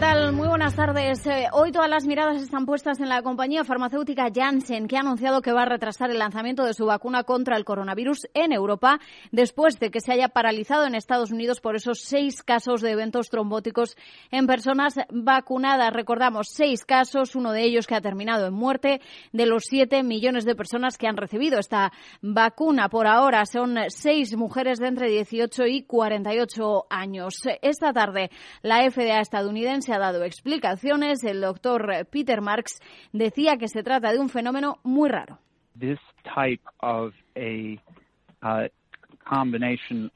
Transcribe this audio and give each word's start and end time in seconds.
Muy 0.00 0.48
buenas 0.48 0.74
tardes. 0.76 1.26
Eh, 1.26 1.48
hoy 1.52 1.72
todas 1.72 1.90
las 1.90 2.06
miradas 2.06 2.40
están 2.40 2.64
puestas 2.64 3.00
en 3.00 3.10
la 3.10 3.20
compañía 3.20 3.64
farmacéutica 3.64 4.30
Janssen, 4.34 4.88
que 4.88 4.96
ha 4.96 5.00
anunciado 5.00 5.42
que 5.42 5.52
va 5.52 5.62
a 5.62 5.66
retrasar 5.66 6.10
el 6.10 6.18
lanzamiento 6.18 6.64
de 6.64 6.72
su 6.72 6.86
vacuna 6.86 7.24
contra 7.24 7.58
el 7.58 7.66
coronavirus 7.66 8.26
en 8.32 8.52
Europa 8.52 8.98
después 9.30 9.78
de 9.78 9.90
que 9.90 10.00
se 10.00 10.12
haya 10.12 10.28
paralizado 10.28 10.86
en 10.86 10.94
Estados 10.94 11.32
Unidos 11.32 11.60
por 11.60 11.76
esos 11.76 12.00
seis 12.00 12.42
casos 12.42 12.80
de 12.80 12.92
eventos 12.92 13.28
trombóticos 13.28 13.94
en 14.30 14.46
personas 14.46 14.94
vacunadas. 15.10 15.92
Recordamos, 15.92 16.48
seis 16.48 16.86
casos, 16.86 17.36
uno 17.36 17.52
de 17.52 17.64
ellos 17.64 17.86
que 17.86 17.94
ha 17.94 18.00
terminado 18.00 18.46
en 18.46 18.54
muerte 18.54 19.02
de 19.32 19.44
los 19.44 19.64
siete 19.68 20.02
millones 20.02 20.46
de 20.46 20.56
personas 20.56 20.96
que 20.96 21.08
han 21.08 21.18
recibido 21.18 21.58
esta 21.58 21.92
vacuna. 22.22 22.88
Por 22.88 23.06
ahora 23.06 23.44
son 23.44 23.76
seis 23.88 24.34
mujeres 24.34 24.78
de 24.78 24.88
entre 24.88 25.10
18 25.10 25.66
y 25.66 25.82
48 25.82 26.86
años. 26.88 27.34
Esta 27.60 27.92
tarde 27.92 28.30
la 28.62 28.90
FDA 28.90 29.20
estadounidense 29.20 29.89
se 29.90 29.96
ha 29.96 29.98
dado 29.98 30.22
explicaciones. 30.22 31.24
El 31.24 31.40
doctor 31.40 32.06
Peter 32.10 32.40
Marks 32.40 32.78
decía 33.12 33.56
que 33.56 33.66
se 33.66 33.82
trata 33.82 34.12
de 34.12 34.20
un 34.20 34.28
fenómeno 34.28 34.78
muy 34.84 35.08
raro. 35.08 35.38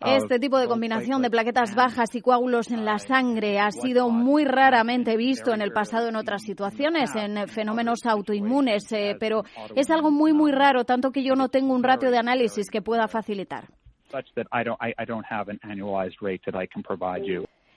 Uh, 0.01 0.15
este 0.17 0.39
tipo 0.39 0.59
de 0.59 0.69
combinación 0.69 1.23
de 1.23 1.31
plaquetas 1.31 1.75
bajas 1.75 2.15
y 2.15 2.21
coágulos 2.21 2.71
en 2.71 2.85
la 2.85 2.99
sangre 2.99 3.59
ha 3.59 3.71
sido 3.71 4.11
muy 4.11 4.45
raramente 4.45 5.17
visto 5.17 5.53
en 5.53 5.61
el 5.61 5.73
pasado 5.73 6.09
en 6.09 6.17
otras 6.17 6.43
situaciones, 6.43 7.15
en 7.17 7.49
fenómenos 7.49 8.07
autoinmunes, 8.07 8.91
eh, 8.93 9.17
pero 9.19 9.43
es 9.75 9.91
algo 9.91 10.11
muy, 10.11 10.33
muy 10.33 10.53
raro, 10.53 10.85
tanto 10.85 11.11
que 11.11 11.25
yo 11.25 11.35
no 11.35 11.49
tengo 11.49 11.75
un 11.75 11.83
ratio 11.83 12.11
de 12.11 12.19
análisis 12.19 12.71
que 12.71 12.83
pueda 12.83 13.09
facilitar. 13.09 13.65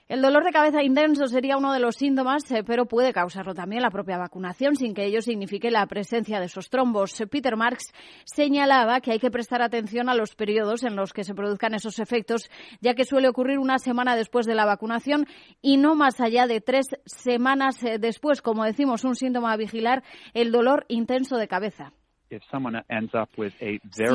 El 0.08 0.22
dolor 0.22 0.42
de 0.42 0.52
cabeza 0.52 0.82
intenso 0.82 1.26
sería 1.26 1.58
uno 1.58 1.70
de 1.74 1.80
los 1.80 1.96
síntomas, 1.96 2.50
eh, 2.50 2.64
pero 2.64 2.86
puede 2.86 3.12
causarlo 3.12 3.52
también 3.52 3.82
la 3.82 3.90
propia 3.90 4.16
vacunación 4.16 4.74
sin 4.74 4.94
que 4.94 5.04
ello 5.04 5.20
signifique 5.20 5.70
la 5.70 5.84
presencia 5.84 6.40
de 6.40 6.46
esos 6.46 6.70
trombos. 6.70 7.22
Peter 7.30 7.56
Marks 7.56 7.92
señalaba 8.24 9.02
que 9.02 9.12
hay 9.12 9.18
que 9.18 9.30
prestar 9.30 9.60
atención 9.60 10.08
a 10.08 10.14
los 10.14 10.34
periodos 10.34 10.82
en 10.82 10.96
los 10.96 11.12
que 11.12 11.24
se 11.24 11.34
produzcan 11.34 11.74
esos 11.74 11.98
efectos, 11.98 12.48
ya 12.80 12.94
que 12.94 13.04
suele 13.04 13.28
ocurrir 13.28 13.58
una 13.58 13.78
semana 13.78 14.16
después 14.16 14.46
de 14.46 14.54
la 14.54 14.64
vacunación 14.64 15.26
y 15.60 15.76
no 15.76 15.94
más 15.94 16.22
allá 16.22 16.46
de 16.46 16.62
tres 16.62 16.86
semanas 17.04 17.84
eh, 17.84 17.98
después. 17.98 18.40
Como 18.40 18.64
decimos, 18.64 19.04
un 19.04 19.14
síntoma 19.14 19.52
a 19.52 19.58
vigilar, 19.58 20.04
el 20.32 20.52
dolor 20.52 20.86
intenso 20.88 21.36
de 21.36 21.48
cabeza. 21.48 21.92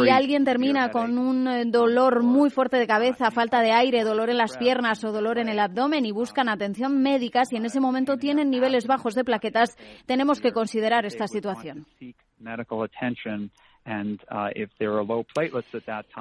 Si 0.03 0.09
alguien 0.09 0.44
termina 0.44 0.89
con 0.89 1.17
un 1.17 1.47
eh, 1.47 1.66
dolor 1.66 2.23
muy 2.23 2.50
fuerte 2.50 2.78
de 2.78 2.88
cabeza, 2.88 3.31
falta 3.31 3.61
de 3.61 3.72
aire, 3.72 4.03
dolor 4.03 4.30
en 4.30 4.38
las 4.38 4.58
piernas 4.58 5.03
o 5.03 5.11
dolor 5.11 5.39
en 5.39 5.50
el 5.50 5.59
abdomen 5.59 6.06
y 6.06 6.11
buscan 6.11 6.50
atención 6.50 7.02
médica, 7.02 7.45
si 7.45 7.56
en 7.56 7.66
ese 7.66 7.80
momento 7.80 8.17
tienen 8.17 8.50
niveles 8.50 8.86
bajos 8.86 9.16
de 9.16 9.23
plaquetas, 9.23 9.75
tenemos 10.06 10.41
que 10.41 10.52
considerar 10.52 11.06
esta 11.06 11.28
situación. 11.28 11.86
Uh, 13.86 14.48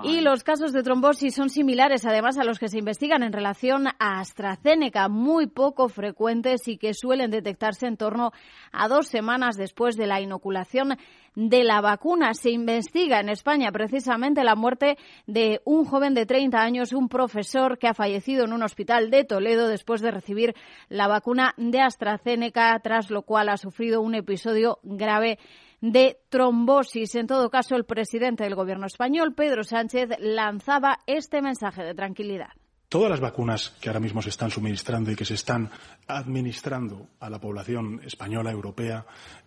y 0.02 0.20
los 0.20 0.42
casos 0.42 0.72
de 0.72 0.82
trombosis 0.82 1.32
son 1.32 1.48
similares 1.48 2.04
además 2.04 2.36
a 2.36 2.44
los 2.44 2.58
que 2.58 2.66
se 2.66 2.78
investigan 2.78 3.22
en 3.22 3.32
relación 3.32 3.86
a 3.86 4.18
AstraZeneca, 4.18 5.08
muy 5.08 5.46
poco 5.46 5.88
frecuentes 5.88 6.66
y 6.66 6.76
que 6.76 6.92
suelen 6.92 7.30
detectarse 7.30 7.86
en 7.86 7.96
torno 7.96 8.32
a 8.72 8.88
dos 8.88 9.06
semanas 9.06 9.56
después 9.56 9.96
de 9.96 10.08
la 10.08 10.20
inoculación 10.20 10.96
de 11.36 11.62
la 11.62 11.80
vacuna. 11.80 12.34
Se 12.34 12.50
investiga 12.50 13.20
en 13.20 13.28
España 13.28 13.70
precisamente 13.70 14.42
la 14.42 14.56
muerte 14.56 14.98
de 15.28 15.60
un 15.64 15.84
joven 15.84 16.14
de 16.14 16.26
30 16.26 16.60
años, 16.60 16.92
un 16.92 17.08
profesor 17.08 17.78
que 17.78 17.86
ha 17.86 17.94
fallecido 17.94 18.44
en 18.44 18.54
un 18.54 18.64
hospital 18.64 19.08
de 19.08 19.22
Toledo 19.22 19.68
después 19.68 20.00
de 20.00 20.10
recibir 20.10 20.54
la 20.88 21.06
vacuna 21.06 21.54
de 21.56 21.80
AstraZeneca, 21.80 22.76
tras 22.82 23.08
lo 23.08 23.22
cual 23.22 23.50
ha 23.50 23.56
sufrido 23.56 24.02
un 24.02 24.16
episodio 24.16 24.80
grave 24.82 25.38
de 25.82 26.20
trombosis. 26.30 27.16
En 27.16 27.26
todo 27.26 27.50
caso, 27.50 27.74
el 27.74 27.84
presidente 27.84 28.44
del 28.44 28.54
Gobierno 28.54 28.86
español, 28.86 29.34
Pedro 29.34 29.64
Sánchez, 29.64 30.10
lanzaba 30.20 31.00
este 31.06 31.42
mensaje 31.42 31.82
de 31.82 31.94
tranquilidad. 31.94 32.52
Todas 32.88 33.10
las 33.10 33.20
vacunas 33.20 33.70
que 33.80 33.88
ahora 33.88 34.00
mismo 34.00 34.22
se 34.22 34.28
están 34.28 34.50
suministrando 34.50 35.10
y 35.10 35.16
que 35.16 35.24
se 35.24 35.34
están 35.34 35.70
administrando 36.06 37.08
a 37.20 37.28
la 37.28 37.40
población 37.40 38.00
española, 38.04 38.50
europea 38.50 39.04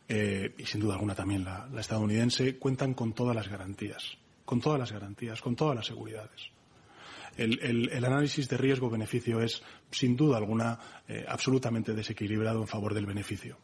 eh, 0.07 0.53
y 0.57 0.65
sin 0.65 0.81
duda 0.81 0.95
alguna 0.95 1.15
también 1.15 1.45
la, 1.45 1.69
estadounidense 1.79 2.57
cuentan 2.57 2.93
con 2.95 3.13
todas 3.13 3.35
las 3.35 3.47
garantías, 3.47 4.17
con 4.43 4.59
todas 4.59 4.79
las 4.79 4.91
garantías, 4.91 5.41
con 5.41 5.55
todas 5.55 5.75
las 5.75 5.85
seguridades. 5.85 6.49
El, 7.37 8.03
análisis 8.03 8.49
de 8.49 8.57
riesgo-beneficio 8.57 9.41
es, 9.41 9.61
sin 9.91 10.15
duda 10.15 10.37
alguna, 10.37 10.79
eh, 11.07 11.25
absolutamente 11.27 11.93
desequilibrado 11.93 12.61
en 12.61 12.67
favor 12.67 12.93
del 12.93 13.05
beneficio 13.05 13.57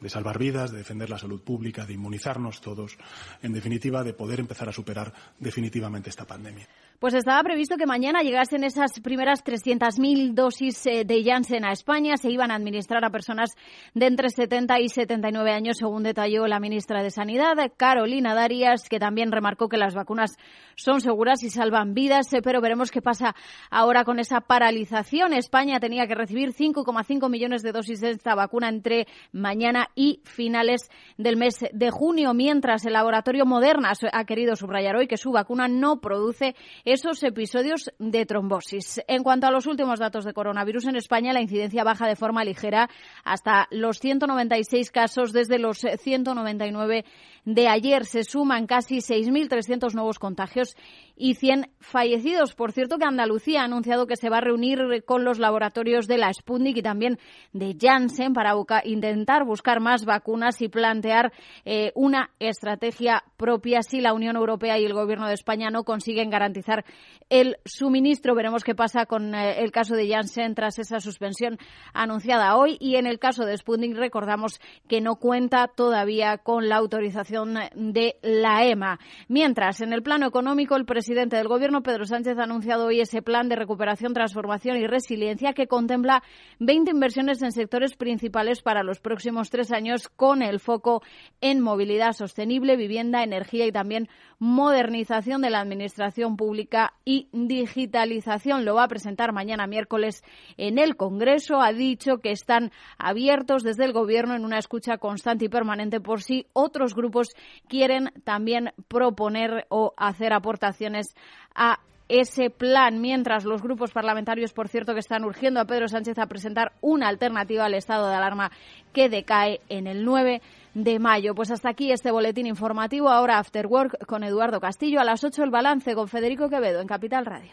de 0.00 0.10
salvar 0.10 0.38
vidas, 0.38 0.70
de 0.70 0.78
defender 0.78 1.10
la 1.10 1.18
salud 1.18 1.40
pública, 1.40 1.86
de 1.86 1.94
inmunizarnos 1.94 2.60
todos, 2.60 2.96
en 3.42 3.52
definitiva, 3.52 4.04
de 4.04 4.12
poder 4.12 4.40
empezar 4.40 4.68
a 4.68 4.72
superar 4.72 5.12
definitivamente 5.38 6.10
esta 6.10 6.26
pandemia. 6.26 6.68
Pues 6.98 7.12
estaba 7.12 7.42
previsto 7.42 7.76
que 7.76 7.84
mañana 7.84 8.22
llegasen 8.22 8.64
esas 8.64 9.00
primeras 9.00 9.44
300.000 9.44 10.32
dosis 10.32 10.86
eh, 10.86 11.04
de 11.04 11.22
Janssen 11.22 11.66
a 11.66 11.72
España. 11.72 12.16
Se 12.16 12.30
iban 12.30 12.50
a 12.50 12.54
administrar 12.54 13.04
a 13.04 13.10
personas 13.10 13.50
de 13.92 14.06
entre 14.06 14.30
70 14.30 14.80
y 14.80 14.88
79 14.88 15.52
años, 15.52 15.76
según 15.76 16.04
detalló 16.04 16.46
la 16.46 16.58
ministra 16.58 17.02
de 17.02 17.10
Sanidad, 17.10 17.54
Carolina 17.76 18.34
Darias, 18.34 18.88
que 18.88 18.98
también 18.98 19.30
remarcó 19.30 19.68
que 19.68 19.76
las 19.76 19.94
vacunas 19.94 20.38
son 20.74 21.02
seguras 21.02 21.42
y 21.42 21.50
salvan 21.50 21.92
vidas. 21.92 22.32
Eh, 22.32 22.40
pero 22.42 22.62
veremos 22.62 22.90
qué 22.90 23.02
pasa 23.02 23.34
ahora 23.70 24.04
con 24.04 24.18
esa 24.18 24.40
paralización. 24.40 25.34
España 25.34 25.78
tenía 25.80 26.06
que 26.06 26.14
recibir 26.14 26.54
5,5 26.54 27.28
millones 27.28 27.62
de 27.62 27.72
dosis 27.72 28.00
de 28.00 28.12
esta 28.12 28.34
vacuna 28.34 28.70
entre 28.70 29.06
mañana 29.32 29.88
y 29.94 30.22
finales 30.24 30.88
del 31.18 31.36
mes 31.36 31.56
de 31.70 31.90
junio, 31.90 32.32
mientras 32.32 32.86
el 32.86 32.94
laboratorio 32.94 33.44
Moderna 33.44 33.92
ha 34.12 34.24
querido 34.24 34.56
subrayar 34.56 34.96
hoy 34.96 35.08
que 35.08 35.18
su 35.18 35.30
vacuna 35.30 35.68
no 35.68 36.00
produce 36.00 36.54
esos 36.86 37.22
episodios 37.24 37.92
de 37.98 38.24
trombosis. 38.24 39.02
En 39.08 39.24
cuanto 39.24 39.48
a 39.48 39.50
los 39.50 39.66
últimos 39.66 39.98
datos 39.98 40.24
de 40.24 40.32
coronavirus 40.32 40.86
en 40.86 40.96
España, 40.96 41.32
la 41.32 41.40
incidencia 41.42 41.82
baja 41.82 42.06
de 42.06 42.14
forma 42.14 42.44
ligera 42.44 42.88
hasta 43.24 43.66
los 43.72 43.98
196 43.98 44.92
casos 44.92 45.32
desde 45.32 45.58
los 45.58 45.78
199 45.78 47.04
de 47.46 47.68
ayer. 47.68 48.04
Se 48.04 48.24
suman 48.24 48.66
casi 48.66 48.96
6.300 48.96 49.94
nuevos 49.94 50.18
contagios 50.18 50.76
y 51.16 51.34
100 51.34 51.70
fallecidos. 51.80 52.54
Por 52.54 52.72
cierto, 52.72 52.98
que 52.98 53.06
Andalucía 53.06 53.62
ha 53.62 53.64
anunciado 53.64 54.06
que 54.06 54.16
se 54.16 54.28
va 54.28 54.38
a 54.38 54.42
reunir 54.42 55.04
con 55.06 55.24
los 55.24 55.38
laboratorios 55.38 56.06
de 56.06 56.18
la 56.18 56.32
Sputnik 56.32 56.76
y 56.76 56.82
también 56.82 57.18
de 57.54 57.74
Janssen 57.80 58.34
para 58.34 58.52
intentar 58.84 59.44
buscar 59.44 59.80
más 59.80 60.04
vacunas 60.04 60.60
y 60.60 60.68
plantear 60.68 61.32
eh, 61.64 61.92
una 61.94 62.30
estrategia 62.38 63.22
propia 63.36 63.82
si 63.82 64.00
la 64.00 64.12
Unión 64.12 64.36
Europea 64.36 64.78
y 64.78 64.84
el 64.84 64.92
Gobierno 64.92 65.28
de 65.28 65.34
España 65.34 65.70
no 65.70 65.84
consiguen 65.84 66.28
garantizar 66.28 66.84
el 67.30 67.56
suministro. 67.64 68.34
Veremos 68.34 68.64
qué 68.64 68.74
pasa 68.74 69.06
con 69.06 69.34
eh, 69.34 69.62
el 69.62 69.70
caso 69.70 69.94
de 69.94 70.08
Janssen 70.08 70.54
tras 70.54 70.78
esa 70.78 71.00
suspensión 71.00 71.58
anunciada 71.94 72.56
hoy 72.56 72.76
y 72.80 72.96
en 72.96 73.06
el 73.06 73.18
caso 73.18 73.46
de 73.46 73.56
Sputnik 73.56 73.96
recordamos 73.96 74.60
que 74.88 75.00
no 75.00 75.16
cuenta 75.16 75.68
todavía 75.68 76.38
con 76.38 76.68
la 76.68 76.76
autorización 76.76 77.35
de 77.44 78.16
la 78.22 78.64
EMA. 78.64 78.98
Mientras, 79.28 79.80
en 79.80 79.92
el 79.92 80.02
plano 80.02 80.26
económico, 80.26 80.76
el 80.76 80.86
presidente 80.86 81.36
del 81.36 81.48
Gobierno, 81.48 81.82
Pedro 81.82 82.06
Sánchez, 82.06 82.38
ha 82.38 82.44
anunciado 82.44 82.86
hoy 82.86 83.00
ese 83.00 83.22
plan 83.22 83.48
de 83.48 83.56
recuperación, 83.56 84.14
transformación 84.14 84.76
y 84.76 84.86
resiliencia 84.86 85.52
que 85.52 85.66
contempla 85.66 86.22
20 86.60 86.90
inversiones 86.90 87.42
en 87.42 87.52
sectores 87.52 87.96
principales 87.96 88.62
para 88.62 88.82
los 88.82 89.00
próximos 89.00 89.50
tres 89.50 89.72
años 89.72 90.08
con 90.08 90.42
el 90.42 90.60
foco 90.60 91.02
en 91.40 91.60
movilidad 91.60 92.12
sostenible, 92.12 92.76
vivienda, 92.76 93.22
energía 93.22 93.66
y 93.66 93.72
también 93.72 94.08
modernización 94.38 95.42
de 95.42 95.50
la 95.50 95.60
administración 95.60 96.36
pública 96.36 96.94
y 97.04 97.28
digitalización. 97.32 98.64
Lo 98.64 98.74
va 98.74 98.84
a 98.84 98.88
presentar 98.88 99.32
mañana 99.32 99.66
miércoles 99.66 100.22
en 100.56 100.78
el 100.78 100.96
Congreso. 100.96 101.60
Ha 101.60 101.72
dicho 101.72 102.18
que 102.18 102.30
están 102.30 102.70
abiertos 102.98 103.62
desde 103.62 103.84
el 103.84 103.92
Gobierno 103.92 104.34
en 104.34 104.44
una 104.44 104.58
escucha 104.58 104.98
constante 104.98 105.46
y 105.46 105.48
permanente 105.48 106.00
por 106.00 106.22
si 106.22 106.46
otros 106.52 106.94
grupos 106.94 107.25
quieren 107.68 108.12
también 108.24 108.72
proponer 108.88 109.66
o 109.68 109.94
hacer 109.96 110.32
aportaciones 110.32 111.14
a 111.54 111.80
ese 112.08 112.50
plan, 112.50 113.00
mientras 113.00 113.44
los 113.44 113.62
grupos 113.62 113.90
parlamentarios, 113.90 114.52
por 114.52 114.68
cierto, 114.68 114.94
que 114.94 115.00
están 115.00 115.24
urgiendo 115.24 115.60
a 115.60 115.64
Pedro 115.64 115.88
Sánchez 115.88 116.18
a 116.18 116.26
presentar 116.26 116.72
una 116.80 117.08
alternativa 117.08 117.64
al 117.64 117.74
estado 117.74 118.08
de 118.08 118.14
alarma 118.14 118.52
que 118.92 119.08
decae 119.08 119.60
en 119.68 119.86
el 119.86 120.04
9 120.04 120.40
de 120.74 120.98
mayo. 120.98 121.34
Pues 121.34 121.50
hasta 121.50 121.70
aquí 121.70 121.90
este 121.90 122.12
boletín 122.12 122.46
informativo. 122.46 123.08
Ahora 123.08 123.38
After 123.38 123.66
Work 123.66 124.06
con 124.06 124.22
Eduardo 124.22 124.60
Castillo. 124.60 125.00
A 125.00 125.04
las 125.04 125.24
8 125.24 125.42
el 125.42 125.50
balance 125.50 125.94
con 125.94 126.08
Federico 126.08 126.48
Quevedo 126.48 126.80
en 126.80 126.86
Capital 126.86 127.26
Radio. 127.26 127.52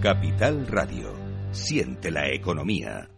Capital 0.00 0.66
Radio. 0.66 1.12
Siente 1.52 2.10
la 2.10 2.28
economía. 2.28 3.11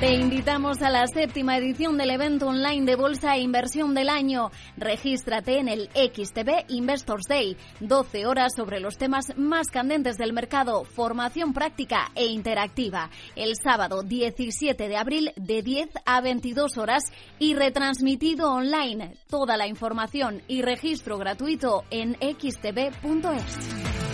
Te 0.00 0.12
invitamos 0.12 0.82
a 0.82 0.90
la 0.90 1.06
séptima 1.06 1.56
edición 1.56 1.96
del 1.96 2.10
evento 2.10 2.48
online 2.48 2.84
de 2.84 2.96
Bolsa 2.96 3.36
e 3.36 3.40
Inversión 3.40 3.94
del 3.94 4.08
año. 4.08 4.50
Regístrate 4.76 5.58
en 5.58 5.68
el 5.68 5.88
XTB 5.94 6.68
Investors 6.68 7.26
Day. 7.28 7.56
12 7.80 8.26
horas 8.26 8.52
sobre 8.56 8.80
los 8.80 8.98
temas 8.98 9.26
más 9.36 9.68
candentes 9.68 10.18
del 10.18 10.32
mercado, 10.32 10.84
formación 10.84 11.52
práctica 11.52 12.10
e 12.16 12.26
interactiva. 12.26 13.08
El 13.36 13.54
sábado 13.56 14.02
17 14.02 14.88
de 14.88 14.96
abril 14.96 15.32
de 15.36 15.62
10 15.62 15.90
a 16.04 16.20
22 16.20 16.76
horas 16.76 17.04
y 17.38 17.54
retransmitido 17.54 18.52
online. 18.52 19.16
Toda 19.28 19.56
la 19.56 19.68
información 19.68 20.42
y 20.48 20.62
registro 20.62 21.18
gratuito 21.18 21.84
en 21.90 22.14
xtb.es. 22.14 24.13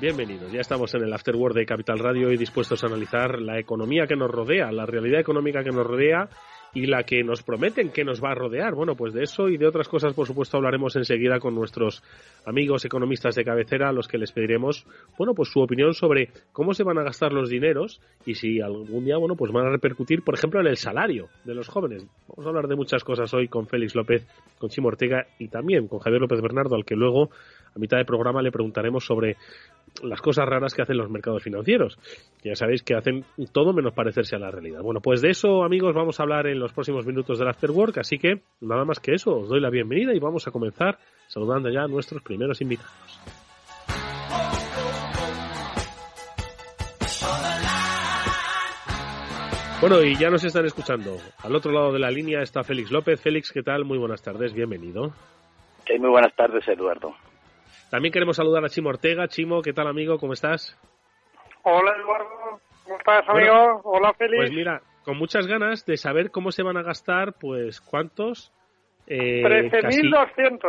Bienvenidos. 0.00 0.50
Ya 0.50 0.62
estamos 0.62 0.94
en 0.94 1.02
el 1.02 1.12
Afterword 1.12 1.54
de 1.54 1.66
Capital 1.66 1.98
Radio 1.98 2.32
y 2.32 2.38
dispuestos 2.38 2.82
a 2.82 2.86
analizar 2.86 3.38
la 3.38 3.58
economía 3.58 4.06
que 4.06 4.16
nos 4.16 4.30
rodea, 4.30 4.72
la 4.72 4.86
realidad 4.86 5.20
económica 5.20 5.62
que 5.62 5.70
nos 5.70 5.86
rodea 5.86 6.28
y 6.72 6.86
la 6.86 7.02
que 7.02 7.22
nos 7.22 7.42
prometen 7.42 7.90
que 7.90 8.04
nos 8.04 8.22
va 8.22 8.30
a 8.30 8.34
rodear. 8.34 8.74
Bueno, 8.74 8.94
pues 8.94 9.12
de 9.12 9.24
eso 9.24 9.48
y 9.48 9.56
de 9.56 9.66
otras 9.66 9.88
cosas, 9.88 10.14
por 10.14 10.26
supuesto, 10.26 10.56
hablaremos 10.56 10.96
enseguida 10.96 11.38
con 11.38 11.54
nuestros 11.54 12.02
amigos 12.46 12.84
economistas 12.84 13.34
de 13.34 13.44
cabecera, 13.44 13.88
a 13.88 13.92
los 13.92 14.08
que 14.08 14.18
les 14.18 14.32
pediremos, 14.32 14.86
bueno, 15.18 15.34
pues 15.34 15.50
su 15.50 15.60
opinión 15.60 15.92
sobre 15.92 16.30
cómo 16.52 16.72
se 16.72 16.84
van 16.84 16.98
a 16.98 17.02
gastar 17.02 17.32
los 17.32 17.50
dineros 17.50 18.00
y 18.24 18.34
si 18.34 18.60
algún 18.60 19.04
día, 19.04 19.16
bueno, 19.18 19.34
pues 19.36 19.52
van 19.52 19.66
a 19.66 19.70
repercutir, 19.70 20.22
por 20.22 20.34
ejemplo, 20.34 20.60
en 20.60 20.68
el 20.68 20.76
salario 20.76 21.28
de 21.44 21.54
los 21.54 21.68
jóvenes. 21.68 22.06
Vamos 22.28 22.46
a 22.46 22.48
hablar 22.48 22.68
de 22.68 22.76
muchas 22.76 23.04
cosas 23.04 23.32
hoy 23.34 23.48
con 23.48 23.66
Félix 23.66 23.94
López, 23.94 24.26
con 24.58 24.70
Chimo 24.70 24.88
Ortega 24.88 25.26
y 25.38 25.48
también 25.48 25.88
con 25.88 25.98
Javier 25.98 26.20
López 26.22 26.40
Bernardo, 26.40 26.76
al 26.76 26.84
que 26.84 26.94
luego 26.94 27.30
a 27.74 27.78
mitad 27.78 27.98
de 27.98 28.04
programa 28.04 28.42
le 28.42 28.52
preguntaremos 28.52 29.04
sobre 29.04 29.36
las 30.02 30.20
cosas 30.20 30.46
raras 30.46 30.74
que 30.74 30.82
hacen 30.82 30.96
los 30.96 31.10
mercados 31.10 31.42
financieros. 31.42 31.98
Ya 32.42 32.54
sabéis 32.54 32.82
que 32.82 32.94
hacen 32.94 33.24
todo 33.52 33.72
menos 33.72 33.92
parecerse 33.92 34.36
a 34.36 34.38
la 34.38 34.50
realidad. 34.50 34.82
Bueno, 34.82 35.00
pues 35.00 35.20
de 35.20 35.30
eso, 35.30 35.64
amigos, 35.64 35.94
vamos 35.94 36.20
a 36.20 36.22
hablar 36.22 36.46
en 36.46 36.58
los 36.58 36.72
próximos 36.72 37.06
minutos 37.06 37.38
del 37.38 37.48
After 37.48 37.70
Work, 37.70 37.98
así 37.98 38.18
que 38.18 38.42
nada 38.60 38.84
más 38.84 39.00
que 39.00 39.14
eso, 39.14 39.36
os 39.36 39.48
doy 39.48 39.60
la 39.60 39.70
bienvenida 39.70 40.14
y 40.14 40.18
vamos 40.18 40.46
a 40.46 40.50
comenzar 40.50 40.98
saludando 41.26 41.70
ya 41.70 41.82
a 41.82 41.88
nuestros 41.88 42.22
primeros 42.22 42.60
invitados. 42.60 43.20
Bueno, 49.80 50.02
y 50.02 50.14
ya 50.14 50.28
nos 50.28 50.44
están 50.44 50.66
escuchando. 50.66 51.16
Al 51.42 51.56
otro 51.56 51.72
lado 51.72 51.90
de 51.90 51.98
la 51.98 52.10
línea 52.10 52.42
está 52.42 52.62
Félix 52.62 52.90
López. 52.90 53.18
Félix, 53.22 53.50
¿qué 53.50 53.62
tal? 53.62 53.86
Muy 53.86 53.96
buenas 53.96 54.22
tardes, 54.22 54.52
bienvenido. 54.52 55.14
muy 55.98 56.10
buenas 56.10 56.36
tardes, 56.36 56.68
Eduardo. 56.68 57.14
También 57.90 58.12
queremos 58.12 58.36
saludar 58.36 58.64
a 58.64 58.68
Chimo 58.68 58.90
Ortega. 58.90 59.26
Chimo, 59.26 59.62
¿qué 59.62 59.72
tal 59.72 59.88
amigo? 59.88 60.18
¿Cómo 60.18 60.32
estás? 60.32 60.78
Hola 61.64 61.92
Eduardo, 61.98 62.60
¿cómo 62.84 62.96
estás 62.96 63.28
amigo? 63.28 63.80
Hola 63.82 64.14
Félix. 64.14 64.36
Pues 64.36 64.52
mira, 64.52 64.80
con 65.04 65.18
muchas 65.18 65.48
ganas 65.48 65.84
de 65.84 65.96
saber 65.96 66.30
cómo 66.30 66.52
se 66.52 66.62
van 66.62 66.76
a 66.76 66.82
gastar, 66.82 67.34
pues 67.34 67.80
cuántos... 67.80 68.52
Eh, 69.08 69.42
13.200. 69.42 70.60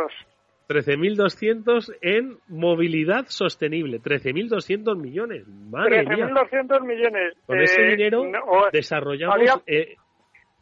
13.200 0.68 1.96
en 2.00 2.38
movilidad 2.48 3.26
sostenible. 3.28 4.00
13.200 4.00 4.96
millones. 4.96 5.46
Madre 5.46 6.04
13.200 6.04 6.84
millones. 6.84 7.34
Con 7.46 7.60
ese 7.60 7.82
eh, 7.82 7.90
dinero 7.90 8.24
desarrollamos, 8.72 9.62
eh, 9.66 9.94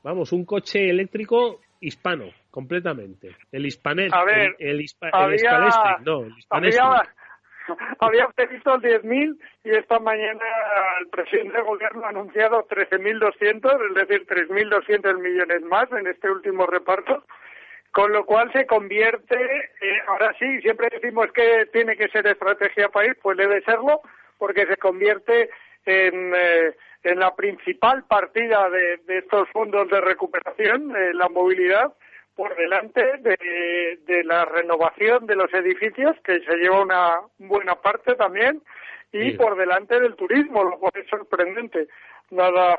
vamos, 0.02 0.32
un 0.32 0.44
coche 0.44 0.90
eléctrico 0.90 1.60
hispano 1.80 2.26
completamente. 2.50 3.36
El 3.50 3.66
hispanet, 3.66 4.12
el, 4.28 4.54
el, 4.58 4.86
había, 5.12 5.58
no, 6.04 6.24
el 6.24 6.34
había, 6.50 7.02
había 7.98 8.28
previsto 8.28 8.78
10.000 8.78 9.38
y 9.64 9.70
esta 9.70 9.98
mañana 9.98 10.44
el 11.00 11.08
presidente 11.08 11.56
del 11.56 11.64
gobierno 11.64 12.04
ha 12.04 12.10
anunciado 12.10 12.66
13.200, 12.68 13.88
es 13.88 13.94
decir, 13.94 14.26
3.200 14.26 15.18
millones 15.20 15.62
más 15.62 15.90
en 15.92 16.06
este 16.06 16.30
último 16.30 16.66
reparto, 16.66 17.24
con 17.92 18.12
lo 18.12 18.24
cual 18.24 18.52
se 18.52 18.66
convierte, 18.66 19.36
eh, 19.36 20.00
ahora 20.06 20.34
sí, 20.38 20.60
siempre 20.60 20.88
decimos 20.90 21.32
que 21.32 21.66
tiene 21.72 21.96
que 21.96 22.08
ser 22.08 22.26
estrategia 22.26 22.88
país, 22.88 23.12
pues 23.22 23.36
debe 23.36 23.62
serlo, 23.62 24.00
porque 24.38 24.66
se 24.66 24.76
convierte 24.76 25.50
en... 25.86 26.32
Eh, 26.34 26.74
en 27.02 27.18
la 27.18 27.34
principal 27.34 28.04
partida 28.04 28.68
de, 28.70 28.98
de 29.06 29.18
estos 29.18 29.48
fondos 29.50 29.88
de 29.88 30.00
recuperación, 30.00 30.94
eh, 30.94 31.14
la 31.14 31.28
movilidad, 31.28 31.92
por 32.40 32.56
delante 32.56 33.02
de, 33.18 34.24
la 34.24 34.46
renovación 34.46 35.26
de 35.26 35.36
los 35.36 35.52
edificios, 35.52 36.16
que 36.24 36.40
se 36.40 36.56
lleva 36.56 36.80
una 36.80 37.18
buena 37.38 37.74
parte 37.74 38.14
también, 38.14 38.62
y 39.12 39.32
por 39.32 39.56
delante 39.56 40.00
del 40.00 40.14
turismo, 40.14 40.64
lo 40.64 40.78
cual 40.78 40.92
es 40.94 41.06
sorprendente, 41.08 41.88
dada 42.30 42.78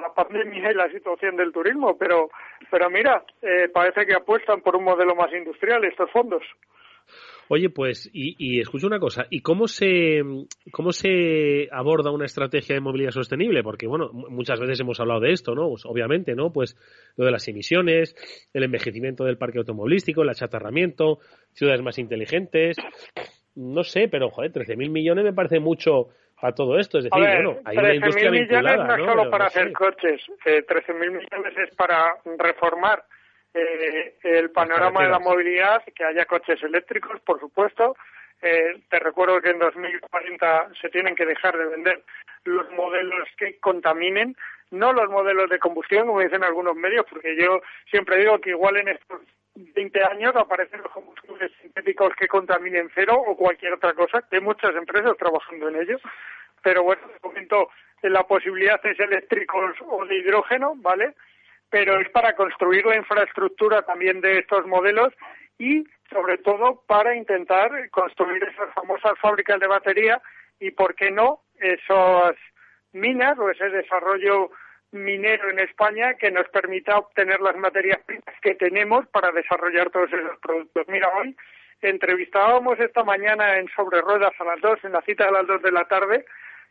la, 0.00 0.14
pandemia 0.14 0.70
y 0.70 0.74
la 0.74 0.88
situación 0.90 1.36
del 1.36 1.52
turismo. 1.52 1.98
Pero, 1.98 2.30
pero 2.70 2.88
mira, 2.88 3.24
eh, 3.42 3.68
parece 3.74 4.06
que 4.06 4.14
apuestan 4.14 4.60
por 4.60 4.76
un 4.76 4.84
modelo 4.84 5.16
más 5.16 5.32
industrial 5.32 5.84
estos 5.84 6.08
fondos. 6.12 6.44
Oye, 7.52 7.68
pues, 7.68 8.08
y, 8.12 8.36
y 8.38 8.60
escucho 8.60 8.86
una 8.86 9.00
cosa, 9.00 9.26
¿y 9.28 9.40
cómo 9.42 9.66
se, 9.66 10.20
cómo 10.70 10.92
se 10.92 11.68
aborda 11.72 12.12
una 12.12 12.24
estrategia 12.24 12.76
de 12.76 12.80
movilidad 12.80 13.10
sostenible? 13.10 13.64
Porque, 13.64 13.88
bueno, 13.88 14.10
muchas 14.12 14.60
veces 14.60 14.78
hemos 14.78 15.00
hablado 15.00 15.18
de 15.18 15.32
esto, 15.32 15.56
¿no? 15.56 15.68
Pues, 15.68 15.84
obviamente, 15.84 16.36
¿no? 16.36 16.52
Pues 16.52 16.76
lo 17.16 17.24
de 17.24 17.32
las 17.32 17.48
emisiones, 17.48 18.14
el 18.54 18.62
envejecimiento 18.62 19.24
del 19.24 19.36
parque 19.36 19.58
automovilístico, 19.58 20.22
el 20.22 20.28
achatarramiento, 20.28 21.18
ciudades 21.52 21.82
más 21.82 21.98
inteligentes, 21.98 22.76
no 23.56 23.82
sé, 23.82 24.06
pero, 24.06 24.30
joder, 24.30 24.52
13.000 24.52 24.88
millones 24.88 25.24
me 25.24 25.32
parece 25.32 25.58
mucho 25.58 26.10
para 26.40 26.54
todo 26.54 26.78
esto. 26.78 26.98
Es 26.98 27.04
decir, 27.06 27.20
bueno, 27.20 27.56
hay 27.64 27.76
una 27.76 27.94
industria 27.96 28.30
vinculada, 28.30 28.84
millones 28.84 29.06
no, 29.06 29.12
solo 29.12 29.28
para 29.28 29.46
hacer 29.46 29.72
coches, 29.72 30.20
eh, 30.46 30.64
13.000 30.64 30.94
millones 30.94 31.68
es 31.68 31.74
para 31.74 32.14
reformar 32.38 33.02
eh, 33.54 34.14
el 34.22 34.50
panorama 34.50 35.02
de 35.02 35.08
la 35.08 35.18
movilidad, 35.18 35.82
que 35.94 36.04
haya 36.04 36.24
coches 36.24 36.62
eléctricos, 36.62 37.20
por 37.22 37.40
supuesto. 37.40 37.96
Eh, 38.42 38.80
te 38.88 38.98
recuerdo 38.98 39.40
que 39.40 39.50
en 39.50 39.58
2040 39.58 40.70
se 40.80 40.88
tienen 40.88 41.14
que 41.14 41.26
dejar 41.26 41.56
de 41.58 41.66
vender 41.66 42.02
los 42.44 42.70
modelos 42.70 43.28
que 43.36 43.58
contaminen, 43.58 44.36
no 44.70 44.92
los 44.92 45.10
modelos 45.10 45.50
de 45.50 45.58
combustión, 45.58 46.06
como 46.06 46.20
dicen 46.20 46.44
algunos 46.44 46.76
medios, 46.76 47.04
porque 47.10 47.36
yo 47.36 47.60
siempre 47.90 48.18
digo 48.18 48.40
que 48.40 48.50
igual 48.50 48.76
en 48.78 48.88
estos 48.88 49.20
20 49.54 50.04
años 50.04 50.34
aparecen 50.36 50.82
los 50.82 50.92
combustibles 50.92 51.50
sintéticos 51.60 52.14
que 52.14 52.28
contaminen 52.28 52.90
cero 52.94 53.22
o 53.26 53.36
cualquier 53.36 53.74
otra 53.74 53.92
cosa, 53.94 54.22
que 54.22 54.36
hay 54.36 54.42
muchas 54.42 54.74
empresas 54.74 55.16
trabajando 55.18 55.68
en 55.68 55.76
ello. 55.76 55.98
Pero 56.62 56.82
bueno, 56.82 57.02
de 57.08 57.28
momento 57.28 57.68
la 58.02 58.22
posibilidad 58.24 58.80
es 58.86 58.98
eléctricos 58.98 59.74
o 59.86 60.04
de 60.06 60.16
hidrógeno, 60.16 60.74
¿vale? 60.76 61.14
Pero 61.70 62.00
es 62.00 62.08
para 62.10 62.34
construir 62.34 62.84
la 62.84 62.96
infraestructura 62.96 63.82
también 63.82 64.20
de 64.20 64.38
estos 64.38 64.66
modelos 64.66 65.14
y 65.58 65.84
sobre 66.10 66.38
todo 66.38 66.82
para 66.86 67.14
intentar 67.14 67.70
construir 67.90 68.42
esas 68.44 68.74
famosas 68.74 69.12
fábricas 69.20 69.60
de 69.60 69.68
batería 69.68 70.20
y, 70.58 70.72
por 70.72 70.94
qué 70.94 71.10
no, 71.10 71.40
esas 71.60 72.34
minas 72.92 73.38
o 73.38 73.50
ese 73.50 73.70
desarrollo 73.70 74.50
minero 74.92 75.50
en 75.50 75.60
España 75.60 76.14
que 76.14 76.30
nos 76.30 76.48
permita 76.48 76.98
obtener 76.98 77.40
las 77.40 77.56
materias 77.56 78.00
primas 78.04 78.34
que 78.42 78.54
tenemos 78.56 79.06
para 79.08 79.30
desarrollar 79.30 79.90
todos 79.90 80.12
esos 80.12 80.38
productos. 80.40 80.86
Mira, 80.88 81.08
hoy 81.16 81.36
entrevistábamos 81.80 82.78
esta 82.80 83.04
mañana 83.04 83.58
en 83.58 83.68
Sobre 83.68 84.00
Ruedas 84.00 84.32
a 84.38 84.44
las 84.44 84.60
dos, 84.60 84.78
en 84.82 84.92
la 84.92 85.02
cita 85.02 85.26
de 85.26 85.32
las 85.32 85.46
dos 85.46 85.62
de 85.62 85.70
la 85.70 85.84
tarde, 85.84 86.24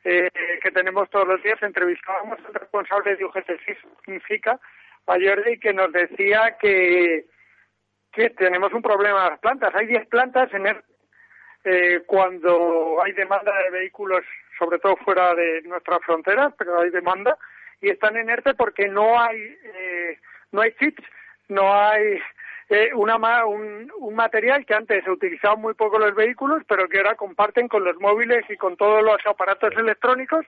eh, 0.04 0.30
que 0.62 0.72
tenemos 0.72 1.10
todos 1.10 1.28
los 1.28 1.42
días, 1.44 1.62
entrevistábamos 1.62 2.40
al 2.46 2.54
responsable 2.54 3.16
de 3.16 3.26
UGT 3.26 3.52
Significa, 4.06 4.60
Jordi 5.16 5.60
que 5.60 5.74
nos 5.74 5.92
decía 5.92 6.58
que 6.60 7.26
que 8.12 8.30
tenemos 8.32 8.74
un 8.74 8.82
problema 8.82 9.24
en 9.24 9.30
las 9.32 9.40
plantas. 9.40 9.74
Hay 9.76 9.88
10 9.88 10.08
plantas 10.08 10.54
en 10.54 10.68
el, 10.68 10.78
eh, 11.64 12.02
cuando 12.06 13.02
hay 13.04 13.12
demanda 13.14 13.52
de 13.64 13.70
vehículos, 13.72 14.24
sobre 14.58 14.80
todo 14.80 14.96
fuera 14.98 15.36
de 15.36 15.62
nuestras 15.64 16.00
fronteras, 16.04 16.54
pero 16.58 16.82
hay 16.82 16.90
demanda, 16.90 17.38
y 17.82 17.90
están 17.90 18.18
en 18.18 18.30
ERTE 18.30 18.54
porque 18.56 18.88
no 18.88 19.20
hay, 19.20 19.38
eh, 19.40 20.18
no 20.52 20.62
hay 20.62 20.74
chips, 20.74 21.04
no 21.48 21.74
hay 21.74 22.20
eh, 22.70 22.92
una, 22.94 23.46
un, 23.46 23.92
un, 23.98 24.16
material 24.16 24.66
que 24.66 24.74
antes 24.74 25.04
se 25.04 25.12
utilizaba 25.12 25.56
muy 25.56 25.74
poco 25.74 25.98
los 25.98 26.14
vehículos, 26.14 26.64
pero 26.68 26.88
que 26.88 26.98
ahora 26.98 27.16
comparten 27.16 27.68
con 27.68 27.84
los 27.84 27.98
móviles 28.00 28.46
y 28.50 28.58
con 28.58 28.78
todos 28.78 29.04
los 29.04 29.26
aparatos 29.26 29.74
electrónicos 29.76 30.46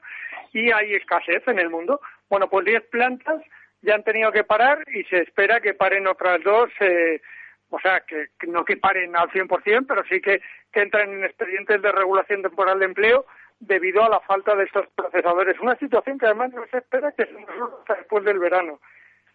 y 0.53 0.71
hay 0.71 0.93
escasez 0.93 1.47
en 1.47 1.59
el 1.59 1.69
mundo. 1.69 2.01
Bueno, 2.29 2.49
pues 2.49 2.65
10 2.65 2.83
plantas 2.89 3.41
ya 3.81 3.95
han 3.95 4.03
tenido 4.03 4.31
que 4.31 4.43
parar 4.43 4.83
y 4.93 5.03
se 5.05 5.21
espera 5.21 5.59
que 5.59 5.73
paren 5.73 6.07
otras 6.07 6.43
dos, 6.43 6.69
eh, 6.79 7.21
o 7.69 7.79
sea, 7.79 8.01
que, 8.01 8.27
no 8.47 8.63
que 8.65 8.77
paren 8.77 9.15
al 9.15 9.29
100%, 9.29 9.85
pero 9.87 10.03
sí 10.09 10.21
que, 10.21 10.41
que 10.71 10.81
entren 10.81 11.11
en 11.13 11.23
expedientes 11.23 11.81
de 11.81 11.91
regulación 11.91 12.41
temporal 12.41 12.79
de 12.79 12.85
empleo 12.85 13.25
debido 13.59 14.03
a 14.03 14.09
la 14.09 14.19
falta 14.21 14.55
de 14.55 14.65
estos 14.65 14.87
procesadores. 14.95 15.59
Una 15.59 15.75
situación 15.77 16.17
que 16.17 16.25
además 16.25 16.51
no 16.53 16.65
se 16.67 16.79
espera 16.79 17.11
que 17.11 17.25
se 17.25 17.31
resuelva 17.31 17.77
hasta 17.79 17.95
después 17.95 18.25
del 18.25 18.39
verano. 18.39 18.79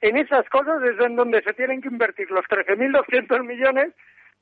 En 0.01 0.17
esas 0.17 0.49
cosas 0.51 0.83
es 0.83 1.01
en 1.01 1.17
donde 1.17 1.43
se 1.43 1.55
tienen 1.55 1.81
que 1.81 1.89
invertir 1.89 2.31
los 2.31 2.45
13.200 2.47 3.45
millones. 3.45 3.95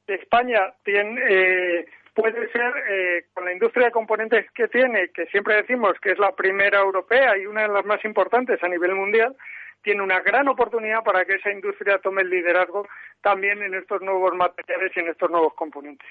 España 0.07 0.73
tiene, 0.85 1.21
eh, 1.29 1.87
puede 2.15 2.51
ser, 2.51 2.73
eh, 2.89 3.27
con 3.33 3.45
la 3.45 3.53
industria 3.53 3.87
de 3.87 3.93
componentes 3.93 4.51
que 4.53 4.69
tiene, 4.69 5.11
que 5.11 5.27
siempre 5.27 5.57
decimos 5.57 5.95
que 6.01 6.13
es 6.13 6.19
la 6.19 6.33
primera 6.33 6.81
europea 6.81 7.37
y 7.39 7.47
una 7.47 7.63
de 7.63 7.69
las 7.69 7.85
más 7.85 8.05
importantes 8.05 8.63
a 8.63 8.69
nivel 8.69 8.95
mundial, 8.95 9.37
tiene 9.85 10.03
una 10.03 10.21
gran 10.21 10.49
oportunidad 10.49 11.05
para 11.05 11.25
que 11.25 11.35
esa 11.35 11.53
industria 11.53 11.99
tome 12.03 12.23
el 12.23 12.31
liderazgo 12.31 12.89
también 13.21 13.63
en 13.63 13.75
estos 13.75 14.01
nuevos 14.01 14.33
materiales 14.35 14.91
y 14.97 15.01
en 15.01 15.09
estos 15.09 15.31
nuevos 15.31 15.55
componentes. 15.55 16.09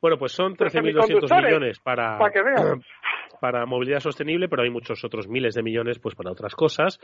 Bueno, 0.00 0.18
pues 0.18 0.32
son 0.32 0.56
13.200 0.56 1.44
millones 1.44 1.78
para, 1.78 2.18
para 3.40 3.66
movilidad 3.66 4.00
sostenible, 4.00 4.48
pero 4.48 4.62
hay 4.62 4.70
muchos 4.70 5.04
otros 5.04 5.28
miles 5.28 5.54
de 5.54 5.62
millones 5.62 5.98
pues 5.98 6.14
para 6.14 6.32
otras 6.32 6.54
cosas 6.54 6.98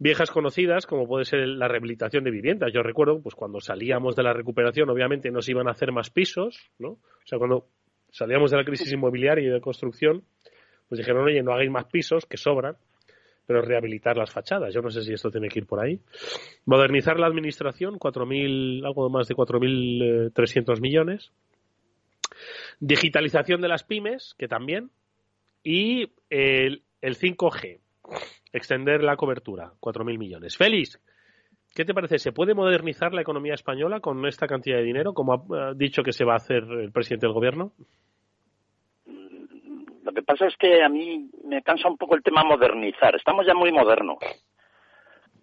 viejas 0.00 0.30
conocidas, 0.30 0.86
como 0.86 1.06
puede 1.06 1.26
ser 1.26 1.46
la 1.46 1.68
rehabilitación 1.68 2.24
de 2.24 2.30
viviendas. 2.30 2.72
Yo 2.72 2.82
recuerdo, 2.82 3.22
pues 3.22 3.34
cuando 3.34 3.60
salíamos 3.60 4.16
de 4.16 4.22
la 4.22 4.32
recuperación, 4.32 4.88
obviamente 4.88 5.30
nos 5.30 5.48
iban 5.48 5.68
a 5.68 5.72
hacer 5.72 5.92
más 5.92 6.10
pisos, 6.10 6.70
¿no? 6.78 6.88
O 6.92 7.26
sea, 7.26 7.38
cuando 7.38 7.66
salíamos 8.08 8.50
de 8.50 8.56
la 8.56 8.64
crisis 8.64 8.90
inmobiliaria 8.92 9.46
y 9.46 9.50
de 9.50 9.60
construcción, 9.60 10.24
pues 10.88 10.98
dijeron, 10.98 11.24
oye, 11.24 11.42
no 11.42 11.52
hagáis 11.52 11.70
más 11.70 11.84
pisos, 11.84 12.24
que 12.24 12.38
sobran, 12.38 12.76
pero 13.50 13.62
rehabilitar 13.62 14.16
las 14.16 14.30
fachadas. 14.30 14.72
Yo 14.72 14.80
no 14.80 14.92
sé 14.92 15.02
si 15.02 15.12
esto 15.12 15.28
tiene 15.28 15.48
que 15.48 15.58
ir 15.58 15.66
por 15.66 15.80
ahí. 15.80 15.98
Modernizar 16.66 17.18
la 17.18 17.26
administración, 17.26 17.98
4.000, 17.98 18.86
algo 18.86 19.10
más 19.10 19.26
de 19.26 19.34
4.300 19.34 20.80
millones. 20.80 21.32
Digitalización 22.78 23.60
de 23.60 23.66
las 23.66 23.82
pymes, 23.82 24.36
que 24.38 24.46
también. 24.46 24.92
Y 25.64 26.12
el, 26.28 26.84
el 27.00 27.18
5G, 27.18 27.80
extender 28.52 29.02
la 29.02 29.16
cobertura, 29.16 29.72
4.000 29.80 30.16
millones. 30.16 30.56
Félix, 30.56 31.00
¿qué 31.74 31.84
te 31.84 31.92
parece? 31.92 32.20
¿Se 32.20 32.30
puede 32.30 32.54
modernizar 32.54 33.12
la 33.12 33.22
economía 33.22 33.54
española 33.54 33.98
con 33.98 34.24
esta 34.26 34.46
cantidad 34.46 34.76
de 34.76 34.84
dinero, 34.84 35.12
como 35.12 35.44
ha 35.56 35.74
dicho 35.74 36.04
que 36.04 36.12
se 36.12 36.24
va 36.24 36.34
a 36.34 36.36
hacer 36.36 36.62
el 36.62 36.92
presidente 36.92 37.26
del 37.26 37.34
gobierno? 37.34 37.72
Lo 40.10 40.14
que 40.14 40.22
pasa 40.24 40.48
es 40.48 40.56
que 40.56 40.82
a 40.82 40.88
mí 40.88 41.30
me 41.44 41.62
cansa 41.62 41.88
un 41.88 41.96
poco 41.96 42.16
el 42.16 42.22
tema 42.24 42.42
modernizar. 42.42 43.14
Estamos 43.14 43.46
ya 43.46 43.54
muy 43.54 43.70
modernos. 43.70 44.18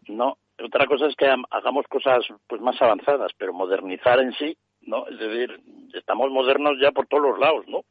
No, 0.10 0.40
otra 0.62 0.86
cosa 0.86 1.06
es 1.08 1.16
que 1.16 1.34
hagamos 1.52 1.88
cosas 1.88 2.26
pues 2.48 2.60
más 2.60 2.76
avanzadas, 2.82 3.32
pero 3.38 3.54
modernizar 3.54 4.20
en 4.20 4.34
sí, 4.34 4.58
¿no? 4.82 5.08
Es 5.08 5.18
decir, 5.20 5.58
estamos 5.94 6.32
modernos 6.32 6.74
ya 6.82 6.92
por 6.92 7.08
todos 7.08 7.24
los 7.24 7.40
lados, 7.40 7.66
¿no? 7.70 7.86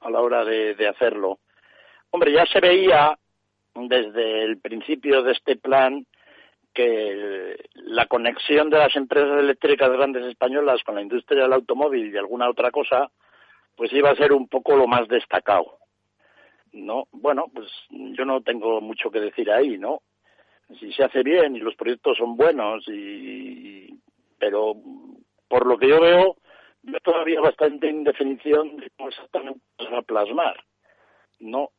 A 0.00 0.10
la 0.10 0.20
hora 0.20 0.44
de, 0.44 0.74
de 0.74 0.86
hacerlo. 0.86 1.38
Hombre, 2.10 2.30
ya 2.30 2.44
se 2.44 2.60
veía 2.60 3.18
desde 3.74 4.44
el 4.44 4.60
principio 4.60 5.22
de 5.22 5.32
este 5.32 5.56
plan 5.56 6.04
que 6.74 7.56
la 7.72 8.04
conexión 8.04 8.68
de 8.68 8.76
las 8.76 8.94
empresas 8.96 9.38
eléctricas 9.38 9.90
grandes 9.90 10.26
españolas 10.26 10.82
con 10.82 10.96
la 10.96 11.00
industria 11.00 11.44
del 11.44 11.54
automóvil 11.54 12.12
y 12.12 12.18
alguna 12.18 12.50
otra 12.50 12.70
cosa, 12.70 13.10
pues 13.76 13.90
iba 13.94 14.10
a 14.10 14.16
ser 14.16 14.34
un 14.34 14.46
poco 14.46 14.76
lo 14.76 14.86
más 14.86 15.08
destacado. 15.08 15.78
¿No? 16.86 17.08
Bueno, 17.12 17.46
pues 17.52 17.68
yo 17.90 18.24
no 18.24 18.40
tengo 18.42 18.80
mucho 18.80 19.10
que 19.10 19.20
decir 19.20 19.50
ahí, 19.50 19.78
¿no? 19.78 20.02
Si 20.78 20.92
se 20.92 21.04
hace 21.04 21.22
bien 21.22 21.56
y 21.56 21.60
los 21.60 21.74
proyectos 21.76 22.18
son 22.18 22.36
buenos 22.36 22.84
y 22.88 23.88
pero 24.38 24.74
por 25.48 25.66
lo 25.66 25.78
que 25.78 25.88
yo 25.88 26.00
veo, 26.00 26.36
yo 26.82 26.98
todavía 27.00 27.40
bastante 27.40 27.88
indefinición 27.88 28.76
de 28.76 28.90
cómo 28.96 29.08
exactamente 29.08 29.60
se 29.78 29.90
va 29.90 29.98
a 29.98 30.02
plasmar, 30.02 30.64
¿no? 31.40 31.70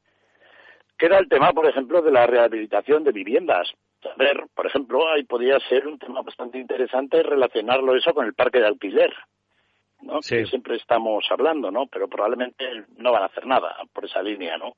Queda 0.98 1.18
el 1.18 1.30
tema, 1.30 1.54
por 1.54 1.66
ejemplo, 1.66 2.02
de 2.02 2.12
la 2.12 2.28
rehabilitación 2.28 3.04
de 3.04 3.12
viviendas. 3.12 3.72
A 4.04 4.16
ver, 4.18 4.44
por 4.54 4.68
ejemplo, 4.68 5.10
ahí 5.10 5.24
podría 5.24 5.60
ser 5.62 5.88
un 5.88 5.98
tema 5.98 6.22
bastante 6.22 6.58
interesante 6.58 7.24
relacionarlo 7.24 7.96
eso 7.96 8.14
con 8.14 8.26
el 8.26 8.34
parque 8.34 8.60
de 8.60 8.68
alquiler, 8.68 9.14
¿no? 10.02 10.20
Que 10.20 10.46
siempre 10.46 10.76
estamos 10.76 11.26
hablando, 11.30 11.72
¿no? 11.72 11.88
Pero 11.88 12.08
probablemente 12.08 12.66
no 12.98 13.12
van 13.12 13.24
a 13.24 13.28
hacer 13.28 13.46
nada 13.46 13.76
por 13.94 14.06
esa 14.06 14.22
línea, 14.22 14.58
¿no? 14.58 14.74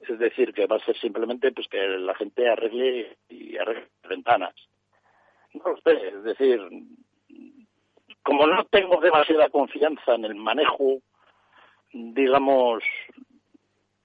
Es 0.00 0.18
decir, 0.18 0.52
que 0.52 0.66
va 0.66 0.76
a 0.76 0.84
ser 0.84 0.96
simplemente 0.98 1.52
pues 1.52 1.68
que 1.68 1.78
la 1.78 2.14
gente 2.14 2.48
arregle 2.48 3.16
y 3.28 3.56
arregle 3.56 3.88
ventanas. 4.08 4.54
No 5.54 5.76
sé, 5.84 6.08
es 6.08 6.22
decir, 6.22 6.60
como 8.22 8.46
no 8.46 8.64
tengo 8.64 9.00
demasiada 9.00 9.48
confianza 9.48 10.14
en 10.14 10.26
el 10.26 10.34
manejo, 10.34 11.00
digamos, 11.92 12.82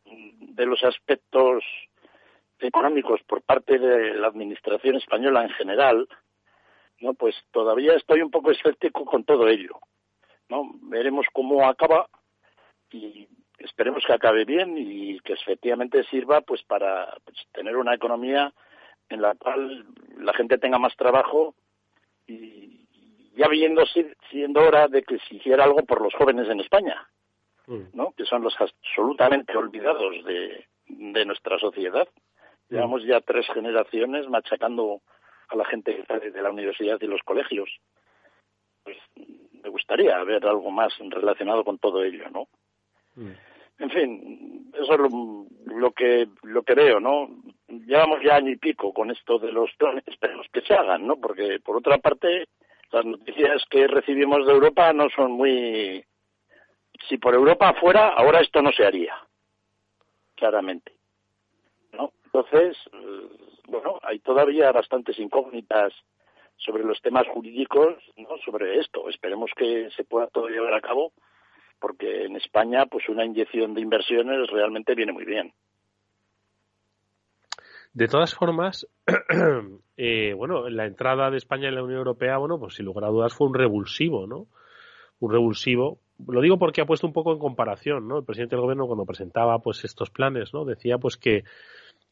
de 0.06 0.66
los 0.66 0.84
aspectos 0.84 1.64
económicos 2.60 3.22
por 3.24 3.42
parte 3.42 3.80
de 3.80 4.16
la 4.16 4.28
administración 4.28 4.96
española 4.96 5.44
en 5.44 5.50
general, 5.50 6.08
no, 7.00 7.16
pues 7.16 7.36
todavía 7.52 7.96
estoy 7.96 8.22
un 8.22 8.30
poco 8.30 8.52
escéptico 8.52 9.04
con 9.06 9.24
todo 9.24 9.48
ello. 9.48 9.80
¿no? 10.50 10.70
Veremos 10.84 11.26
cómo 11.34 11.68
acaba 11.68 12.08
y 12.92 13.28
esperemos 13.64 14.04
que 14.06 14.14
acabe 14.14 14.46
bien 14.46 14.78
y 14.78 15.20
que 15.22 15.34
efectivamente 15.34 16.04
sirva 16.06 16.42
pues 16.42 16.64
para 16.64 17.16
pues, 17.24 17.38
tener 17.52 17.76
una 17.78 17.94
economía 17.94 18.54
en 19.10 19.22
la 19.22 19.36
cual 19.36 19.86
la 20.18 20.34
gente 20.34 20.58
tenga 20.58 20.80
más 20.80 20.96
trabajo 20.96 21.54
y 22.28 22.88
ya 23.36 23.48
viendo 23.48 23.84
siendo 24.30 24.62
hora 24.62 24.88
de 24.88 25.04
que 25.04 25.18
se 25.20 25.36
hiciera 25.36 25.64
algo 25.64 25.84
por 25.84 26.02
los 26.02 26.14
jóvenes 26.14 26.50
en 26.50 26.60
España, 26.60 27.08
mm. 27.68 27.82
¿no? 27.94 28.14
Que 28.16 28.26
son 28.26 28.44
los 28.44 28.56
absolutamente 28.60 29.56
olvidados 29.56 30.24
de, 30.26 30.66
de 30.88 31.26
nuestra 31.26 31.58
sociedad. 31.60 32.08
Mm. 32.70 32.74
Llevamos 32.74 33.04
ya 33.04 33.22
tres 33.22 33.48
generaciones 33.54 34.28
machacando 34.30 35.02
a 35.50 35.56
la 35.56 35.66
gente 35.66 36.04
de 36.10 36.42
la 36.42 36.52
universidad 36.52 36.98
y 37.02 37.08
los 37.08 37.22
colegios. 37.24 37.70
Pues 38.84 38.98
me 39.16 39.70
gustaría 39.70 40.22
ver 40.24 40.46
algo 40.46 40.72
más 40.72 40.94
relacionado 41.00 41.64
con 41.64 41.78
todo 41.78 42.04
ello, 42.04 42.30
¿no? 42.30 42.48
Mm. 43.16 43.32
En 43.82 43.90
fin, 43.90 44.72
eso 44.74 44.94
es 44.94 45.00
lo, 45.66 45.92
que 45.92 46.28
lo 46.44 46.62
que 46.62 46.76
veo, 46.76 47.00
¿no? 47.00 47.30
Llevamos 47.68 48.20
ya 48.24 48.36
año 48.36 48.52
y 48.52 48.58
pico 48.58 48.94
con 48.94 49.10
esto 49.10 49.40
de 49.40 49.52
los 49.52 49.74
planes, 49.76 50.04
esperemos 50.08 50.46
que 50.54 50.62
se 50.62 50.74
hagan, 50.76 51.08
¿no? 51.08 51.18
Porque 51.18 51.60
por 51.60 51.78
otra 51.78 51.98
parte, 51.98 52.48
las 52.92 53.06
noticias 53.06 53.64
que 53.70 53.88
recibimos 53.88 54.46
de 54.46 54.54
Europa 54.54 54.94
no 54.94 55.10
son 55.10 55.32
muy 55.32 56.06
si 57.10 57.18
por 57.18 57.34
Europa 57.34 57.74
fuera, 57.74 58.10
ahora 58.10 58.40
esto 58.40 58.62
no 58.62 58.72
se 58.72 58.86
haría, 58.86 59.16
claramente. 60.36 60.94
¿no? 61.94 62.12
Entonces, 62.26 62.78
eh, 62.94 63.28
bueno, 63.68 64.00
hay 64.04 64.20
todavía 64.20 64.72
bastantes 64.72 65.18
incógnitas 65.20 65.92
sobre 66.58 66.84
los 66.84 67.02
temas 67.02 67.28
jurídicos, 67.28 67.96
¿no? 68.18 68.38
sobre 68.46 68.80
esto. 68.80 69.10
Esperemos 69.10 69.50
que 69.56 69.90
se 69.96 70.04
pueda 70.04 70.28
todo 70.28 70.48
llevar 70.48 70.76
a 70.76 70.82
cabo, 70.82 71.12
porque 71.82 72.26
en 72.26 72.36
España, 72.38 72.86
pues 72.86 73.10
una 73.10 73.26
inyección 73.26 73.74
de 73.74 73.82
inversiones 73.82 74.50
realmente 74.50 74.96
viene 74.96 75.12
muy 75.12 75.26
bien. 75.26 75.52
De 77.94 78.08
todas 78.08 78.34
formas, 78.34 78.88
eh, 79.98 80.34
bueno, 80.34 80.70
la 80.70 80.86
entrada 80.86 81.30
de 81.30 81.38
España 81.38 81.68
en 81.68 81.76
la 81.76 81.84
Unión 81.84 81.98
Europea, 81.98 82.38
bueno, 82.38 82.58
pues 82.58 82.76
sin 82.76 82.86
lugar 82.86 83.06
a 83.06 83.10
dudas 83.10 83.34
fue 83.34 83.48
un 83.48 83.54
revulsivo, 83.54 84.28
¿no? 84.28 84.48
Un 85.20 85.32
revulsivo. 85.32 86.00
Lo 86.26 86.40
digo 86.40 86.58
porque 86.58 86.82
ha 86.82 86.86
puesto 86.86 87.08
un 87.08 87.14
poco 87.14 87.34
en 87.34 87.40
comparación, 87.40 88.08
¿no? 88.08 88.20
El 88.20 88.26
presidente 88.26 88.56
del 88.56 88.62
gobierno 88.62 88.86
cuando 88.86 89.06
presentaba, 89.06 89.60
pues, 89.60 89.84
estos 89.84 90.10
planes, 90.10 90.54
¿no? 90.54 90.64
Decía, 90.64 91.00
pues, 91.00 91.18
que 91.18 91.44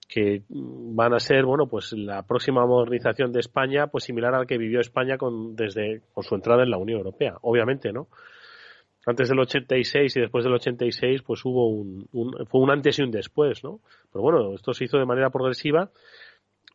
que 0.09 0.41
van 0.49 1.13
a 1.13 1.19
ser, 1.19 1.45
bueno, 1.45 1.67
pues 1.67 1.93
la 1.93 2.23
próxima 2.23 2.65
modernización 2.65 3.31
de 3.31 3.41
España, 3.41 3.87
pues 3.87 4.05
similar 4.05 4.33
al 4.33 4.47
que 4.47 4.57
vivió 4.57 4.79
España 4.79 5.19
con, 5.19 5.55
desde, 5.55 6.01
con 6.13 6.23
su 6.23 6.33
entrada 6.33 6.63
en 6.63 6.71
la 6.71 6.77
Unión 6.77 6.97
Europea, 6.97 7.37
obviamente, 7.41 7.93
¿no? 7.93 8.07
Antes 9.05 9.29
del 9.29 9.39
86 9.39 10.17
y 10.17 10.19
después 10.19 10.43
del 10.43 10.53
86, 10.53 11.21
pues 11.23 11.43
hubo 11.45 11.69
un, 11.69 12.07
fue 12.47 12.61
un 12.61 12.69
antes 12.69 12.99
y 12.99 13.03
un 13.03 13.11
después, 13.11 13.63
¿no? 13.63 13.79
Pero 14.11 14.21
bueno, 14.21 14.53
esto 14.53 14.73
se 14.73 14.85
hizo 14.85 14.97
de 14.97 15.05
manera 15.05 15.29
progresiva. 15.29 15.89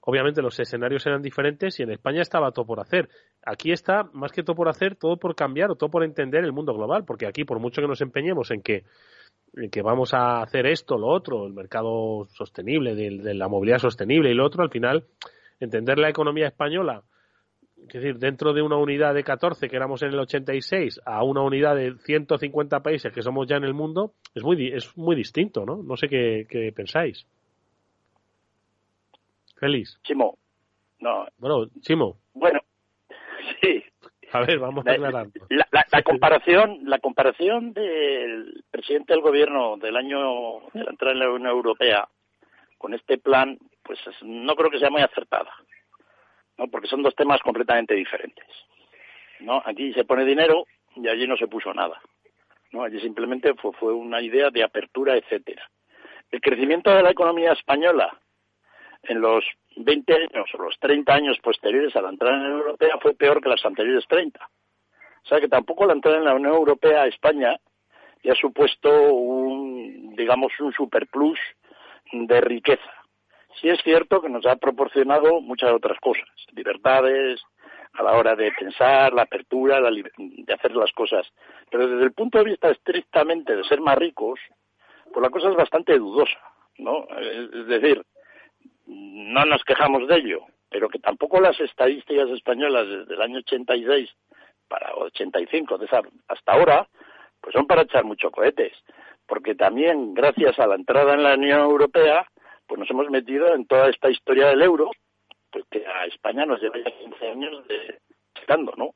obviamente 0.01 0.43
los 0.43 0.59
escenarios 0.59 1.05
eran 1.07 1.23
diferentes 1.23 1.79
y 1.79 1.83
en 1.83 1.91
España 1.91 2.23
estaba 2.23 2.51
todo 2.51 2.67
por 2.67 2.81
hacer. 2.81 3.09
Aquí 3.45 3.73
está, 3.73 4.05
más 4.13 4.33
que 4.33 4.43
todo 4.43 4.57
por 4.57 4.69
hacer, 4.69 4.97
todo 4.97 5.19
por 5.19 5.35
cambiar 5.35 5.71
o 5.71 5.77
todo 5.77 5.91
por 5.91 6.03
entender 6.03 6.45
el 6.45 6.53
mundo 6.53 6.75
global, 6.75 7.05
porque 7.05 7.27
aquí, 7.27 7.45
por 7.45 7.61
mucho 7.61 7.83
que 7.83 7.89
nos 7.89 8.01
empeñemos 8.01 8.51
en 8.51 8.63
que, 8.63 8.85
que 9.71 9.83
vamos 9.83 10.15
a 10.15 10.43
hacer 10.43 10.67
esto, 10.67 10.99
lo 10.99 11.09
otro, 11.09 11.47
el 11.47 11.53
mercado 11.53 12.27
sostenible, 12.33 12.95
de, 12.95 13.35
la 13.35 13.49
movilidad 13.49 13.79
sostenible 13.79 14.31
y 14.31 14.35
lo 14.35 14.47
otro, 14.47 14.63
al 14.63 14.71
final, 14.71 15.05
entender 15.61 15.99
la 15.99 16.09
economía 16.09 16.49
española, 16.49 17.03
es 17.89 17.93
decir, 17.93 18.19
dentro 18.19 18.53
de 18.53 18.63
una 18.63 18.77
unidad 18.77 19.15
de 19.15 19.23
14 19.23 19.69
que 19.69 19.77
éramos 19.77 20.03
en 20.03 20.09
el 20.11 20.19
86 20.19 21.01
a 21.05 21.23
una 21.23 21.43
unidad 21.43 21.77
de 21.77 21.95
150 21.99 22.81
países 22.83 23.13
que 23.13 23.23
somos 23.23 23.47
ya 23.47 23.57
en 23.57 23.65
el 23.65 23.75
mundo, 23.75 24.13
es 24.35 24.43
muy, 24.43 24.69
es 24.69 24.97
muy 24.97 25.15
distinto, 25.15 25.65
¿no? 25.65 25.83
No 25.83 25.97
sé 25.97 26.09
qué, 26.09 26.47
qué 26.49 26.73
pensáis. 26.73 27.27
Feliz. 29.57 29.99
Chimo. 30.03 30.39
No. 31.01 31.27
Bueno, 31.39 31.67
Chimo. 31.81 32.17
Bueno, 32.33 32.61
sí. 33.61 33.83
A 34.33 34.41
ver, 34.41 34.59
vamos 34.59 34.85
a 34.87 34.93
aclarar. 34.93 35.29
La, 35.51 35.67
la, 35.93 36.03
comparación, 36.03 36.81
la 36.87 36.99
comparación 36.99 37.73
del 37.73 38.65
presidente 38.71 39.13
del 39.13 39.23
gobierno 39.23 39.77
del 39.77 39.97
año 39.97 40.61
de 40.73 40.83
la 40.83 40.91
entrada 40.91 41.13
en 41.13 41.21
la 41.21 41.31
Unión 41.31 41.51
Europea 41.51 42.09
con 42.79 42.95
este 42.95 43.17
plan, 43.19 43.57
pues 43.83 43.99
no 44.23 44.57
creo 44.57 44.71
que 44.71 44.79
sea 44.79 44.91
muy 44.91 45.03
acertada, 45.03 45.51
¿no? 46.59 46.69
Porque 46.69 46.89
son 46.89 47.03
dos 47.03 47.15
temas 47.15 47.41
completamente 47.41 47.95
diferentes, 47.95 48.47
¿no? 49.41 49.63
Aquí 49.65 49.93
se 49.93 50.05
pone 50.05 50.25
dinero 50.25 50.67
y 50.97 51.09
allí 51.09 51.27
no 51.27 51.37
se 51.37 51.49
puso 51.49 51.73
nada, 51.75 52.01
¿no? 52.73 52.85
Allí 52.85 53.01
simplemente 53.01 53.55
fue, 53.55 53.73
fue 53.73 53.93
una 53.93 54.21
idea 54.23 54.51
de 54.51 54.63
apertura, 54.63 55.17
etcétera. 55.17 55.69
El 56.31 56.41
crecimiento 56.41 56.95
de 56.95 57.03
la 57.03 57.11
economía 57.11 57.53
española 57.53 58.19
en 59.03 59.21
los 59.21 59.45
20 59.77 60.15
años 60.15 60.49
o 60.55 60.63
los 60.63 60.79
30 60.79 61.15
años 61.15 61.39
posteriores 61.43 61.95
a 61.97 62.03
la 62.03 62.11
entrada 62.11 62.37
en 62.37 62.43
la 62.43 62.49
Unión 62.49 62.61
Europea 62.61 62.99
fue 63.01 63.15
peor 63.15 63.41
que 63.41 63.49
las 63.49 63.65
anteriores 63.65 64.05
30. 64.09 64.41
O 65.25 65.27
sea 65.27 65.41
que 65.41 65.49
tampoco 65.49 65.87
la 65.87 65.95
entrada 65.95 66.19
en 66.19 66.25
la 66.25 66.35
Unión 66.35 66.55
Europea 66.55 67.03
a 67.03 67.07
España 67.07 67.57
ya 68.23 68.33
ha 68.33 68.37
supuesto 68.37 69.13
un, 69.13 70.15
digamos, 70.17 70.53
un 70.61 70.73
superplus 70.73 71.39
de 72.13 72.41
riqueza. 72.41 73.04
Sí 73.61 73.69
es 73.69 73.81
cierto 73.83 74.21
que 74.21 74.29
nos 74.29 74.45
ha 74.47 74.57
proporcionado 74.57 75.41
muchas 75.41 75.73
otras 75.73 75.99
cosas, 76.01 76.29
libertades 76.53 77.41
a 77.95 78.03
la 78.03 78.13
hora 78.13 78.35
de 78.35 78.51
pensar, 78.53 79.13
la 79.13 79.23
apertura, 79.23 79.81
de 79.81 80.55
hacer 80.55 80.75
las 80.75 80.91
cosas. 80.93 81.27
Pero 81.71 81.87
desde 81.87 82.05
el 82.05 82.13
punto 82.13 82.39
de 82.39 82.45
vista 82.45 82.71
estrictamente 82.71 83.55
de 83.55 83.65
ser 83.65 83.81
más 83.81 83.97
ricos, 83.97 84.41
pues 85.13 85.23
la 85.23 85.31
cosa 85.31 85.51
es 85.51 85.57
bastante 85.57 85.97
dudosa, 85.97 86.39
¿no? 86.79 87.07
Es 87.19 87.67
decir, 87.69 88.03
no 88.87 89.45
nos 89.45 89.63
quejamos 89.63 90.09
de 90.09 90.17
ello, 90.17 90.41
pero 90.69 90.89
que 90.89 90.99
tampoco 90.99 91.41
las 91.41 91.59
estadísticas 91.61 92.29
españolas 92.31 92.89
desde 92.89 93.15
el 93.15 93.23
año 93.23 93.39
86 93.39 94.11
para 94.67 94.93
85 94.95 95.79
de 95.79 95.87
hasta 96.29 96.53
ahora, 96.53 96.89
pues 97.41 97.53
son 97.53 97.67
para 97.67 97.83
echar 97.83 98.05
muchos 98.05 98.33
cohetes, 98.33 98.73
porque 99.27 99.55
también 99.55 100.15
gracias 100.15 100.59
a 100.59 100.67
la 100.67 100.75
entrada 100.75 101.15
en 101.15 101.23
la 101.23 101.35
Unión 101.35 101.61
Europea, 101.61 102.27
pues 102.67 102.79
nos 102.79 102.91
hemos 102.91 103.11
metido 103.11 103.55
en 103.55 103.67
toda 103.67 103.91
esta 103.91 104.11
historia 104.11 104.49
del 104.49 104.63
euro, 104.63 104.91
pues 105.51 105.65
que 105.71 105.87
a 105.87 106.07
España 106.07 106.45
nos 106.45 106.61
lleva 106.61 106.79
ya 106.79 106.91
15 106.91 107.29
años 107.29 107.69
de 107.69 108.01
checando, 108.35 108.73
¿no? 108.77 108.91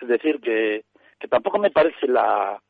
Es 0.00 0.08
decir, 0.08 0.40
que, 0.40 0.84
que 1.18 1.28
tampoco 1.28 1.58
me 1.58 1.70
parece 1.70 2.08
la, 2.08 2.60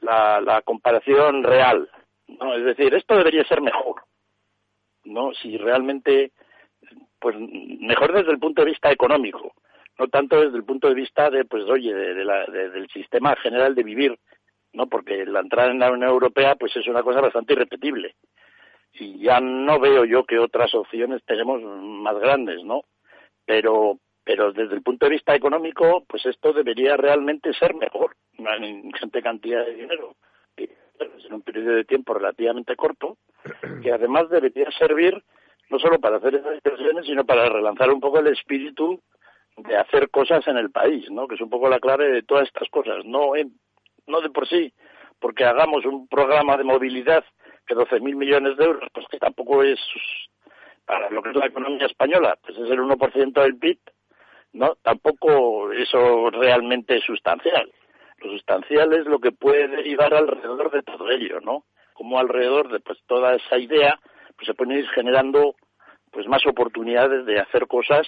la, 0.00 0.40
la 0.40 0.62
comparación 0.62 1.42
real, 1.42 1.88
¿no? 2.28 2.54
Es 2.54 2.64
decir, 2.64 2.94
esto 2.94 3.16
debería 3.16 3.44
ser 3.44 3.60
mejor, 3.60 4.02
¿no? 5.04 5.32
Si 5.34 5.56
realmente, 5.58 6.32
pues 7.18 7.36
mejor 7.38 8.12
desde 8.12 8.32
el 8.32 8.38
punto 8.38 8.62
de 8.62 8.70
vista 8.70 8.90
económico, 8.90 9.52
no 9.98 10.08
tanto 10.08 10.40
desde 10.40 10.56
el 10.56 10.64
punto 10.64 10.88
de 10.88 10.94
vista 10.94 11.30
de, 11.30 11.44
pues 11.44 11.64
oye, 11.64 11.94
de, 11.94 12.24
la, 12.24 12.44
del 12.46 12.88
sistema 12.88 13.36
general 13.36 13.74
de 13.74 13.82
vivir, 13.82 14.18
¿no? 14.72 14.86
Porque 14.86 15.24
la 15.24 15.40
entrada 15.40 15.70
en 15.70 15.78
la 15.78 15.90
Unión 15.90 16.10
Europea, 16.10 16.56
pues 16.56 16.74
es 16.76 16.86
una 16.88 17.02
cosa 17.02 17.20
bastante 17.20 17.52
irrepetible. 17.52 18.14
Y 18.94 19.18
ya 19.18 19.40
no 19.40 19.80
veo 19.80 20.04
yo 20.04 20.24
que 20.24 20.38
otras 20.38 20.74
opciones 20.74 21.22
tenemos 21.24 21.60
más 21.62 22.18
grandes, 22.18 22.62
¿no? 22.64 22.84
Pero, 23.44 23.98
pero 24.24 24.52
desde 24.52 24.74
el 24.74 24.82
punto 24.82 25.06
de 25.06 25.12
vista 25.12 25.34
económico, 25.34 26.04
pues 26.08 26.24
esto 26.26 26.52
debería 26.52 26.96
realmente 26.96 27.52
ser 27.54 27.74
mejor, 27.74 28.16
una 28.38 28.56
ingente 28.56 29.22
cantidad 29.22 29.64
de 29.64 29.74
dinero, 29.74 30.14
en 30.56 31.34
un 31.34 31.42
periodo 31.42 31.74
de 31.74 31.84
tiempo 31.84 32.14
relativamente 32.14 32.76
corto, 32.76 33.18
que 33.82 33.92
además 33.92 34.30
debería 34.30 34.70
servir 34.72 35.22
no 35.70 35.78
solo 35.78 35.98
para 35.98 36.18
hacer 36.18 36.36
esas 36.36 36.54
inversiones, 36.54 37.06
sino 37.06 37.24
para 37.24 37.48
relanzar 37.48 37.90
un 37.90 38.00
poco 38.00 38.20
el 38.20 38.28
espíritu 38.28 39.00
de 39.56 39.76
hacer 39.76 40.10
cosas 40.10 40.46
en 40.46 40.56
el 40.56 40.70
país, 40.70 41.10
¿no? 41.10 41.26
Que 41.26 41.36
es 41.36 41.40
un 41.40 41.50
poco 41.50 41.68
la 41.68 41.80
clave 41.80 42.08
de 42.12 42.22
todas 42.22 42.46
estas 42.46 42.68
cosas. 42.68 43.04
No, 43.04 43.32
no 44.06 44.20
de 44.20 44.30
por 44.30 44.46
sí, 44.46 44.72
porque 45.18 45.44
hagamos 45.44 45.84
un 45.84 46.06
programa 46.06 46.56
de 46.56 46.64
movilidad 46.64 47.24
que 47.66 47.74
12.000 47.74 48.14
millones 48.16 48.56
de 48.56 48.64
euros, 48.64 48.88
pues 48.92 49.06
que 49.10 49.18
tampoco 49.18 49.62
es 49.62 49.80
para 50.84 51.08
lo 51.10 51.22
que 51.22 51.30
es 51.30 51.36
la 51.36 51.46
economía 51.46 51.86
española, 51.86 52.36
pues 52.42 52.58
es 52.58 52.70
el 52.70 52.80
1% 52.80 53.42
del 53.42 53.56
PIB, 53.56 53.78
¿no? 54.52 54.74
Tampoco 54.82 55.72
eso 55.72 56.30
realmente 56.30 56.96
es 56.96 57.04
sustancial. 57.04 57.72
Lo 58.18 58.30
sustancial 58.30 58.92
es 58.92 59.06
lo 59.06 59.18
que 59.18 59.32
puede 59.32 59.68
derivar 59.68 60.12
alrededor 60.14 60.70
de 60.70 60.82
todo 60.82 61.10
ello, 61.10 61.40
¿no? 61.40 61.64
como 61.94 62.18
alrededor 62.18 62.70
de 62.70 62.80
pues 62.80 62.98
toda 63.06 63.34
esa 63.36 63.56
idea 63.56 63.98
pues 64.36 64.46
se 64.46 64.54
pueden 64.54 64.78
ir 64.78 64.88
generando 64.90 65.54
pues 66.10 66.26
más 66.26 66.44
oportunidades 66.46 67.24
de 67.24 67.40
hacer 67.40 67.66
cosas 67.66 68.06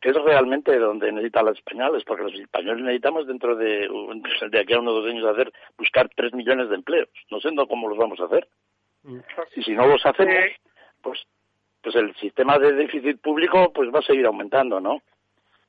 que 0.00 0.10
es 0.10 0.16
realmente 0.16 0.78
donde 0.78 1.10
necesitan 1.12 1.46
los 1.46 1.56
españoles, 1.56 2.04
porque 2.04 2.24
los 2.24 2.34
españoles 2.34 2.82
necesitamos 2.82 3.26
dentro 3.26 3.56
de, 3.56 3.88
de 4.50 4.60
aquí 4.60 4.72
a 4.74 4.78
unos 4.78 4.94
dos 4.94 5.10
años 5.10 5.24
hacer, 5.26 5.52
buscar 5.78 6.10
tres 6.14 6.32
millones 6.34 6.68
de 6.68 6.74
empleos. 6.74 7.08
No 7.30 7.40
sé 7.40 7.48
cómo 7.68 7.88
los 7.88 7.96
vamos 7.96 8.20
a 8.20 8.24
hacer. 8.24 8.46
Mm. 9.04 9.20
Y 9.56 9.62
si 9.62 9.72
no 9.72 9.86
los 9.86 10.04
hacemos, 10.04 10.34
pues, 11.00 11.22
pues 11.82 11.94
el 11.96 12.14
sistema 12.16 12.58
de 12.58 12.72
déficit 12.72 13.20
público 13.20 13.72
pues 13.72 13.90
va 13.94 14.00
a 14.00 14.02
seguir 14.02 14.26
aumentando, 14.26 14.80
¿no? 14.80 15.02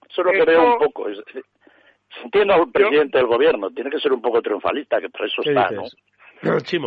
Eso 0.10 0.24
lo 0.24 0.32
creo 0.32 0.74
un 0.74 0.80
poco. 0.80 1.08
entiendo 2.24 2.54
al 2.54 2.72
presidente 2.72 3.18
del 3.18 3.28
gobierno, 3.28 3.70
tiene 3.72 3.90
que 3.90 4.00
ser 4.00 4.14
un 4.14 4.22
poco 4.22 4.42
triunfalista, 4.42 5.02
que 5.02 5.10
por 5.10 5.26
eso 5.26 5.42
está, 5.44 5.70
¿no? 5.72 5.84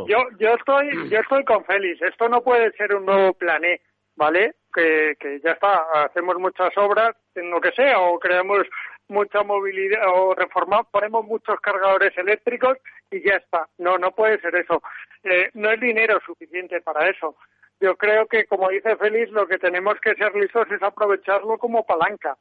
Yo, 0.07 0.19
yo, 0.39 0.55
estoy, 0.55 1.09
yo 1.09 1.19
estoy 1.19 1.43
con 1.45 1.65
Félix. 1.65 2.01
Esto 2.03 2.29
no 2.29 2.43
puede 2.43 2.71
ser 2.73 2.95
un 2.95 3.07
nuevo 3.07 3.33
plan 3.33 3.65
E, 3.65 3.81
¿vale? 4.15 4.55
Que, 4.73 5.17
que 5.19 5.41
ya 5.43 5.53
está, 5.53 6.05
hacemos 6.05 6.39
muchas 6.39 6.71
obras, 6.77 7.17
en 7.35 7.51
lo 7.51 7.61
que 7.61 7.73
sea, 7.73 7.99
o 7.99 8.19
creamos 8.21 8.67
mucha 9.09 9.43
movilidad, 9.43 10.03
o 10.15 10.35
reformamos, 10.35 10.87
ponemos 10.93 11.25
muchos 11.25 11.59
cargadores 11.61 12.17
eléctricos 12.19 12.77
y 13.11 13.23
ya 13.23 13.37
está. 13.37 13.69
No, 13.79 13.99
no 13.99 14.13
puede 14.13 14.41
ser 14.41 14.55
eso. 14.57 14.83
Eh, 15.25 15.51
no 15.55 15.71
es 15.71 15.81
dinero 15.81 16.21
suficiente 16.25 16.81
para 16.81 17.09
eso. 17.09 17.37
Yo 17.81 17.97
creo 17.97 18.27
que, 18.27 18.47
como 18.47 18.69
dice 18.69 18.97
Félix, 18.97 19.31
lo 19.31 19.47
que 19.47 19.59
tenemos 19.59 19.99
que 20.01 20.15
ser 20.15 20.35
listos 20.35 20.71
es 20.71 20.83
aprovecharlo 20.83 21.59
como 21.59 21.87
palanca, 21.87 22.37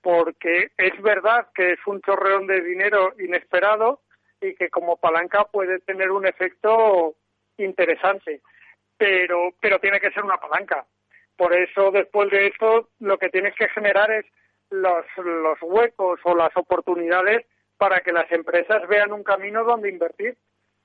porque 0.00 0.70
es 0.76 1.02
verdad 1.02 1.48
que 1.54 1.72
es 1.72 1.80
un 1.86 2.00
chorreón 2.00 2.46
de 2.46 2.60
dinero 2.60 3.14
inesperado, 3.18 4.00
y 4.40 4.54
que 4.54 4.70
como 4.70 4.96
palanca 4.96 5.44
puede 5.44 5.80
tener 5.80 6.10
un 6.10 6.26
efecto 6.26 7.14
interesante, 7.56 8.40
pero, 8.96 9.50
pero 9.60 9.78
tiene 9.80 10.00
que 10.00 10.10
ser 10.10 10.24
una 10.24 10.38
palanca. 10.38 10.86
Por 11.36 11.54
eso, 11.54 11.90
después 11.90 12.30
de 12.30 12.46
esto, 12.46 12.88
lo 13.00 13.18
que 13.18 13.30
tienes 13.30 13.54
que 13.54 13.68
generar 13.68 14.10
es 14.10 14.26
los, 14.70 15.04
los 15.16 15.58
huecos 15.62 16.20
o 16.24 16.34
las 16.34 16.56
oportunidades 16.56 17.46
para 17.78 18.00
que 18.00 18.12
las 18.12 18.30
empresas 18.32 18.86
vean 18.88 19.12
un 19.12 19.22
camino 19.22 19.64
donde 19.64 19.88
invertir. 19.88 20.36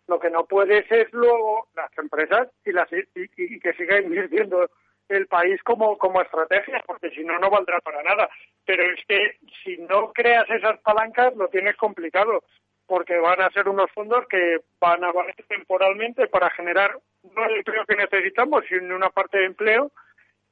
Lo 0.07 0.19
que 0.19 0.29
no 0.29 0.45
puedes 0.45 0.89
es 0.91 1.11
luego 1.11 1.67
las 1.75 1.89
empresas 1.97 2.49
y, 2.65 2.71
las, 2.71 2.87
y, 2.91 3.59
que 3.59 3.73
siga 3.73 3.99
invirtiendo 4.01 4.69
el 5.09 5.27
país 5.27 5.61
como, 5.63 5.97
como 5.97 6.21
estrategia, 6.21 6.81
porque 6.85 7.09
si 7.09 7.23
no, 7.23 7.37
no 7.39 7.49
valdrá 7.49 7.79
para 7.81 8.01
nada. 8.03 8.29
Pero 8.65 8.83
es 8.83 9.03
que 9.07 9.37
si 9.63 9.77
no 9.77 10.13
creas 10.13 10.49
esas 10.49 10.79
palancas, 10.79 11.35
lo 11.35 11.47
tienes 11.49 11.75
complicado 11.75 12.43
porque 12.85 13.17
van 13.17 13.41
a 13.41 13.49
ser 13.51 13.67
unos 13.69 13.89
fondos 13.91 14.27
que 14.27 14.59
van 14.79 15.03
a 15.03 15.11
valer 15.11 15.35
temporalmente 15.47 16.27
para 16.27 16.49
generar 16.51 16.99
no 17.35 17.45
el 17.45 17.57
empleo 17.57 17.85
que 17.85 17.95
necesitamos, 17.95 18.63
sino 18.67 18.95
una 18.95 19.09
parte 19.09 19.37
de 19.37 19.45
empleo 19.45 19.91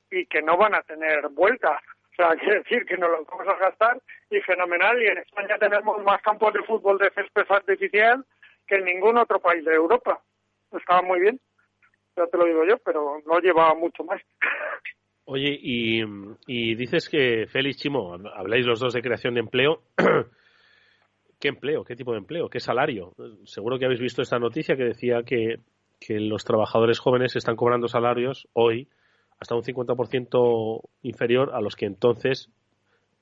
y 0.10 0.26
que 0.26 0.42
no 0.42 0.58
van 0.58 0.76
a 0.76 0.82
tener 0.82 1.28
vuelta. 1.30 1.82
O 2.12 2.16
sea, 2.16 2.30
quiere 2.40 2.60
decir 2.60 2.86
que 2.86 2.98
nos 2.98 3.12
lo 3.12 3.26
vamos 3.26 3.48
a 3.48 3.58
gastar 3.58 4.02
y 4.32 4.42
fenomenal. 4.42 5.02
Y 5.02 5.08
en 5.08 5.20
España 5.20 5.58
tenemos 5.60 6.04
más 6.04 6.22
campos 6.22 6.54
de 6.54 6.64
fútbol 6.64 6.98
de 6.98 7.12
césped 7.12 7.46
artificial 7.50 8.26
que 8.68 8.76
en 8.76 8.86
ningún 8.86 9.18
otro 9.18 9.40
país 9.40 9.64
de 9.66 9.74
Europa. 9.74 10.22
Estaba 10.72 11.02
muy 11.02 11.20
bien, 11.20 11.40
ya 12.16 12.26
te 12.28 12.38
lo 12.38 12.46
digo 12.46 12.66
yo, 12.66 12.78
pero 12.78 13.22
no 13.26 13.40
lleva 13.40 13.74
mucho 13.76 14.04
más. 14.04 14.22
Oye, 15.26 15.58
y, 15.62 16.02
y 16.48 16.76
dices 16.76 17.08
que 17.10 17.46
Félix 17.48 17.78
Chimo, 17.78 18.16
habláis 18.36 18.66
los 18.66 18.80
dos 18.80 18.94
de 18.94 19.02
creación 19.02 19.34
de 19.34 19.42
empleo. 19.42 19.82
¿Qué 21.42 21.48
empleo? 21.48 21.84
¿Qué 21.84 21.96
tipo 21.96 22.12
de 22.12 22.20
empleo? 22.20 22.50
¿Qué 22.50 22.60
salario? 22.60 23.14
Seguro 23.46 23.80
que 23.80 23.86
habéis 23.86 24.00
visto 24.00 24.22
esta 24.22 24.38
noticia 24.38 24.76
que 24.78 24.84
decía 24.84 25.24
que, 25.24 25.60
los 26.08 26.44
trabajadores 26.44 27.00
jóvenes 27.00 27.36
están 27.36 27.56
cobrando 27.56 27.88
salarios 27.88 28.48
hoy 28.54 28.88
hasta 29.40 29.56
un 29.56 29.62
50% 29.62 30.82
inferior 31.04 31.52
a 31.54 31.62
los 31.62 31.76
que 31.76 31.86
entonces 31.86 32.50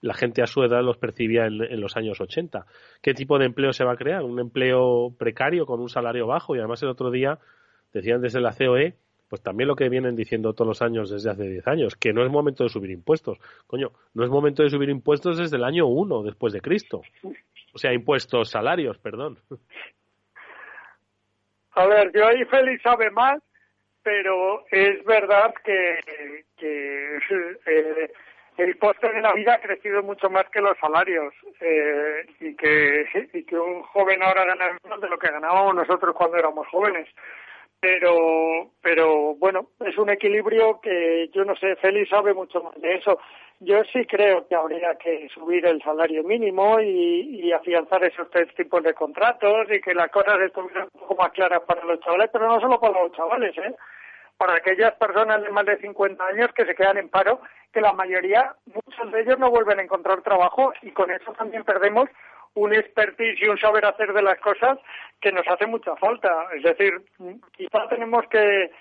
la 0.01 0.13
gente 0.13 0.41
a 0.41 0.47
su 0.47 0.63
edad 0.63 0.81
los 0.83 0.97
percibía 0.97 1.45
en, 1.45 1.81
los 1.81 1.97
años 1.97 2.19
80. 2.21 2.65
¿Qué 3.01 3.13
tipo 3.13 3.37
de 3.37 3.45
empleo 3.45 3.73
se 3.73 3.83
va 3.83 3.93
a 3.93 3.97
crear? 3.97 4.23
¿Un 4.23 4.39
empleo 4.39 5.13
precario 5.17 5.65
con 5.65 5.79
un 5.81 5.89
salario 5.89 6.27
bajo? 6.27 6.55
Y 6.55 6.59
además 6.59 6.81
el 6.83 6.89
otro 6.89 7.11
día 7.11 7.39
decían 7.91 8.21
desde 8.21 8.39
la 8.39 8.53
COE, 8.53 8.95
pues 9.29 9.43
también 9.43 9.67
lo 9.67 9.75
que 9.75 9.89
vienen 9.89 10.15
diciendo 10.15 10.53
todos 10.53 10.67
los 10.67 10.81
años 10.81 11.09
desde 11.09 11.29
hace 11.29 11.43
10 11.43 11.67
años, 11.67 11.95
que 11.95 12.13
no 12.13 12.23
es 12.23 12.31
momento 12.31 12.63
de 12.63 12.69
subir 12.69 12.91
impuestos. 12.91 13.37
Coño, 13.67 13.91
no 14.13 14.23
es 14.23 14.29
momento 14.29 14.63
de 14.63 14.69
subir 14.69 14.89
impuestos 14.89 15.37
desde 15.37 15.57
el 15.57 15.63
año 15.63 15.85
1 15.85 16.23
después 16.23 16.53
de 16.53 16.61
Cristo. 16.61 17.01
O 17.73 17.77
sea, 17.77 17.93
impuestos, 17.93 18.49
salarios, 18.49 18.97
perdón. 18.97 19.37
A 21.73 21.85
ver, 21.85 22.11
yo 22.13 22.25
ahí 22.25 22.43
Félix 22.45 22.81
sabe 22.81 23.11
más, 23.11 23.41
pero 24.01 24.65
es 24.71 25.03
verdad 25.05 25.53
que, 25.63 25.99
que 26.57 27.17
eh, 27.67 28.11
el 28.63 28.77
coste 28.77 29.11
de 29.11 29.21
la 29.21 29.33
vida 29.33 29.53
ha 29.53 29.61
crecido 29.61 30.03
mucho 30.03 30.29
más 30.29 30.49
que 30.49 30.61
los 30.61 30.77
salarios 30.79 31.33
eh, 31.61 32.25
y, 32.39 32.55
que, 32.55 33.05
y 33.33 33.43
que 33.43 33.57
un 33.57 33.81
joven 33.83 34.21
ahora 34.21 34.45
gana 34.45 34.77
menos 34.83 35.01
de 35.01 35.09
lo 35.09 35.17
que 35.17 35.31
ganábamos 35.31 35.75
nosotros 35.75 36.15
cuando 36.15 36.37
éramos 36.37 36.67
jóvenes. 36.67 37.07
Pero, 37.81 38.71
pero 38.81 39.35
bueno, 39.35 39.69
es 39.85 39.97
un 39.97 40.09
equilibrio 40.09 40.81
que 40.81 41.29
yo 41.33 41.45
no 41.45 41.55
sé, 41.55 41.77
Félix 41.77 42.09
sabe 42.09 42.33
mucho 42.33 42.61
más 42.61 42.75
de 42.81 42.95
eso. 42.95 43.19
Yo 43.61 43.83
sí 43.85 44.05
creo 44.05 44.45
que 44.47 44.55
habría 44.55 44.95
que 44.95 45.29
subir 45.33 45.65
el 45.65 45.81
salario 45.81 46.23
mínimo 46.23 46.79
y, 46.81 47.39
y 47.41 47.51
afianzar 47.53 48.03
esos 48.03 48.29
tres 48.31 48.53
tipos 48.55 48.83
de 48.83 48.93
contratos 48.93 49.67
y 49.71 49.79
que 49.79 49.93
las 49.93 50.11
cosas 50.11 50.39
estuvieran 50.41 50.89
un 50.93 50.99
poco 50.99 51.15
más 51.15 51.31
claras 51.31 51.61
para 51.61 51.85
los 51.85 51.99
chavales, 52.01 52.29
pero 52.33 52.47
no 52.47 52.59
solo 52.59 52.79
para 52.79 53.01
los 53.01 53.11
chavales, 53.13 53.57
¿eh? 53.57 53.73
Para 54.39 54.55
aquellas 54.55 54.93
personas 54.93 55.43
de 55.43 55.49
más 55.49 55.65
de 55.65 55.77
50 55.79 56.25
años 56.25 56.49
que 56.55 56.65
se 56.65 56.73
quedan 56.73 56.97
en 56.97 57.09
paro, 57.09 57.41
que 57.73 57.81
la 57.81 57.91
mayoría, 57.91 58.55
muchos 58.67 59.11
de 59.11 59.21
ellos 59.21 59.37
no 59.37 59.51
vuelven 59.51 59.79
a 59.79 59.83
encontrar 59.83 60.21
trabajo 60.21 60.71
y 60.81 60.91
con 60.91 61.11
eso 61.11 61.33
también 61.33 61.65
perdemos 61.65 62.09
un 62.53 62.73
expertise 62.73 63.37
y 63.41 63.49
un 63.49 63.59
saber 63.59 63.85
hacer 63.85 64.13
de 64.13 64.21
las 64.21 64.39
cosas 64.39 64.79
que 65.19 65.33
nos 65.33 65.45
hace 65.45 65.65
mucha 65.65 65.93
falta. 65.97 66.47
Es 66.55 66.63
decir, 66.63 67.01
quizá 67.51 67.89
tenemos 67.89 68.25
que, 68.29 68.71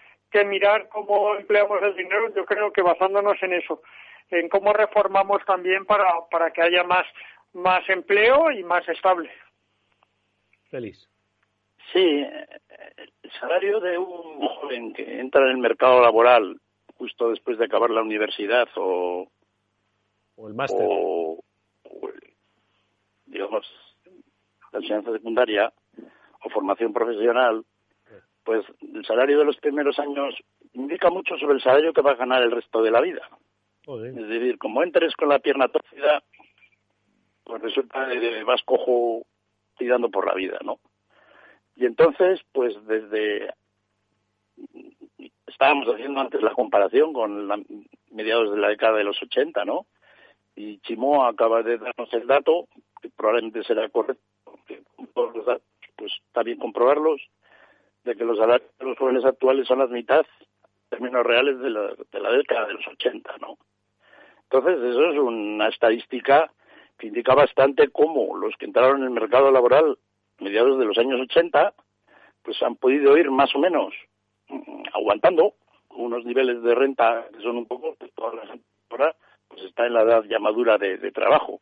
mirar 0.44 0.88
cómo 0.90 1.34
empleamos 1.34 1.82
el 1.82 1.96
dinero, 1.96 2.32
yo 2.36 2.44
creo 2.44 2.72
que 2.72 2.80
basándonos 2.80 3.42
en 3.42 3.54
eso, 3.54 3.82
en 4.30 4.48
cómo 4.48 4.72
reformamos 4.72 5.44
también 5.44 5.84
para, 5.86 6.52
que 6.52 6.62
haya 6.62 6.84
más 6.84 7.88
empleo 7.88 8.52
y 8.52 8.62
más 8.62 8.88
estable. 8.88 9.28
Feliz. 10.70 11.08
Sí, 11.92 12.24
el 13.22 13.32
salario 13.40 13.80
de 13.80 13.98
un 13.98 14.46
joven 14.46 14.92
que 14.92 15.20
entra 15.20 15.44
en 15.44 15.50
el 15.50 15.58
mercado 15.58 16.02
laboral 16.02 16.60
justo 16.96 17.30
después 17.30 17.58
de 17.58 17.64
acabar 17.64 17.90
la 17.90 18.02
universidad 18.02 18.68
o, 18.76 19.26
o 20.36 20.48
el 20.48 20.54
máster 20.54 20.86
o, 20.88 21.38
digamos 23.26 23.66
la 24.72 24.80
enseñanza 24.80 25.12
secundaria 25.12 25.72
o 26.44 26.50
formación 26.50 26.92
profesional, 26.92 27.64
pues 28.44 28.64
el 28.80 29.04
salario 29.04 29.38
de 29.38 29.44
los 29.44 29.56
primeros 29.56 29.98
años 29.98 30.34
indica 30.72 31.10
mucho 31.10 31.36
sobre 31.38 31.54
el 31.54 31.62
salario 31.62 31.92
que 31.92 32.02
va 32.02 32.12
a 32.12 32.16
ganar 32.16 32.42
el 32.42 32.50
resto 32.50 32.82
de 32.82 32.90
la 32.90 33.00
vida. 33.00 33.28
Es 33.86 34.28
decir, 34.28 34.58
como 34.58 34.82
entres 34.82 35.14
con 35.16 35.30
la 35.30 35.38
pierna 35.38 35.68
torcida, 35.68 36.22
pues 37.44 37.62
resulta 37.62 38.08
que 38.10 38.44
vas 38.44 38.62
cojo 38.62 39.24
tirando 39.78 40.10
por 40.10 40.26
la 40.26 40.34
vida, 40.34 40.58
¿no? 40.62 40.78
Y 41.78 41.86
entonces, 41.86 42.40
pues 42.52 42.74
desde 42.86 43.54
estábamos 45.46 45.86
haciendo 45.86 46.20
antes 46.20 46.42
la 46.42 46.52
comparación 46.52 47.12
con 47.12 47.46
la, 47.46 47.60
mediados 48.10 48.50
de 48.50 48.58
la 48.58 48.68
década 48.68 48.98
de 48.98 49.04
los 49.04 49.22
80, 49.22 49.64
¿no? 49.64 49.86
Y 50.56 50.80
Chimo 50.80 51.24
acaba 51.24 51.62
de 51.62 51.78
darnos 51.78 52.12
el 52.12 52.26
dato, 52.26 52.66
que 53.00 53.10
probablemente 53.10 53.62
será 53.62 53.88
correcto, 53.90 54.24
que 54.66 54.82
todos 55.14 55.36
los 55.36 55.46
datos, 55.46 55.62
pues 55.94 56.12
está 56.26 56.42
bien 56.42 56.58
comprobarlos, 56.58 57.22
de 58.02 58.16
que 58.16 58.24
los 58.24 58.38
salarios 58.38 58.68
de 58.80 58.84
los 58.84 58.98
jóvenes 58.98 59.24
actuales 59.24 59.68
son 59.68 59.78
las 59.78 59.90
mitad, 59.90 60.26
en 60.50 60.88
términos 60.90 61.24
reales, 61.24 61.60
de 61.60 61.70
la, 61.70 61.94
de 62.10 62.20
la 62.20 62.32
década 62.32 62.66
de 62.66 62.74
los 62.74 62.88
80, 62.88 63.36
¿no? 63.40 63.56
Entonces, 64.50 64.78
eso 64.82 65.12
es 65.12 65.18
una 65.18 65.68
estadística 65.68 66.50
que 66.98 67.06
indica 67.06 67.36
bastante 67.36 67.88
cómo 67.90 68.36
los 68.36 68.56
que 68.56 68.64
entraron 68.64 68.98
en 68.98 69.04
el 69.04 69.10
mercado 69.10 69.52
laboral 69.52 69.96
mediados 70.40 70.78
de 70.78 70.84
los 70.84 70.98
años 70.98 71.20
80, 71.20 71.74
pues 72.42 72.62
han 72.62 72.76
podido 72.76 73.16
ir 73.16 73.30
más 73.30 73.54
o 73.54 73.58
menos 73.58 73.94
mm, 74.48 74.82
aguantando 74.94 75.54
unos 75.90 76.24
niveles 76.24 76.62
de 76.62 76.74
renta 76.74 77.26
que 77.34 77.42
son 77.42 77.56
un 77.56 77.66
poco, 77.66 77.94
pues 77.98 78.12
toda 78.14 78.34
la 78.34 78.46
gente 78.46 78.64
pues 79.48 79.62
está 79.64 79.86
en 79.86 79.94
la 79.94 80.02
edad 80.02 80.24
ya 80.24 80.38
madura 80.38 80.78
de, 80.78 80.98
trabajo. 81.12 81.60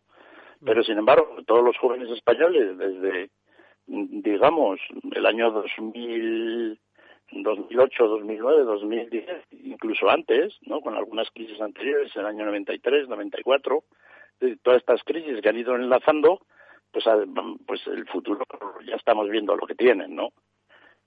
Pero 0.64 0.82
sin 0.82 0.98
embargo, 0.98 1.36
todos 1.46 1.62
los 1.62 1.76
jóvenes 1.76 2.10
españoles 2.10 2.78
desde, 2.78 3.30
mm, 3.86 4.22
digamos, 4.22 4.80
el 5.12 5.26
año 5.26 5.50
2000, 5.50 6.78
2008, 7.32 8.06
2009, 8.06 8.64
2010, 8.64 9.44
incluso 9.64 10.08
antes, 10.08 10.56
¿no? 10.62 10.80
Con 10.80 10.94
algunas 10.94 11.30
crisis 11.30 11.60
anteriores, 11.60 12.14
el 12.16 12.26
año 12.26 12.46
93, 12.46 13.08
94, 13.08 13.84
todas 14.62 14.80
estas 14.80 15.02
crisis 15.04 15.40
que 15.40 15.48
han 15.48 15.58
ido 15.58 15.74
enlazando, 15.74 16.40
pues, 16.92 17.04
pues 17.66 17.86
el 17.86 18.06
futuro 18.08 18.44
ya 18.86 18.96
estamos 18.96 19.28
viendo 19.28 19.56
lo 19.56 19.66
que 19.66 19.74
tienen, 19.74 20.14
¿no? 20.14 20.30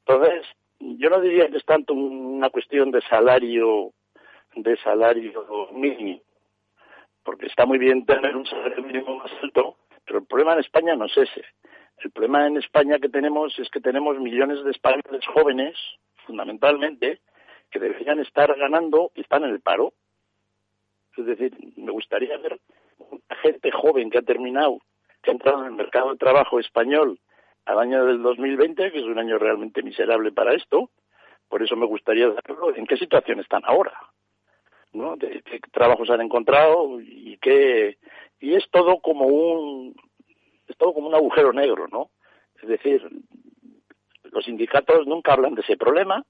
Entonces, 0.05 0.45
yo 0.79 1.09
no 1.09 1.19
diría 1.21 1.49
que 1.49 1.57
es 1.57 1.65
tanto 1.65 1.93
una 1.93 2.49
cuestión 2.49 2.91
de 2.91 3.01
salario, 3.01 3.91
de 4.55 4.77
salario 4.77 5.69
mínimo, 5.73 6.21
porque 7.23 7.47
está 7.47 7.65
muy 7.65 7.77
bien 7.77 8.05
tener 8.05 8.35
un 8.35 8.45
salario 8.45 8.83
mínimo 8.83 9.17
más 9.17 9.31
alto, 9.43 9.77
pero 10.05 10.19
el 10.19 10.25
problema 10.25 10.53
en 10.53 10.59
España 10.59 10.95
no 10.95 11.05
es 11.05 11.17
ese. 11.17 11.43
El 11.99 12.11
problema 12.11 12.47
en 12.47 12.57
España 12.57 12.97
que 12.97 13.09
tenemos 13.09 13.57
es 13.59 13.69
que 13.69 13.81
tenemos 13.81 14.17
millones 14.19 14.63
de 14.63 14.71
españoles 14.71 15.25
jóvenes, 15.33 15.77
fundamentalmente, 16.25 17.19
que 17.69 17.79
deberían 17.79 18.19
estar 18.19 18.55
ganando 18.57 19.11
y 19.15 19.21
están 19.21 19.43
en 19.43 19.51
el 19.51 19.61
paro. 19.61 19.93
Es 21.17 21.25
decir, 21.25 21.55
me 21.75 21.91
gustaría 21.91 22.37
ver 22.37 22.59
gente 23.43 23.71
joven 23.71 24.09
que 24.09 24.19
ha 24.19 24.21
terminado 24.21 24.79
que 25.29 25.35
entrado 25.35 25.61
en 25.61 25.67
el 25.67 25.73
mercado 25.73 26.11
de 26.11 26.17
trabajo 26.17 26.59
español 26.59 27.19
al 27.65 27.79
año 27.79 28.05
del 28.05 28.21
2020, 28.21 28.91
que 28.91 28.99
es 28.99 29.05
un 29.05 29.19
año 29.19 29.37
realmente 29.37 29.83
miserable 29.83 30.31
para 30.31 30.53
esto. 30.53 30.89
Por 31.47 31.63
eso 31.63 31.75
me 31.75 31.85
gustaría 31.85 32.27
saberlo 32.27 32.75
en 32.75 32.85
qué 32.85 32.97
situación 32.97 33.39
están 33.39 33.61
ahora, 33.65 33.93
¿no? 34.93 35.15
De 35.15 35.41
qué 35.43 35.59
trabajos 35.71 36.09
han 36.09 36.21
encontrado 36.21 36.99
y 37.01 37.37
qué 37.41 37.97
y 38.39 38.55
es 38.55 38.69
todo 38.71 38.99
como 38.99 39.25
un 39.25 39.95
es 40.67 40.77
todo 40.77 40.93
como 40.93 41.07
un 41.07 41.15
agujero 41.15 41.51
negro, 41.53 41.87
¿no? 41.87 42.09
Es 42.61 42.69
decir, 42.69 43.07
los 44.31 44.45
sindicatos 44.45 45.07
nunca 45.07 45.33
hablan 45.33 45.55
de 45.55 45.61
ese 45.61 45.77
problema, 45.77 46.23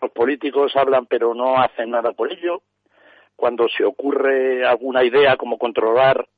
los 0.00 0.10
políticos 0.12 0.76
hablan 0.76 1.06
pero 1.06 1.34
no 1.34 1.58
hacen 1.58 1.90
nada 1.90 2.12
por 2.12 2.32
ello. 2.32 2.62
Cuando 3.36 3.68
se 3.68 3.84
ocurre 3.84 4.64
alguna 4.64 5.02
idea 5.02 5.36
como 5.36 5.58
controlar 5.58 6.28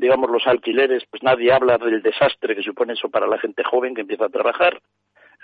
digamos, 0.00 0.30
los 0.30 0.46
alquileres, 0.46 1.04
pues 1.10 1.22
nadie 1.22 1.52
habla 1.52 1.76
del 1.76 2.00
desastre 2.00 2.56
que 2.56 2.62
supone 2.62 2.94
eso 2.94 3.10
para 3.10 3.26
la 3.26 3.38
gente 3.38 3.62
joven 3.62 3.94
que 3.94 4.00
empieza 4.00 4.24
a 4.24 4.30
trabajar. 4.30 4.80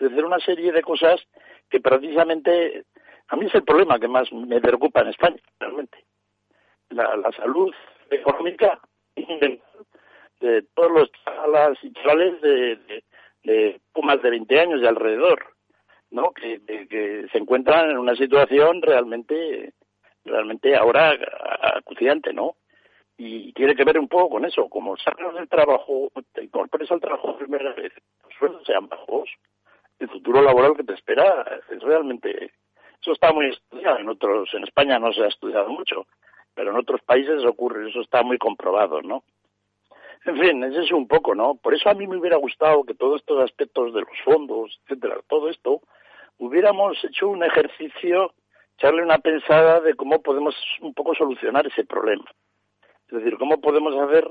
Es 0.01 0.09
decir, 0.09 0.25
una 0.25 0.39
serie 0.41 0.73
de 0.73 0.83
cosas 0.83 1.21
que 1.69 1.81
precisamente 1.81 2.85
a 3.29 3.37
mí 3.37 3.47
es 3.47 3.55
el 3.55 3.65
problema 3.65 3.99
que 3.99 4.09
más 4.09 4.33
me 4.33 4.61
preocupa 4.61 5.03
en 5.03 5.09
España, 5.09 5.41
realmente. 5.61 5.99
La, 6.89 7.17
la 7.17 7.31
salud 7.33 7.75
económica 8.11 8.81
de 10.41 10.63
todos 10.75 10.91
los 10.91 11.11
chavalas 11.25 11.79
y 11.83 11.93
chavales 11.93 12.41
de, 12.41 12.77
de, 12.77 13.05
de 13.45 13.81
más 14.03 14.23
de 14.23 14.31
20 14.31 14.61
años 14.61 14.81
de 14.81 14.89
alrededor, 14.89 15.45
¿no? 16.11 16.33
Que, 16.33 16.63
que 16.65 17.27
se 17.31 17.39
encuentran 17.39 17.91
en 17.91 17.99
una 17.99 18.15
situación 18.17 18.81
realmente, 18.81 19.75
realmente 20.25 20.75
ahora 20.77 21.15
acuciante, 21.77 22.33
¿no? 22.33 22.57
Y 23.19 23.53
tiene 23.53 23.75
que 23.75 23.85
ver 23.85 23.99
un 23.99 24.09
poco 24.09 24.31
con 24.31 24.45
eso, 24.45 24.69
como 24.69 24.97
salgas 24.97 25.35
del 25.35 25.49
trabajo, 25.49 26.11
te 26.33 26.45
incorpores 26.45 26.91
al 26.91 27.01
trabajo 27.01 27.29
por 27.29 27.39
primera 27.39 27.73
vez, 27.73 27.93
los 28.25 28.35
sueldos 28.39 28.63
sean 28.65 28.89
bajos, 28.89 29.31
el 29.99 30.09
futuro 30.09 30.43
laboral 30.43 30.77
que 30.77 30.85
te 30.85 30.93
espera 30.93 31.61
es 31.71 31.83
realmente, 31.83 32.53
eso 33.01 33.13
está 33.13 33.33
muy 33.33 33.47
estudiado, 33.49 33.99
en 33.99 34.09
otros, 34.09 34.53
en 34.55 34.65
España 34.65 34.99
no 34.99 35.13
se 35.13 35.23
ha 35.23 35.29
estudiado 35.29 35.69
mucho, 35.69 36.07
pero 36.55 36.71
en 36.71 36.77
otros 36.77 37.01
países 37.03 37.45
ocurre, 37.45 37.89
eso 37.89 38.01
está 38.01 38.23
muy 38.23 38.39
comprobado, 38.39 39.01
¿no? 39.03 39.25
En 40.25 40.39
fin, 40.41 40.65
es 40.65 40.91
un 40.91 41.07
poco, 41.07 41.35
¿no? 41.35 41.55
Por 41.55 41.75
eso 41.75 41.89
a 41.89 41.95
mí 41.95 42.07
me 42.07 42.17
hubiera 42.17 42.37
gustado 42.37 42.83
que 42.85 42.95
todos 42.95 43.21
estos 43.21 43.45
aspectos 43.45 43.95
de 43.95 44.01
los 44.01 44.21
fondos, 44.25 44.81
etcétera, 44.85 45.21
todo 45.29 45.49
esto, 45.49 45.83
hubiéramos 46.39 47.03
hecho 47.05 47.29
un 47.29 47.45
ejercicio, 47.45 48.33
echarle 48.77 49.03
una 49.03 49.19
pensada 49.19 49.81
de 49.81 49.95
cómo 49.95 50.21
podemos 50.23 50.55
un 50.81 50.93
poco 50.95 51.15
solucionar 51.15 51.67
ese 51.67 51.85
problema. 51.85 52.25
Es 53.09 53.19
decir, 53.19 53.37
cómo 53.39 53.61
podemos 53.61 53.95
hacer 53.97 54.31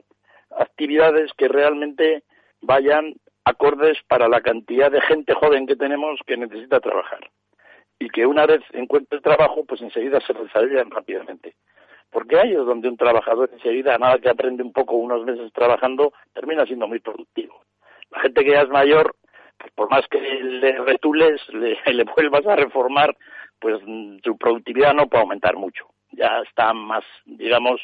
actividades 0.57 1.31
que 1.37 1.47
realmente 1.47 2.23
vayan 2.61 3.15
acordes 3.45 3.97
para 4.07 4.27
la 4.27 4.41
cantidad 4.41 4.91
de 4.91 5.01
gente 5.01 5.33
joven 5.33 5.67
que 5.67 5.75
tenemos 5.75 6.19
que 6.25 6.37
necesita 6.37 6.79
trabajar. 6.79 7.29
y 7.97 8.09
que 8.09 8.25
una 8.25 8.45
vez 8.45 8.61
encuentre 8.73 9.21
trabajo, 9.21 9.63
pues 9.63 9.81
enseguida 9.81 10.19
se 10.19 10.33
desarrollan 10.33 10.91
rápidamente. 10.91 11.55
Porque 12.11 12.37
ahí 12.37 12.51
es 12.51 12.65
donde 12.65 12.89
un 12.89 12.97
trabajador 12.97 13.49
enseguida, 13.53 13.97
nada 13.97 14.19
que 14.19 14.29
aprende 14.29 14.63
un 14.63 14.73
poco 14.73 14.95
unos 14.95 15.23
meses 15.23 15.51
trabajando, 15.53 16.11
termina 16.33 16.65
siendo 16.65 16.89
muy 16.89 16.99
productivo. 16.99 17.61
La 18.11 18.19
gente 18.19 18.43
que 18.43 18.51
ya 18.51 18.61
es 18.61 18.69
mayor, 18.69 19.15
pues 19.57 19.71
por 19.73 19.89
más 19.89 20.05
que 20.07 20.19
le 20.19 20.77
retules, 20.79 21.41
le, 21.53 21.77
le 21.93 22.03
vuelvas 22.03 22.45
a 22.47 22.57
reformar, 22.57 23.15
pues 23.59 23.81
su 24.23 24.37
productividad 24.37 24.93
no 24.93 25.07
puede 25.07 25.23
aumentar 25.23 25.55
mucho. 25.55 25.87
Ya 26.11 26.41
está 26.41 26.73
más, 26.73 27.05
digamos, 27.25 27.81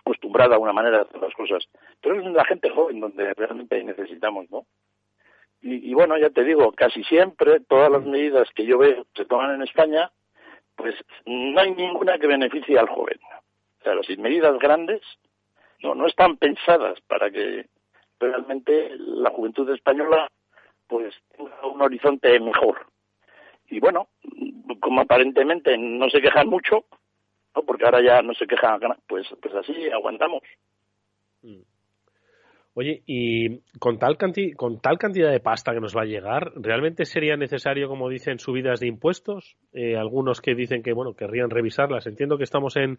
acostumbrada 0.00 0.56
a 0.56 0.58
una 0.58 0.72
manera 0.72 0.98
de 0.98 1.02
hacer 1.04 1.20
las 1.20 1.34
cosas. 1.34 1.68
Pero 2.00 2.20
es 2.20 2.26
la 2.32 2.44
gente 2.44 2.70
joven 2.70 3.00
donde 3.00 3.32
realmente 3.34 3.82
necesitamos, 3.82 4.50
¿no? 4.50 4.66
Y, 5.62 5.92
bueno, 5.92 6.16
ya 6.16 6.30
te 6.30 6.42
digo, 6.42 6.72
casi 6.72 7.04
siempre 7.04 7.60
todas 7.60 7.90
las 7.90 8.02
medidas 8.02 8.48
que 8.54 8.64
yo 8.64 8.78
veo 8.78 9.04
se 9.14 9.26
toman 9.26 9.54
en 9.54 9.62
España, 9.62 10.10
pues 10.74 10.94
no 11.26 11.60
hay 11.60 11.72
ninguna 11.72 12.18
que 12.18 12.26
beneficie 12.26 12.78
al 12.78 12.88
joven. 12.88 13.18
O 13.80 13.82
sea, 13.82 13.94
las 13.94 14.08
medidas 14.18 14.58
grandes 14.58 15.02
no, 15.82 15.94
no 15.94 16.06
están 16.06 16.38
pensadas 16.38 16.98
para 17.02 17.30
que 17.30 17.66
realmente 18.18 18.92
la 18.96 19.28
juventud 19.30 19.68
española 19.70 20.30
pues 20.86 21.14
tenga 21.36 21.66
un 21.66 21.82
horizonte 21.82 22.40
mejor. 22.40 22.86
Y 23.68 23.80
bueno, 23.80 24.08
como 24.80 25.02
aparentemente 25.02 25.76
no 25.78 26.08
se 26.08 26.20
quejan 26.20 26.48
mucho, 26.48 26.84
¿no? 27.54 27.62
porque 27.62 27.84
ahora 27.84 28.00
ya 28.04 28.22
no 28.22 28.34
se 28.34 28.46
quejan, 28.46 28.80
pues, 29.06 29.26
pues 29.40 29.54
así 29.54 29.90
aguantamos. 29.90 30.42
Mm. 31.42 31.62
Oye, 32.74 33.02
y 33.04 33.58
con 33.78 33.98
tal, 33.98 34.16
con 34.56 34.80
tal 34.80 34.96
cantidad 34.96 35.30
de 35.30 35.40
pasta 35.40 35.72
que 35.72 35.80
nos 35.80 35.96
va 35.96 36.02
a 36.02 36.06
llegar, 36.06 36.52
¿realmente 36.54 37.04
sería 37.04 37.36
necesario, 37.36 37.88
como 37.88 38.08
dicen, 38.08 38.38
subidas 38.38 38.78
de 38.78 38.86
impuestos? 38.86 39.56
Eh, 39.72 39.96
algunos 39.96 40.40
que 40.40 40.54
dicen 40.54 40.82
que, 40.82 40.92
bueno, 40.92 41.14
querrían 41.14 41.50
revisarlas. 41.50 42.06
Entiendo 42.06 42.38
que 42.38 42.44
estamos 42.44 42.76
en, 42.76 42.98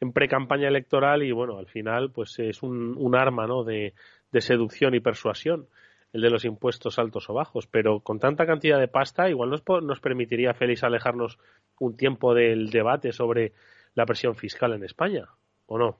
en 0.00 0.12
pre-campaña 0.12 0.68
electoral 0.68 1.22
y, 1.22 1.30
bueno, 1.30 1.56
al 1.56 1.66
final, 1.66 2.10
pues 2.10 2.36
es 2.40 2.62
un, 2.64 2.96
un 2.98 3.14
arma, 3.14 3.46
¿no?, 3.46 3.62
de, 3.62 3.94
de 4.32 4.40
seducción 4.40 4.94
y 4.94 5.00
persuasión 5.00 5.68
el 6.12 6.22
de 6.22 6.30
los 6.30 6.44
impuestos 6.44 6.98
altos 6.98 7.28
o 7.28 7.34
bajos, 7.34 7.66
pero 7.66 8.00
con 8.00 8.18
tanta 8.18 8.46
cantidad 8.46 8.78
de 8.78 8.88
pasta 8.88 9.28
igual 9.28 9.50
nos, 9.50 9.62
nos 9.82 10.00
permitiría, 10.00 10.54
Félix, 10.54 10.82
alejarnos 10.82 11.38
un 11.78 11.96
tiempo 11.96 12.34
del 12.34 12.70
debate 12.70 13.12
sobre 13.12 13.52
la 13.96 14.06
presión 14.06 14.36
fiscal 14.36 14.72
en 14.74 14.84
España, 14.84 15.26
¿o 15.66 15.78
no? 15.78 15.98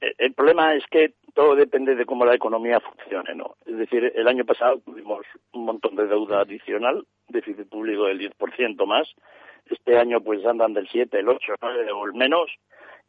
el 0.00 0.32
problema 0.32 0.74
es 0.74 0.84
que 0.90 1.12
todo 1.34 1.54
depende 1.54 1.94
de 1.94 2.06
cómo 2.06 2.24
la 2.24 2.34
economía 2.34 2.80
funcione, 2.80 3.34
¿no? 3.34 3.56
Es 3.66 3.76
decir, 3.76 4.12
el 4.14 4.26
año 4.26 4.44
pasado 4.44 4.80
tuvimos 4.80 5.26
un 5.52 5.66
montón 5.66 5.94
de 5.94 6.06
deuda 6.06 6.40
adicional, 6.40 7.06
déficit 7.28 7.68
público 7.68 8.06
del 8.06 8.18
10% 8.18 8.86
más. 8.86 9.08
Este 9.66 9.98
año 9.98 10.22
pues 10.22 10.44
andan 10.46 10.72
del 10.72 10.88
7, 10.88 11.18
el 11.18 11.28
8, 11.28 11.54
o 11.60 12.06
el 12.06 12.14
menos, 12.14 12.50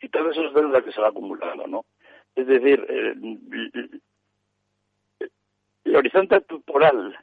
y 0.02 0.10
todo 0.10 0.32
eso 0.32 0.46
es 0.46 0.54
deuda 0.54 0.82
que 0.82 0.92
se 0.92 1.00
va 1.00 1.08
acumulando, 1.08 1.66
¿no? 1.68 1.86
Es 2.36 2.46
decir, 2.46 2.86
el, 2.90 4.02
el 5.86 5.96
horizonte 5.96 6.42
temporal 6.42 7.18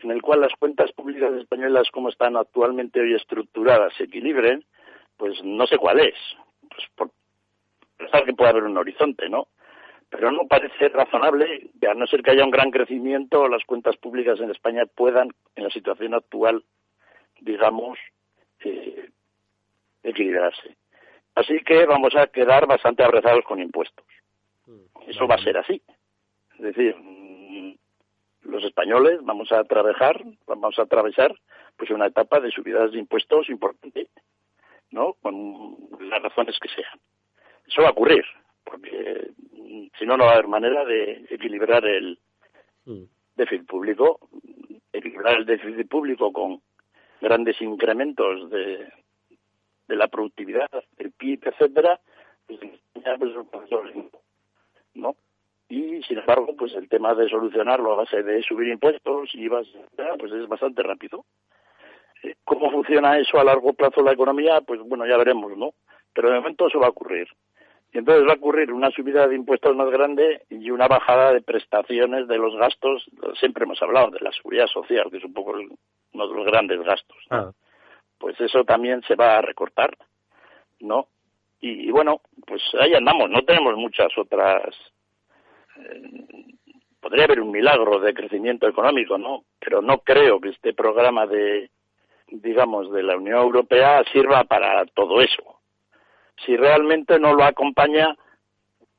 en 0.00 0.10
el 0.10 0.22
cual 0.22 0.40
las 0.40 0.52
cuentas 0.58 0.92
públicas 0.92 1.32
españolas 1.34 1.90
como 1.90 2.08
están 2.08 2.36
actualmente 2.36 3.00
hoy 3.00 3.14
estructuradas 3.14 3.92
se 3.96 4.04
equilibren, 4.04 4.64
pues 5.18 5.42
no 5.44 5.66
sé 5.66 5.76
cuál 5.76 6.00
es. 6.00 6.14
Pues 6.70 6.86
por, 6.96 7.10
pensar 7.98 8.24
que 8.24 8.32
puede 8.32 8.50
haber 8.50 8.64
un 8.64 8.78
horizonte, 8.78 9.28
¿no? 9.28 9.48
Pero 10.08 10.32
no 10.32 10.46
parece 10.46 10.88
razonable 10.88 11.70
que 11.78 11.88
a 11.88 11.94
no 11.94 12.06
ser 12.06 12.22
que 12.22 12.30
haya 12.30 12.44
un 12.44 12.50
gran 12.50 12.70
crecimiento, 12.70 13.46
las 13.48 13.64
cuentas 13.64 13.96
públicas 13.98 14.40
en 14.40 14.50
España 14.50 14.84
puedan, 14.86 15.28
en 15.54 15.64
la 15.64 15.70
situación 15.70 16.14
actual, 16.14 16.64
digamos, 17.40 17.98
eh, 18.64 19.10
equilibrarse. 20.02 20.76
Así 21.34 21.60
que 21.60 21.84
vamos 21.84 22.14
a 22.16 22.28
quedar 22.28 22.66
bastante 22.66 23.04
abrazados 23.04 23.44
con 23.44 23.60
impuestos. 23.60 24.06
Mm, 24.66 25.10
Eso 25.10 25.26
va 25.26 25.34
a 25.34 25.42
ser 25.42 25.58
así. 25.58 25.82
Es 26.54 26.60
decir, 26.60 26.96
mm, 26.96 27.74
los 28.42 28.64
españoles 28.64 29.20
vamos 29.22 29.52
a 29.52 29.62
trabajar, 29.64 30.24
vamos 30.46 30.78
a 30.78 30.82
atravesar 30.82 31.34
pues 31.76 31.90
una 31.90 32.06
etapa 32.06 32.40
de 32.40 32.50
subidas 32.50 32.90
de 32.92 32.98
impuestos 32.98 33.48
importante, 33.50 34.08
¿no? 34.90 35.14
Con 35.14 35.76
las 36.00 36.22
razones 36.22 36.58
que 36.60 36.68
sean. 36.68 36.98
Eso 37.66 37.82
va 37.82 37.88
a 37.88 37.92
ocurrir, 37.92 38.24
porque 38.64 39.30
mm, 39.52 39.86
si 39.98 40.06
no, 40.06 40.16
no 40.16 40.24
va 40.24 40.30
a 40.30 40.34
haber 40.34 40.48
manera 40.48 40.84
de 40.84 41.26
equilibrar 41.30 41.84
el 41.86 42.18
mm. 42.84 43.02
déficit 43.36 43.66
público, 43.66 44.20
equilibrar 44.92 45.36
el 45.36 45.46
déficit 45.46 45.88
público 45.88 46.32
con 46.32 46.60
grandes 47.20 47.60
incrementos 47.60 48.50
de, 48.50 48.88
de 49.88 49.96
la 49.96 50.08
productividad, 50.08 50.68
el 50.98 51.12
PIB, 51.12 51.40
etcétera, 51.48 52.00
pues, 52.46 52.60
pues 53.50 53.70
¿no? 54.94 55.16
Y 55.68 56.02
sin 56.02 56.18
embargo, 56.18 56.54
pues 56.56 56.74
el 56.74 56.88
tema 56.88 57.14
de 57.14 57.28
solucionarlo 57.28 57.92
a 57.92 57.96
base 57.96 58.22
de 58.22 58.42
subir 58.42 58.68
impuestos 58.68 59.30
y 59.34 59.48
pues 59.48 59.68
es 60.32 60.48
bastante 60.48 60.82
rápido. 60.82 61.24
¿Cómo 62.44 62.70
funciona 62.70 63.18
eso 63.18 63.38
a 63.38 63.44
largo 63.44 63.72
plazo 63.72 64.02
la 64.02 64.12
economía? 64.12 64.60
Pues 64.60 64.80
bueno, 64.80 65.06
ya 65.06 65.16
veremos, 65.16 65.56
¿no? 65.56 65.72
Pero 66.12 66.30
de 66.30 66.36
momento 66.36 66.66
eso 66.66 66.80
va 66.80 66.86
a 66.86 66.90
ocurrir. 66.90 67.28
Y 67.92 67.98
entonces 67.98 68.26
va 68.26 68.32
a 68.32 68.36
ocurrir 68.36 68.72
una 68.72 68.90
subida 68.90 69.26
de 69.26 69.34
impuestos 69.34 69.74
más 69.74 69.88
grande 69.90 70.42
y 70.50 70.70
una 70.70 70.88
bajada 70.88 71.32
de 71.32 71.40
prestaciones 71.40 72.28
de 72.28 72.36
los 72.36 72.54
gastos. 72.56 73.08
Siempre 73.38 73.64
hemos 73.64 73.80
hablado 73.82 74.10
de 74.10 74.20
la 74.20 74.32
seguridad 74.32 74.66
social, 74.66 75.10
que 75.10 75.18
es 75.18 75.24
un 75.24 75.32
poco 75.32 75.52
uno 75.52 76.28
de 76.28 76.34
los 76.34 76.46
grandes 76.46 76.82
gastos. 76.82 77.16
Ah. 77.30 77.50
Pues 78.18 78.38
eso 78.40 78.64
también 78.64 79.02
se 79.02 79.14
va 79.14 79.38
a 79.38 79.42
recortar, 79.42 79.96
¿no? 80.80 81.06
Y, 81.60 81.90
bueno, 81.90 82.20
pues 82.46 82.62
ahí 82.78 82.94
andamos. 82.94 83.30
No 83.30 83.42
tenemos 83.42 83.74
muchas 83.76 84.16
otras. 84.16 84.74
Eh, 85.76 86.02
podría 87.00 87.24
haber 87.24 87.40
un 87.40 87.50
milagro 87.50 88.00
de 88.00 88.14
crecimiento 88.14 88.68
económico, 88.68 89.18
¿no? 89.18 89.44
Pero 89.58 89.80
no 89.80 89.98
creo 89.98 90.40
que 90.40 90.50
este 90.50 90.74
programa 90.74 91.26
de, 91.26 91.70
digamos, 92.30 92.90
de 92.92 93.02
la 93.02 93.16
Unión 93.16 93.38
Europea 93.38 94.02
sirva 94.12 94.44
para 94.44 94.84
todo 94.86 95.20
eso 95.20 95.58
si 96.44 96.56
realmente 96.56 97.18
no 97.18 97.34
lo 97.34 97.44
acompaña 97.44 98.16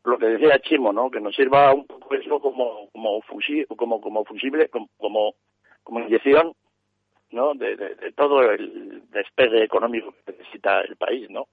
lo 0.04 0.18
que 0.18 0.26
decía 0.26 0.60
Chimo, 0.60 0.92
¿no? 0.94 1.12
Que 1.12 1.20
nos 1.20 1.36
sirva 1.36 1.74
un 1.74 1.86
poco 1.86 2.16
eso 2.16 2.40
como 2.40 2.90
como 2.92 3.22
fusible, 3.22 3.66
como 3.68 4.02
como 4.02 4.26
fusible, 4.26 4.70
como 4.70 5.36
como, 5.84 6.00
inyección, 6.00 6.54
¿no? 7.32 7.54
De, 7.54 7.76
de, 7.76 8.12
todo 8.16 8.42
el 8.42 9.04
despegue 9.10 9.64
económico 9.64 10.14
que 10.26 10.34
necesita 10.34 10.82
el 10.82 10.96
país, 10.96 11.30
¿no? 11.30 11.48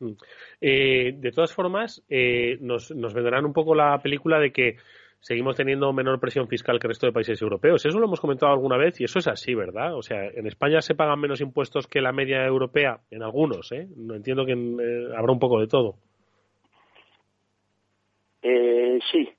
Mm. 0.00 0.12
Eh, 0.60 1.12
de 1.16 1.32
todas 1.32 1.54
formas, 1.54 2.02
eh, 2.08 2.58
nos, 2.60 2.90
nos 2.90 3.14
vendrán 3.14 3.44
un 3.44 3.52
poco 3.52 3.74
la 3.74 4.00
película 4.02 4.38
de 4.38 4.52
que 4.52 4.76
seguimos 5.22 5.54
teniendo 5.54 5.92
menor 5.92 6.18
presión 6.18 6.48
fiscal 6.48 6.78
que 6.78 6.88
el 6.88 6.90
resto 6.90 7.06
de 7.06 7.12
países 7.12 7.40
europeos. 7.40 7.86
Eso 7.86 7.98
lo 7.98 8.06
hemos 8.06 8.20
comentado 8.20 8.52
alguna 8.52 8.76
vez 8.76 9.00
y 9.00 9.04
eso 9.04 9.20
es 9.20 9.28
así, 9.28 9.54
¿verdad? 9.54 9.96
O 9.96 10.02
sea, 10.02 10.26
en 10.26 10.46
España 10.48 10.82
se 10.82 10.96
pagan 10.96 11.20
menos 11.20 11.40
impuestos 11.40 11.86
que 11.86 12.00
la 12.00 12.12
media 12.12 12.44
europea, 12.44 12.98
en 13.10 13.22
algunos, 13.22 13.70
¿eh? 13.70 13.86
No 13.96 14.16
entiendo 14.16 14.44
que 14.44 14.52
eh, 14.52 15.16
habrá 15.16 15.32
un 15.32 15.38
poco 15.38 15.60
de 15.60 15.68
todo. 15.68 15.94
Eh, 18.42 18.98
sí. 19.12 19.32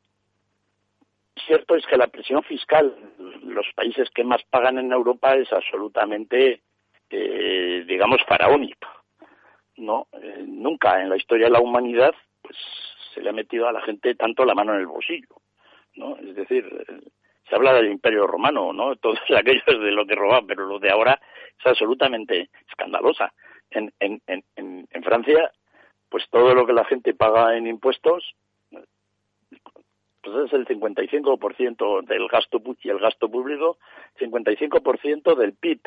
Cierto 1.45 1.75
es 1.75 1.85
que 1.85 1.97
la 1.97 2.07
presión 2.07 2.41
fiscal, 2.43 2.95
los 3.43 3.65
países 3.75 4.09
que 4.11 4.23
más 4.23 4.41
pagan 4.49 4.77
en 4.77 4.93
Europa 4.93 5.35
es 5.35 5.51
absolutamente, 5.51 6.61
eh, 7.09 7.83
digamos, 7.85 8.21
faraónica. 8.25 8.87
No, 9.75 10.07
nunca 10.47 11.01
en 11.01 11.09
la 11.09 11.17
historia 11.17 11.47
de 11.47 11.53
la 11.53 11.59
humanidad, 11.59 12.13
pues 12.41 12.55
se 13.13 13.21
le 13.21 13.31
ha 13.31 13.33
metido 13.33 13.67
a 13.67 13.73
la 13.73 13.81
gente 13.81 14.15
tanto 14.15 14.45
la 14.45 14.55
mano 14.55 14.73
en 14.73 14.79
el 14.79 14.87
bolsillo. 14.87 15.42
¿No? 15.95 16.17
Es 16.17 16.35
decir, 16.35 16.65
se 17.47 17.55
habla 17.55 17.73
del 17.73 17.91
Imperio 17.91 18.27
Romano, 18.27 18.73
¿no? 18.73 18.95
Todos 19.01 19.19
aquellos 19.35 19.65
de 19.65 19.91
lo 19.91 20.05
que 20.05 20.15
robaban, 20.15 20.47
pero 20.47 20.65
lo 20.65 20.79
de 20.79 20.91
ahora 20.91 21.19
es 21.59 21.65
absolutamente 21.65 22.49
escandalosa. 22.69 23.33
En, 23.69 23.91
en, 23.99 24.21
en, 24.27 24.43
en 24.89 25.03
Francia, 25.03 25.51
pues 26.09 26.29
todo 26.29 26.53
lo 26.53 26.65
que 26.65 26.73
la 26.73 26.85
gente 26.85 27.15
paga 27.15 27.57
en 27.57 27.65
impuestos, 27.65 28.35
pues 30.23 30.45
es 30.45 30.53
el 30.53 30.65
55% 30.65 32.05
del 32.05 32.27
gasto 32.27 32.61
y 32.81 32.89
el 32.89 32.99
gasto 32.99 33.29
público, 33.29 33.77
55% 34.19 35.35
del 35.35 35.53
PIB. 35.53 35.81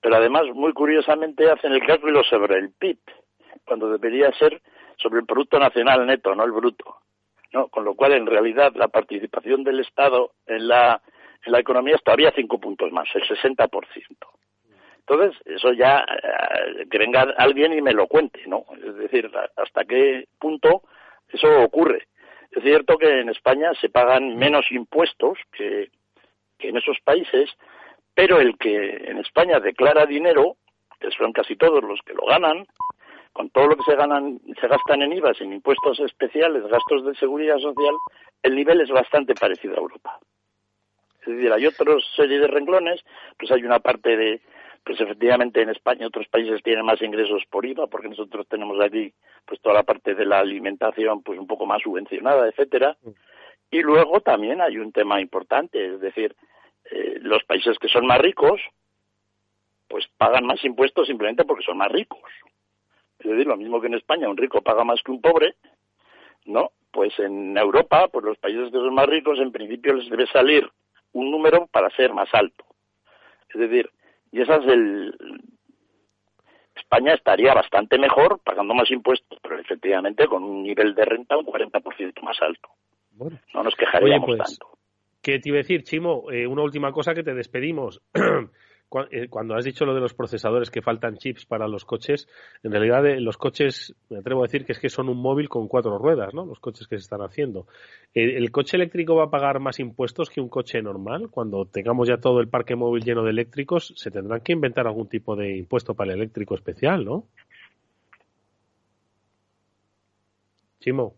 Pero 0.00 0.16
además, 0.16 0.44
muy 0.54 0.72
curiosamente, 0.72 1.50
hacen 1.50 1.72
el 1.72 1.84
cálculo 1.84 2.22
sobre 2.24 2.58
el 2.58 2.70
PIB, 2.72 2.98
cuando 3.66 3.90
debería 3.90 4.32
ser 4.38 4.62
sobre 4.96 5.20
el 5.20 5.26
Producto 5.26 5.58
Nacional 5.58 6.06
Neto, 6.06 6.34
no 6.34 6.44
el 6.44 6.52
bruto. 6.52 6.96
¿No? 7.54 7.68
Con 7.68 7.84
lo 7.84 7.94
cual, 7.94 8.12
en 8.12 8.26
realidad, 8.26 8.72
la 8.74 8.88
participación 8.88 9.62
del 9.62 9.80
Estado 9.80 10.32
en 10.46 10.68
la, 10.68 11.00
en 11.46 11.52
la 11.52 11.60
economía 11.60 11.94
es 11.94 12.02
todavía 12.02 12.32
cinco 12.34 12.58
puntos 12.58 12.90
más, 12.92 13.08
el 13.14 13.22
60%. 13.22 13.70
Entonces, 15.06 15.40
eso 15.44 15.72
ya, 15.72 16.00
eh, 16.00 16.86
que 16.90 16.98
venga 16.98 17.34
alguien 17.38 17.72
y 17.72 17.80
me 17.80 17.92
lo 17.92 18.06
cuente, 18.08 18.40
¿no? 18.46 18.64
Es 18.84 18.96
decir, 18.96 19.30
hasta 19.56 19.84
qué 19.84 20.26
punto 20.38 20.82
eso 21.28 21.62
ocurre. 21.62 22.08
Es 22.50 22.62
cierto 22.62 22.96
que 22.98 23.20
en 23.20 23.28
España 23.28 23.72
se 23.80 23.88
pagan 23.88 24.36
menos 24.36 24.66
impuestos 24.70 25.38
que, 25.52 25.90
que 26.58 26.68
en 26.68 26.76
esos 26.76 26.98
países, 27.04 27.50
Pero 28.16 28.40
el 28.40 28.56
que 28.58 29.10
en 29.10 29.18
España 29.18 29.58
declara 29.58 30.06
dinero, 30.06 30.56
que 31.00 31.10
son 31.10 31.32
casi 31.32 31.56
todos 31.56 31.82
los 31.82 32.00
que 32.02 32.14
lo 32.14 32.24
ganan, 32.26 32.64
con 33.34 33.50
todo 33.50 33.66
lo 33.66 33.76
que 33.76 33.82
se 33.82 33.96
ganan, 33.96 34.40
se 34.60 34.68
gastan 34.68 35.02
en 35.02 35.12
IVA, 35.12 35.32
en 35.40 35.52
impuestos 35.52 35.98
especiales, 36.00 36.62
gastos 36.68 37.04
de 37.04 37.16
seguridad 37.16 37.58
social, 37.58 37.94
el 38.42 38.54
nivel 38.54 38.80
es 38.80 38.88
bastante 38.90 39.34
parecido 39.34 39.74
a 39.74 39.80
Europa. 39.80 40.20
Es 41.20 41.34
decir, 41.34 41.52
hay 41.52 41.66
otra 41.66 41.96
serie 42.14 42.38
de 42.38 42.46
renglones, 42.46 43.04
pues 43.36 43.50
hay 43.50 43.64
una 43.64 43.80
parte 43.80 44.16
de, 44.16 44.40
pues 44.84 45.00
efectivamente 45.00 45.60
en 45.60 45.70
España 45.70 46.06
otros 46.06 46.28
países 46.28 46.62
tienen 46.62 46.86
más 46.86 47.02
ingresos 47.02 47.42
por 47.50 47.66
IVA, 47.66 47.88
porque 47.88 48.08
nosotros 48.08 48.46
tenemos 48.48 48.80
aquí 48.80 49.12
pues 49.44 49.60
toda 49.60 49.74
la 49.74 49.82
parte 49.82 50.14
de 50.14 50.26
la 50.26 50.38
alimentación 50.38 51.22
pues 51.24 51.36
un 51.38 51.48
poco 51.48 51.66
más 51.66 51.82
subvencionada, 51.82 52.46
etcétera. 52.46 52.96
Y 53.68 53.82
luego 53.82 54.20
también 54.20 54.60
hay 54.60 54.78
un 54.78 54.92
tema 54.92 55.20
importante, 55.20 55.94
es 55.94 56.00
decir, 56.00 56.36
eh, 56.88 57.18
los 57.20 57.42
países 57.42 57.78
que 57.80 57.88
son 57.88 58.06
más 58.06 58.20
ricos, 58.20 58.60
pues 59.88 60.06
pagan 60.16 60.46
más 60.46 60.64
impuestos 60.64 61.08
simplemente 61.08 61.44
porque 61.44 61.64
son 61.64 61.78
más 61.78 61.90
ricos. 61.90 62.20
Es 63.24 63.30
decir, 63.30 63.46
lo 63.46 63.56
mismo 63.56 63.80
que 63.80 63.86
en 63.86 63.94
España, 63.94 64.28
un 64.28 64.36
rico 64.36 64.60
paga 64.60 64.84
más 64.84 65.02
que 65.02 65.10
un 65.10 65.22
pobre, 65.22 65.54
¿no? 66.44 66.72
Pues 66.92 67.18
en 67.18 67.56
Europa, 67.56 68.08
pues 68.08 68.24
los 68.24 68.38
países 68.38 68.66
que 68.66 68.78
son 68.78 68.94
más 68.94 69.06
ricos, 69.06 69.38
en 69.38 69.50
principio 69.50 69.94
les 69.94 70.08
debe 70.10 70.26
salir 70.26 70.70
un 71.12 71.30
número 71.30 71.66
para 71.68 71.88
ser 71.96 72.12
más 72.12 72.28
alto. 72.34 72.64
Es 73.52 73.60
decir, 73.60 73.90
y 74.30 74.42
esa 74.42 74.56
es 74.56 74.66
el... 74.66 75.14
España 76.76 77.14
estaría 77.14 77.54
bastante 77.54 77.98
mejor 77.98 78.40
pagando 78.44 78.74
más 78.74 78.90
impuestos, 78.90 79.38
pero 79.42 79.58
efectivamente 79.58 80.26
con 80.26 80.44
un 80.44 80.62
nivel 80.62 80.94
de 80.94 81.04
renta 81.04 81.36
un 81.36 81.46
40% 81.46 82.20
más 82.22 82.36
alto. 82.42 82.68
No 83.54 83.62
nos 83.62 83.74
quejaríamos 83.74 84.26
pues, 84.26 84.38
tanto. 84.38 84.78
¿Qué 85.22 85.38
te 85.38 85.48
iba 85.48 85.56
a 85.56 85.62
decir, 85.62 85.82
Chimo? 85.84 86.30
Eh, 86.30 86.46
una 86.46 86.62
última 86.62 86.92
cosa 86.92 87.14
que 87.14 87.22
te 87.22 87.32
despedimos. 87.32 88.02
Eh, 89.10 89.28
cuando 89.28 89.54
has 89.54 89.64
dicho 89.64 89.84
lo 89.84 89.94
de 89.94 90.00
los 90.00 90.14
procesadores 90.14 90.70
que 90.70 90.82
faltan 90.82 91.16
chips 91.16 91.46
para 91.46 91.66
los 91.66 91.84
coches, 91.84 92.28
en 92.62 92.70
realidad 92.70 93.04
eh, 93.06 93.20
los 93.20 93.36
coches, 93.36 93.94
me 94.08 94.18
atrevo 94.18 94.42
a 94.42 94.46
decir 94.46 94.64
que 94.64 94.72
es 94.72 94.78
que 94.78 94.88
son 94.88 95.08
un 95.08 95.18
móvil 95.18 95.48
con 95.48 95.66
cuatro 95.68 95.98
ruedas, 95.98 96.32
¿no? 96.32 96.46
Los 96.46 96.60
coches 96.60 96.86
que 96.86 96.96
se 96.96 97.02
están 97.02 97.22
haciendo. 97.22 97.66
¿El, 98.14 98.50
coche 98.52 98.76
eléctrico 98.76 99.16
va 99.16 99.24
a 99.24 99.30
pagar 99.30 99.58
más 99.58 99.80
impuestos 99.80 100.30
que 100.30 100.40
un 100.40 100.48
coche 100.48 100.80
normal? 100.80 101.28
Cuando 101.30 101.64
tengamos 101.66 102.08
ya 102.08 102.18
todo 102.18 102.40
el 102.40 102.48
parque 102.48 102.76
móvil 102.76 103.02
lleno 103.02 103.24
de 103.24 103.30
eléctricos, 103.30 103.92
se 103.96 104.10
tendrán 104.10 104.40
que 104.40 104.52
inventar 104.52 104.86
algún 104.86 105.08
tipo 105.08 105.34
de 105.34 105.56
impuesto 105.56 105.94
para 105.94 106.12
el 106.12 106.20
eléctrico 106.20 106.54
especial, 106.54 107.04
¿no? 107.04 107.26
Chimo. 110.80 111.16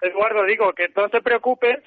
Eduardo, 0.00 0.44
digo 0.44 0.72
que 0.72 0.88
no 0.96 1.08
te 1.08 1.20
preocupes 1.20 1.82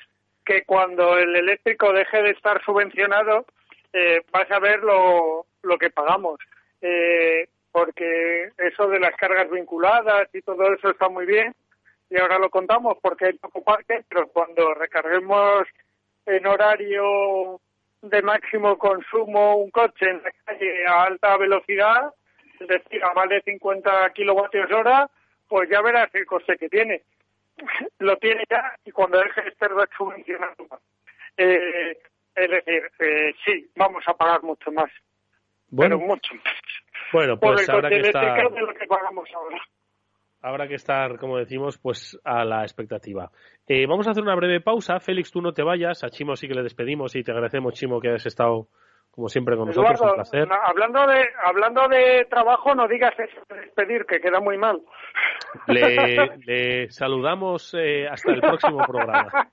que 0.45 0.63
cuando 0.63 1.17
el 1.17 1.35
eléctrico 1.35 1.91
deje 1.91 2.21
de 2.21 2.31
estar 2.31 2.63
subvencionado 2.63 3.45
eh, 3.91 4.21
vas 4.31 4.49
a 4.51 4.59
ver 4.59 4.81
lo, 4.81 5.45
lo 5.63 5.77
que 5.77 5.89
pagamos. 5.89 6.39
Eh, 6.81 7.47
porque 7.71 8.51
eso 8.57 8.87
de 8.87 8.99
las 8.99 9.15
cargas 9.17 9.49
vinculadas 9.49 10.29
y 10.33 10.41
todo 10.41 10.73
eso 10.73 10.91
está 10.91 11.09
muy 11.09 11.25
bien 11.25 11.53
y 12.09 12.17
ahora 12.17 12.39
lo 12.39 12.49
contamos 12.49 12.97
porque 13.01 13.25
hay 13.25 13.33
poco 13.33 13.63
parque, 13.63 14.03
pero 14.07 14.27
cuando 14.27 14.73
recarguemos 14.73 15.67
en 16.25 16.45
horario 16.45 17.59
de 18.01 18.21
máximo 18.21 18.77
consumo 18.77 19.55
un 19.55 19.71
coche 19.71 20.09
en 20.09 20.21
la 20.23 20.31
calle 20.45 20.85
a 20.85 21.03
alta 21.03 21.35
velocidad, 21.37 22.13
es 22.59 22.67
decir, 22.67 23.03
a 23.03 23.13
más 23.13 23.27
de 23.27 23.41
50 23.41 24.09
kilovatios 24.11 24.71
hora, 24.71 25.09
pues 25.47 25.69
ya 25.69 25.81
verás 25.81 26.13
el 26.13 26.25
coste 26.25 26.57
que 26.57 26.69
tiene 26.69 27.01
lo 27.99 28.17
tiene 28.17 28.43
ya 28.49 28.75
y 28.83 28.91
cuando 28.91 29.19
deje 29.19 29.41
de 29.41 29.49
estar 29.49 29.71
subvencionado 29.97 30.67
eh, 31.37 31.97
es 32.35 32.49
decir, 32.49 32.83
eh, 32.99 33.33
sí, 33.45 33.69
vamos 33.75 34.03
a 34.07 34.13
pagar 34.13 34.43
mucho 34.43 34.71
más. 34.71 34.91
Bueno, 35.69 35.97
pero 35.97 36.09
mucho 36.09 36.35
más. 36.35 36.53
Bueno, 37.13 37.37
pues 37.39 37.69
habrá 37.69 37.89
que 37.89 37.99
estar... 37.99 38.51
de 38.51 38.61
lo 38.61 38.73
que 38.73 38.85
pagamos 38.87 39.29
ahora. 39.33 39.57
Habrá 40.41 40.67
que 40.67 40.75
estar, 40.75 41.17
como 41.17 41.37
decimos, 41.37 41.77
pues 41.77 42.19
a 42.23 42.43
la 42.45 42.63
expectativa. 42.63 43.31
Eh, 43.67 43.87
vamos 43.87 44.07
a 44.07 44.11
hacer 44.11 44.21
una 44.21 44.35
breve 44.35 44.61
pausa. 44.61 44.99
Félix, 44.99 45.31
tú 45.31 45.41
no 45.41 45.53
te 45.53 45.63
vayas. 45.63 46.03
A 46.03 46.09
Chimo 46.09 46.35
sí 46.35 46.47
que 46.47 46.53
le 46.53 46.61
despedimos 46.61 47.15
y 47.15 47.23
te 47.23 47.31
agradecemos, 47.31 47.73
Chimo, 47.73 47.99
que 47.99 48.09
hayas 48.09 48.27
estado 48.27 48.67
como 49.15 49.29
siempre 49.29 49.55
con 49.55 49.67
nosotros, 49.67 50.01
un 50.01 50.13
placer. 50.15 50.47
hablando 50.51 51.07
de 51.07 51.25
hablando 51.45 51.87
de 51.87 52.25
trabajo, 52.29 52.75
no 52.75 52.87
digas 52.87 53.13
eso 53.17 53.41
de 53.49 53.61
despedir, 53.61 54.05
que 54.05 54.19
queda 54.19 54.41
muy 54.41 54.57
mal. 54.57 54.81
Le, 55.67 56.89
saludamos 56.91 57.73
eh, 57.79 58.07
hasta 58.09 58.33
el 58.33 58.41
próximo 58.41 58.85
programa. 58.85 59.49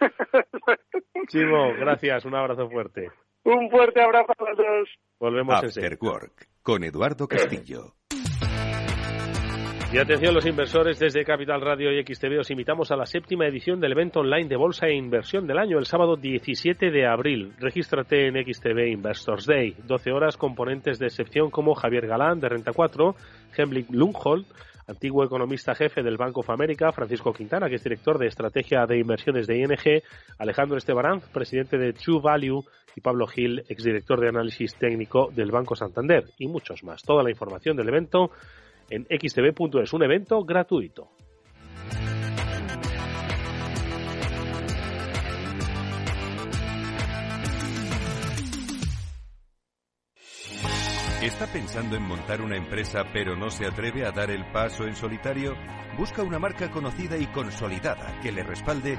Chimo, 1.28 1.74
gracias, 1.78 2.24
un 2.24 2.34
abrazo 2.34 2.68
fuerte. 2.70 3.10
Un 3.44 3.70
fuerte 3.70 4.00
abrazo 4.00 4.32
a 4.32 4.56
todos. 4.56 4.88
Volvemos 5.20 5.62
After 5.62 5.98
Work, 6.00 6.48
con 6.62 6.82
Eduardo 6.82 7.28
Castillo. 7.28 7.92
Y 9.94 9.98
atención 9.98 10.34
los 10.34 10.44
inversores, 10.44 10.98
desde 10.98 11.24
Capital 11.24 11.60
Radio 11.60 11.92
y 11.92 12.02
XTV 12.02 12.40
os 12.40 12.50
invitamos 12.50 12.90
a 12.90 12.96
la 12.96 13.06
séptima 13.06 13.46
edición 13.46 13.78
del 13.78 13.92
evento 13.92 14.18
online 14.18 14.48
de 14.48 14.56
Bolsa 14.56 14.88
e 14.88 14.96
Inversión 14.96 15.46
del 15.46 15.56
año, 15.56 15.78
el 15.78 15.86
sábado 15.86 16.16
17 16.16 16.90
de 16.90 17.06
abril. 17.06 17.52
Regístrate 17.60 18.26
en 18.26 18.34
XTV 18.34 18.88
Investors 18.88 19.46
Day. 19.46 19.76
12 19.86 20.10
horas 20.10 20.36
componentes 20.36 20.98
de 20.98 21.06
excepción 21.06 21.48
como 21.48 21.76
Javier 21.76 22.08
Galán 22.08 22.40
de 22.40 22.48
Renta 22.48 22.72
4, 22.72 23.14
Hemlich 23.56 23.88
Lundhold, 23.88 24.46
antiguo 24.88 25.22
economista 25.22 25.76
jefe 25.76 26.02
del 26.02 26.16
Banco 26.16 26.40
of 26.40 26.50
America, 26.50 26.90
Francisco 26.90 27.32
Quintana, 27.32 27.68
que 27.68 27.76
es 27.76 27.84
director 27.84 28.18
de 28.18 28.26
estrategia 28.26 28.86
de 28.86 28.98
inversiones 28.98 29.46
de 29.46 29.58
ING, 29.58 30.02
Alejandro 30.38 30.76
Estebarán, 30.76 31.20
presidente 31.32 31.78
de 31.78 31.92
True 31.92 32.20
Value, 32.20 32.64
y 32.96 33.00
Pablo 33.00 33.26
Gil, 33.26 33.64
exdirector 33.68 34.20
de 34.20 34.28
análisis 34.28 34.74
técnico 34.76 35.30
del 35.34 35.50
Banco 35.50 35.74
Santander, 35.74 36.24
y 36.38 36.46
muchos 36.48 36.84
más. 36.84 37.02
Toda 37.02 37.22
la 37.22 37.30
información 37.30 37.76
del 37.76 37.88
evento 37.88 38.30
en 38.90 39.04
xtv.es, 39.04 39.92
un 39.92 40.02
evento 40.02 40.44
gratuito. 40.44 41.10
¿Está 51.24 51.46
pensando 51.46 51.96
en 51.96 52.02
montar 52.02 52.42
una 52.42 52.58
empresa 52.58 53.04
pero 53.10 53.34
no 53.34 53.48
se 53.48 53.64
atreve 53.64 54.04
a 54.04 54.12
dar 54.12 54.30
el 54.30 54.44
paso 54.52 54.86
en 54.86 54.94
solitario? 54.94 55.56
Busca 55.96 56.22
una 56.22 56.38
marca 56.38 56.70
conocida 56.70 57.16
y 57.16 57.26
consolidada 57.28 58.20
que 58.20 58.30
le 58.30 58.42
respalde 58.42 58.98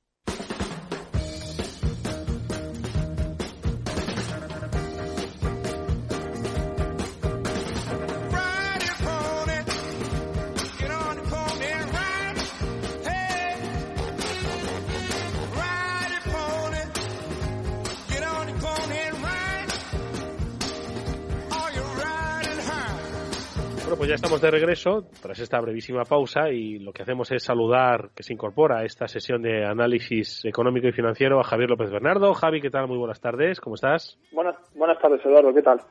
Pues 24.01 24.09
ya 24.09 24.15
estamos 24.15 24.41
de 24.41 24.49
regreso 24.49 25.03
tras 25.21 25.37
esta 25.37 25.61
brevísima 25.61 26.05
pausa 26.05 26.49
y 26.49 26.79
lo 26.79 26.91
que 26.91 27.03
hacemos 27.03 27.31
es 27.31 27.43
saludar 27.43 28.09
que 28.15 28.23
se 28.23 28.33
incorpora 28.33 28.79
a 28.79 28.83
esta 28.83 29.07
sesión 29.07 29.43
de 29.43 29.63
análisis 29.63 30.43
económico 30.43 30.87
y 30.87 30.91
financiero 30.91 31.39
a 31.39 31.43
Javier 31.43 31.69
López 31.69 31.91
Bernardo. 31.91 32.33
Javi, 32.33 32.61
¿qué 32.61 32.71
tal? 32.71 32.87
Muy 32.87 32.97
buenas 32.97 33.21
tardes, 33.21 33.61
¿cómo 33.61 33.75
estás? 33.75 34.19
Buenas, 34.31 34.55
buenas 34.73 34.99
tardes, 34.99 35.23
Eduardo, 35.23 35.53
¿qué 35.53 35.61
tal? 35.61 35.81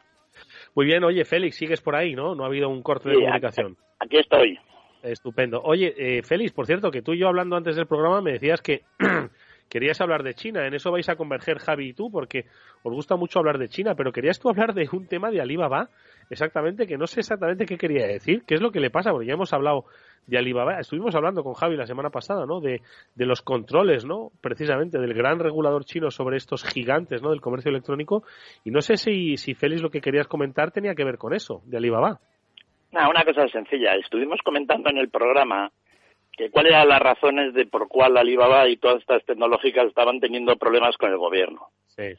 Muy 0.74 0.86
bien, 0.86 1.04
oye, 1.04 1.24
Félix, 1.24 1.54
sigues 1.54 1.80
por 1.80 1.94
ahí, 1.94 2.16
¿no? 2.16 2.34
No 2.34 2.42
ha 2.42 2.48
habido 2.48 2.68
un 2.68 2.82
corte 2.82 3.10
de 3.10 3.14
comunicación. 3.14 3.76
Aquí 4.00 4.18
estoy. 4.18 4.58
Estupendo. 5.04 5.62
Oye, 5.62 5.94
eh, 5.96 6.24
Félix, 6.24 6.50
por 6.50 6.66
cierto, 6.66 6.90
que 6.90 7.02
tú 7.02 7.12
y 7.12 7.20
yo 7.20 7.28
hablando 7.28 7.54
antes 7.54 7.76
del 7.76 7.86
programa 7.86 8.20
me 8.22 8.32
decías 8.32 8.60
que 8.60 8.82
querías 9.70 10.00
hablar 10.00 10.22
de 10.22 10.34
China. 10.34 10.66
En 10.66 10.74
eso 10.74 10.90
vais 10.90 11.08
a 11.08 11.16
converger 11.16 11.58
Javi 11.58 11.88
y 11.88 11.92
tú, 11.94 12.10
porque 12.10 12.44
os 12.82 12.92
gusta 12.92 13.16
mucho 13.16 13.38
hablar 13.38 13.58
de 13.58 13.68
China, 13.68 13.94
pero 13.94 14.12
querías 14.12 14.38
tú 14.38 14.50
hablar 14.50 14.74
de 14.74 14.88
un 14.92 15.06
tema 15.06 15.30
de 15.30 15.40
Alibaba, 15.40 15.88
exactamente, 16.28 16.86
que 16.86 16.98
no 16.98 17.06
sé 17.06 17.20
exactamente 17.20 17.64
qué 17.64 17.78
quería 17.78 18.06
decir, 18.06 18.42
qué 18.46 18.54
es 18.54 18.60
lo 18.60 18.70
que 18.70 18.80
le 18.80 18.90
pasa, 18.90 19.12
porque 19.12 19.26
ya 19.26 19.34
hemos 19.34 19.52
hablado 19.52 19.84
de 20.26 20.36
Alibaba, 20.36 20.78
estuvimos 20.78 21.14
hablando 21.14 21.42
con 21.42 21.54
Javi 21.54 21.76
la 21.76 21.86
semana 21.86 22.10
pasada, 22.10 22.44
¿no? 22.44 22.60
De, 22.60 22.82
de 23.14 23.26
los 23.26 23.40
controles, 23.40 24.04
¿no? 24.04 24.30
Precisamente 24.40 24.98
del 24.98 25.14
gran 25.14 25.38
regulador 25.38 25.84
chino 25.84 26.10
sobre 26.10 26.36
estos 26.36 26.64
gigantes, 26.64 27.22
¿no? 27.22 27.30
Del 27.30 27.40
comercio 27.40 27.70
electrónico, 27.70 28.24
y 28.64 28.70
no 28.70 28.82
sé 28.82 28.96
si, 28.96 29.36
si 29.36 29.54
Félix 29.54 29.80
lo 29.80 29.90
que 29.90 30.00
querías 30.00 30.26
comentar 30.26 30.72
tenía 30.72 30.94
que 30.94 31.04
ver 31.04 31.16
con 31.16 31.32
eso, 31.32 31.62
de 31.64 31.78
Alibaba. 31.78 32.20
No, 32.92 33.08
una 33.08 33.24
cosa 33.24 33.46
sencilla. 33.48 33.94
Estuvimos 33.94 34.40
comentando 34.44 34.90
en 34.90 34.98
el 34.98 35.10
programa 35.10 35.70
que 36.40 36.48
cuáles 36.50 36.72
eran 36.72 36.88
las 36.88 37.02
razones 37.02 37.52
de 37.52 37.66
por 37.66 37.86
cuál 37.86 38.16
Alibaba 38.16 38.66
y 38.66 38.78
todas 38.78 39.02
estas 39.02 39.22
tecnológicas 39.26 39.86
estaban 39.86 40.20
teniendo 40.20 40.56
problemas 40.56 40.96
con 40.96 41.10
el 41.10 41.18
gobierno. 41.18 41.68
Sí. 41.88 42.14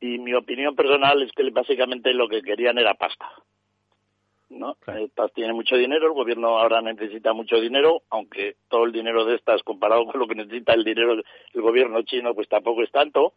Y 0.00 0.18
mi 0.18 0.32
opinión 0.32 0.74
personal 0.74 1.20
es 1.20 1.30
que 1.32 1.50
básicamente 1.50 2.14
lo 2.14 2.28
que 2.28 2.40
querían 2.40 2.78
era 2.78 2.94
pasta. 2.94 3.28
¿no? 4.48 4.74
Estas 4.86 5.34
tienen 5.34 5.54
mucho 5.54 5.76
dinero, 5.76 6.06
el 6.06 6.14
gobierno 6.14 6.58
ahora 6.58 6.80
necesita 6.80 7.34
mucho 7.34 7.60
dinero, 7.60 8.00
aunque 8.08 8.56
todo 8.70 8.86
el 8.86 8.92
dinero 8.92 9.26
de 9.26 9.34
estas 9.34 9.62
comparado 9.62 10.06
con 10.06 10.18
lo 10.18 10.26
que 10.26 10.34
necesita 10.34 10.72
el 10.72 10.84
dinero 10.84 11.16
del 11.16 11.62
gobierno 11.62 12.00
chino, 12.04 12.34
pues 12.34 12.48
tampoco 12.48 12.82
es 12.82 12.90
tanto. 12.90 13.34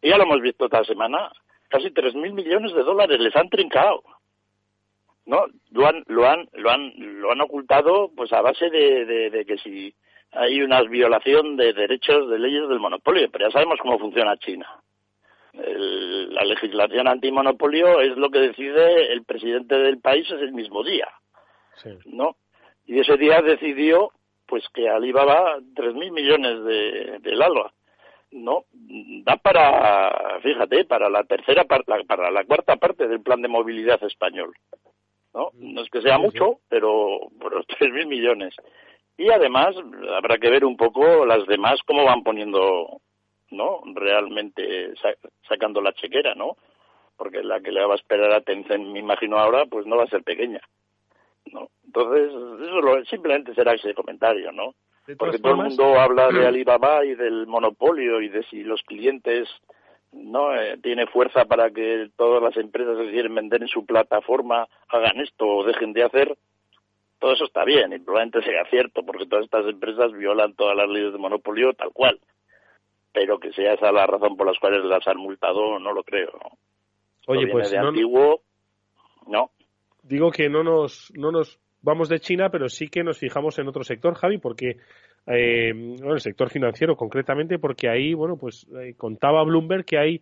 Y 0.00 0.08
ya 0.08 0.16
lo 0.16 0.24
hemos 0.24 0.40
visto 0.40 0.64
esta 0.64 0.82
semana, 0.82 1.30
casi 1.68 1.86
3.000 1.86 2.32
millones 2.32 2.74
de 2.74 2.82
dólares 2.82 3.20
les 3.20 3.36
han 3.36 3.48
trincado. 3.48 4.02
¿No? 5.26 5.46
Lo 5.70 5.86
han, 5.86 6.02
lo 6.06 6.28
han, 6.28 6.48
lo 6.52 6.70
han, 6.70 6.92
lo 6.96 7.32
han 7.32 7.40
ocultado 7.40 8.10
pues 8.14 8.32
a 8.32 8.40
base 8.40 8.70
de, 8.70 9.30
de, 9.30 9.44
que 9.44 9.58
si 9.58 9.94
hay 10.32 10.62
una 10.62 10.82
violación 10.82 11.56
de 11.56 11.72
derechos, 11.72 12.28
de 12.28 12.38
leyes 12.38 12.68
del 12.68 12.80
monopolio, 12.80 13.30
pero 13.30 13.46
ya 13.46 13.52
sabemos 13.52 13.78
cómo 13.80 13.98
funciona 13.98 14.36
China. 14.38 14.66
la 15.52 16.44
legislación 16.44 17.08
antimonopolio 17.08 18.00
es 18.00 18.16
lo 18.16 18.30
que 18.30 18.40
decide 18.40 19.12
el 19.12 19.24
presidente 19.24 19.76
del 19.78 20.00
país 20.00 20.26
es 20.30 20.40
el 20.40 20.52
mismo 20.52 20.82
día, 20.82 21.08
¿no? 22.06 22.36
Y 22.86 22.98
ese 22.98 23.16
día 23.16 23.42
decidió 23.42 24.10
pues 24.46 24.64
que 24.74 24.88
Alibaba 24.88 25.58
tres 25.74 25.94
mil 25.94 26.12
millones 26.12 26.64
de, 26.64 27.18
del 27.20 27.40
alba, 27.40 27.72
¿no? 28.32 28.64
Da 29.24 29.36
para, 29.36 30.40
fíjate, 30.42 30.84
para 30.84 31.08
la 31.08 31.24
tercera 31.24 31.64
parte, 31.64 31.92
para 32.06 32.30
la 32.30 32.44
cuarta 32.44 32.76
parte 32.76 33.06
del 33.08 33.22
plan 33.22 33.40
de 33.40 33.48
movilidad 33.48 34.02
español. 34.04 34.52
¿No? 35.34 35.50
No 35.54 35.82
es 35.82 35.90
que 35.90 36.02
sea 36.02 36.18
mucho, 36.18 36.60
pero, 36.68 37.20
pero 37.40 37.62
3.000 37.80 38.06
millones. 38.06 38.54
Y 39.16 39.30
además 39.30 39.74
habrá 40.14 40.38
que 40.38 40.50
ver 40.50 40.64
un 40.64 40.76
poco 40.76 41.26
las 41.26 41.46
demás 41.46 41.80
cómo 41.86 42.04
van 42.04 42.22
poniendo, 42.22 43.00
¿no? 43.50 43.80
Realmente 43.94 44.94
sacando 45.48 45.80
la 45.80 45.92
chequera, 45.92 46.34
¿no? 46.34 46.56
Porque 47.16 47.42
la 47.42 47.60
que 47.60 47.72
le 47.72 47.84
va 47.84 47.92
a 47.92 47.96
esperar 47.96 48.32
a 48.32 48.40
Tencent, 48.40 48.86
me 48.86 48.98
imagino 48.98 49.38
ahora, 49.38 49.66
pues 49.66 49.86
no 49.86 49.96
va 49.96 50.04
a 50.04 50.08
ser 50.08 50.22
pequeña, 50.22 50.60
¿no? 51.52 51.68
Entonces, 51.84 52.32
eso 52.32 53.04
simplemente 53.04 53.54
será 53.54 53.74
ese 53.74 53.94
comentario, 53.94 54.50
¿no? 54.50 54.74
Porque 55.18 55.38
todo 55.38 55.52
el 55.52 55.68
mundo 55.68 55.98
habla 55.98 56.28
de 56.28 56.46
Alibaba 56.46 57.04
y 57.04 57.14
del 57.14 57.46
monopolio 57.46 58.20
y 58.20 58.28
de 58.28 58.42
si 58.44 58.62
los 58.62 58.82
clientes 58.82 59.48
no 60.12 60.54
eh, 60.54 60.78
tiene 60.82 61.06
fuerza 61.06 61.44
para 61.46 61.70
que 61.70 62.10
todas 62.16 62.42
las 62.42 62.56
empresas 62.56 62.96
que 62.98 63.10
quieren 63.10 63.34
vender 63.34 63.62
en 63.62 63.68
su 63.68 63.84
plataforma 63.84 64.68
hagan 64.88 65.20
esto 65.20 65.46
o 65.46 65.64
dejen 65.64 65.92
de 65.92 66.04
hacer, 66.04 66.36
todo 67.18 67.32
eso 67.32 67.44
está 67.44 67.64
bien 67.64 67.92
y 67.92 67.98
probablemente 67.98 68.42
sea 68.42 68.64
cierto 68.68 69.04
porque 69.04 69.26
todas 69.26 69.44
estas 69.44 69.66
empresas 69.66 70.12
violan 70.12 70.54
todas 70.54 70.76
las 70.76 70.88
leyes 70.88 71.12
de 71.12 71.18
monopolio 71.18 71.72
tal 71.72 71.92
cual. 71.92 72.20
Pero 73.12 73.38
que 73.38 73.52
sea 73.52 73.74
esa 73.74 73.92
la 73.92 74.06
razón 74.06 74.36
por 74.36 74.46
las 74.46 74.58
cuales 74.58 74.84
las 74.84 75.06
han 75.06 75.18
multado, 75.18 75.78
no 75.78 75.92
lo 75.92 76.02
creo. 76.02 76.32
Oye, 77.26 77.46
pues 77.46 77.70
de 77.70 77.78
antiguo, 77.78 78.40
no. 79.26 79.50
Digo 80.02 80.30
que 80.30 80.48
no 80.48 80.64
nos, 80.64 81.12
no 81.14 81.30
nos 81.30 81.60
vamos 81.82 82.08
de 82.08 82.20
China, 82.20 82.48
pero 82.50 82.68
sí 82.68 82.88
que 82.88 83.04
nos 83.04 83.18
fijamos 83.18 83.58
en 83.58 83.68
otro 83.68 83.84
sector, 83.84 84.14
Javi, 84.14 84.38
porque 84.38 84.78
eh, 85.26 85.70
el 85.70 86.20
sector 86.20 86.50
financiero 86.50 86.96
concretamente, 86.96 87.58
porque 87.58 87.88
ahí, 87.88 88.14
bueno, 88.14 88.36
pues 88.36 88.66
eh, 88.80 88.94
contaba 88.96 89.44
Bloomberg 89.44 89.84
que 89.84 89.98
hay 89.98 90.20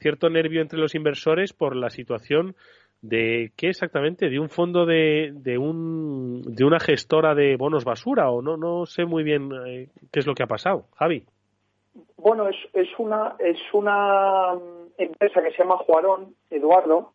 cierto 0.00 0.28
nervio 0.28 0.60
entre 0.60 0.78
los 0.78 0.94
inversores 0.94 1.52
por 1.52 1.76
la 1.76 1.90
situación 1.90 2.56
de 3.00 3.52
qué 3.56 3.68
exactamente 3.68 4.28
de 4.28 4.40
un 4.40 4.48
fondo 4.48 4.84
de, 4.84 5.30
de 5.32 5.56
un 5.56 6.42
de 6.42 6.64
una 6.64 6.80
gestora 6.80 7.34
de 7.34 7.56
bonos 7.56 7.84
basura 7.84 8.30
o 8.30 8.42
no 8.42 8.56
no 8.56 8.86
sé 8.86 9.04
muy 9.04 9.22
bien 9.22 9.50
eh, 9.66 9.88
qué 10.10 10.18
es 10.18 10.26
lo 10.26 10.34
que 10.34 10.42
ha 10.42 10.48
pasado. 10.48 10.86
Javi. 10.96 11.24
Bueno 12.16 12.48
es, 12.48 12.56
es 12.72 12.88
una 12.98 13.36
es 13.38 13.58
una 13.72 14.54
empresa 14.96 15.42
que 15.42 15.52
se 15.52 15.58
llama 15.58 15.76
Juarón 15.78 16.34
Eduardo 16.50 17.12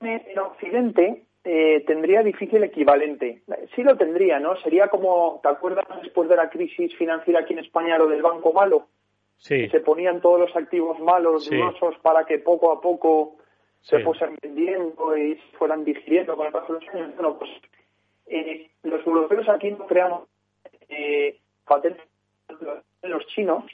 en 0.00 0.38
Occidente 0.38 1.24
eh, 1.44 1.82
tendría 1.86 2.22
difícil 2.22 2.62
equivalente. 2.62 3.42
Sí 3.74 3.82
lo 3.82 3.96
tendría, 3.96 4.38
¿no? 4.38 4.56
Sería 4.56 4.88
como, 4.88 5.40
¿te 5.42 5.48
acuerdas 5.48 5.86
después 6.02 6.28
de 6.28 6.36
la 6.36 6.48
crisis 6.48 6.96
financiera 6.96 7.40
aquí 7.40 7.52
en 7.52 7.60
España 7.60 7.98
lo 7.98 8.06
del 8.06 8.22
banco 8.22 8.52
malo? 8.52 8.86
Sí. 9.38 9.68
Se 9.70 9.80
ponían 9.80 10.20
todos 10.20 10.38
los 10.38 10.56
activos 10.56 11.00
malos, 11.00 11.46
sí. 11.46 11.58
para 12.02 12.24
que 12.24 12.38
poco 12.38 12.70
a 12.70 12.80
poco 12.80 13.38
se 13.80 13.98
fuesen 13.98 14.38
vendiendo 14.40 15.16
y 15.16 15.34
se 15.34 15.56
fueran 15.58 15.84
digiriendo 15.84 16.36
con 16.36 16.46
el 16.46 16.52
paso 16.52 16.74
de 16.74 16.80
los 16.80 16.94
años. 16.94 17.16
Bueno, 17.16 17.38
pues 17.38 17.50
eh, 18.26 18.70
los 18.84 19.04
europeos 19.04 19.48
aquí 19.48 19.72
no 19.72 19.86
creamos 19.86 20.28
eh, 20.88 21.38
patentes 21.66 22.06
los 23.02 23.26
chinos 23.26 23.64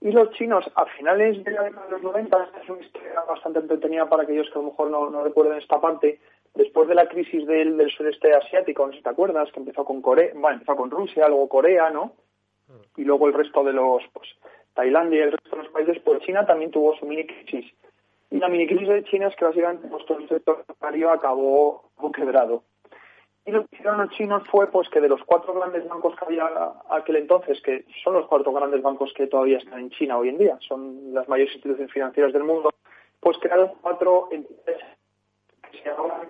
y 0.00 0.12
los 0.12 0.30
chinos, 0.32 0.64
a 0.74 0.86
finales 0.86 1.44
de 1.44 1.50
la 1.50 1.64
década 1.64 1.84
de 1.84 1.92
los 1.92 2.02
90, 2.02 2.50
es 2.62 2.68
una 2.70 2.80
historia 2.80 3.20
bastante 3.28 3.58
entretenida 3.58 4.08
para 4.08 4.22
aquellos 4.22 4.46
que 4.46 4.58
a 4.58 4.62
lo 4.62 4.70
mejor 4.70 4.90
no, 4.90 5.10
no 5.10 5.22
recuerden 5.22 5.58
esta 5.58 5.78
parte, 5.78 6.18
después 6.54 6.88
de 6.88 6.94
la 6.94 7.08
crisis 7.08 7.46
del, 7.46 7.76
del 7.76 7.90
sureste 7.90 8.32
asiático, 8.32 8.86
no 8.86 8.92
sé 8.92 8.98
si 8.98 9.04
te 9.04 9.10
acuerdas, 9.10 9.50
que 9.52 9.60
empezó 9.60 9.84
con 9.84 10.02
Corea, 10.02 10.30
bueno, 10.34 10.58
empezó 10.58 10.76
con 10.76 10.90
Rusia, 10.90 11.28
luego 11.28 11.48
Corea, 11.48 11.90
¿no? 11.90 12.12
Y 12.96 13.04
luego 13.04 13.26
el 13.26 13.34
resto 13.34 13.64
de 13.64 13.72
los, 13.72 14.02
pues, 14.12 14.28
Tailandia 14.74 15.18
y 15.18 15.22
el 15.22 15.32
resto 15.32 15.56
de 15.56 15.62
los 15.64 15.72
países, 15.72 15.98
pues 16.04 16.20
China 16.20 16.46
también 16.46 16.70
tuvo 16.70 16.94
su 16.96 17.06
mini 17.06 17.26
crisis. 17.26 17.72
Y 18.30 18.38
la 18.38 18.48
mini 18.48 18.66
crisis 18.66 18.88
de 18.88 19.04
China 19.04 19.26
es 19.26 19.36
que 19.36 19.44
básicamente 19.44 19.88
pues, 19.88 20.04
todo 20.06 20.18
el 20.18 20.28
sector 20.28 20.64
bancario 20.68 21.10
acabó, 21.10 21.90
acabó 21.96 22.12
quebrado. 22.12 22.62
Y 23.44 23.52
lo 23.52 23.66
que 23.66 23.76
hicieron 23.76 23.98
los 23.98 24.10
chinos 24.10 24.42
fue 24.50 24.70
pues 24.70 24.88
que 24.90 25.00
de 25.00 25.08
los 25.08 25.22
cuatro 25.24 25.54
grandes 25.54 25.88
bancos 25.88 26.14
que 26.14 26.24
había 26.24 26.48
aquel 26.90 27.16
entonces, 27.16 27.60
que 27.62 27.84
son 28.04 28.14
los 28.14 28.26
cuatro 28.26 28.52
grandes 28.52 28.82
bancos 28.82 29.12
que 29.14 29.26
todavía 29.26 29.58
están 29.58 29.80
en 29.80 29.90
China 29.90 30.18
hoy 30.18 30.28
en 30.28 30.38
día, 30.38 30.58
son 30.60 31.12
las 31.14 31.28
mayores 31.28 31.54
instituciones 31.54 31.92
financieras 31.92 32.32
del 32.32 32.44
mundo, 32.44 32.70
pues 33.18 33.38
crearon 33.38 33.72
cuatro 33.80 34.28
entidades 34.30 34.82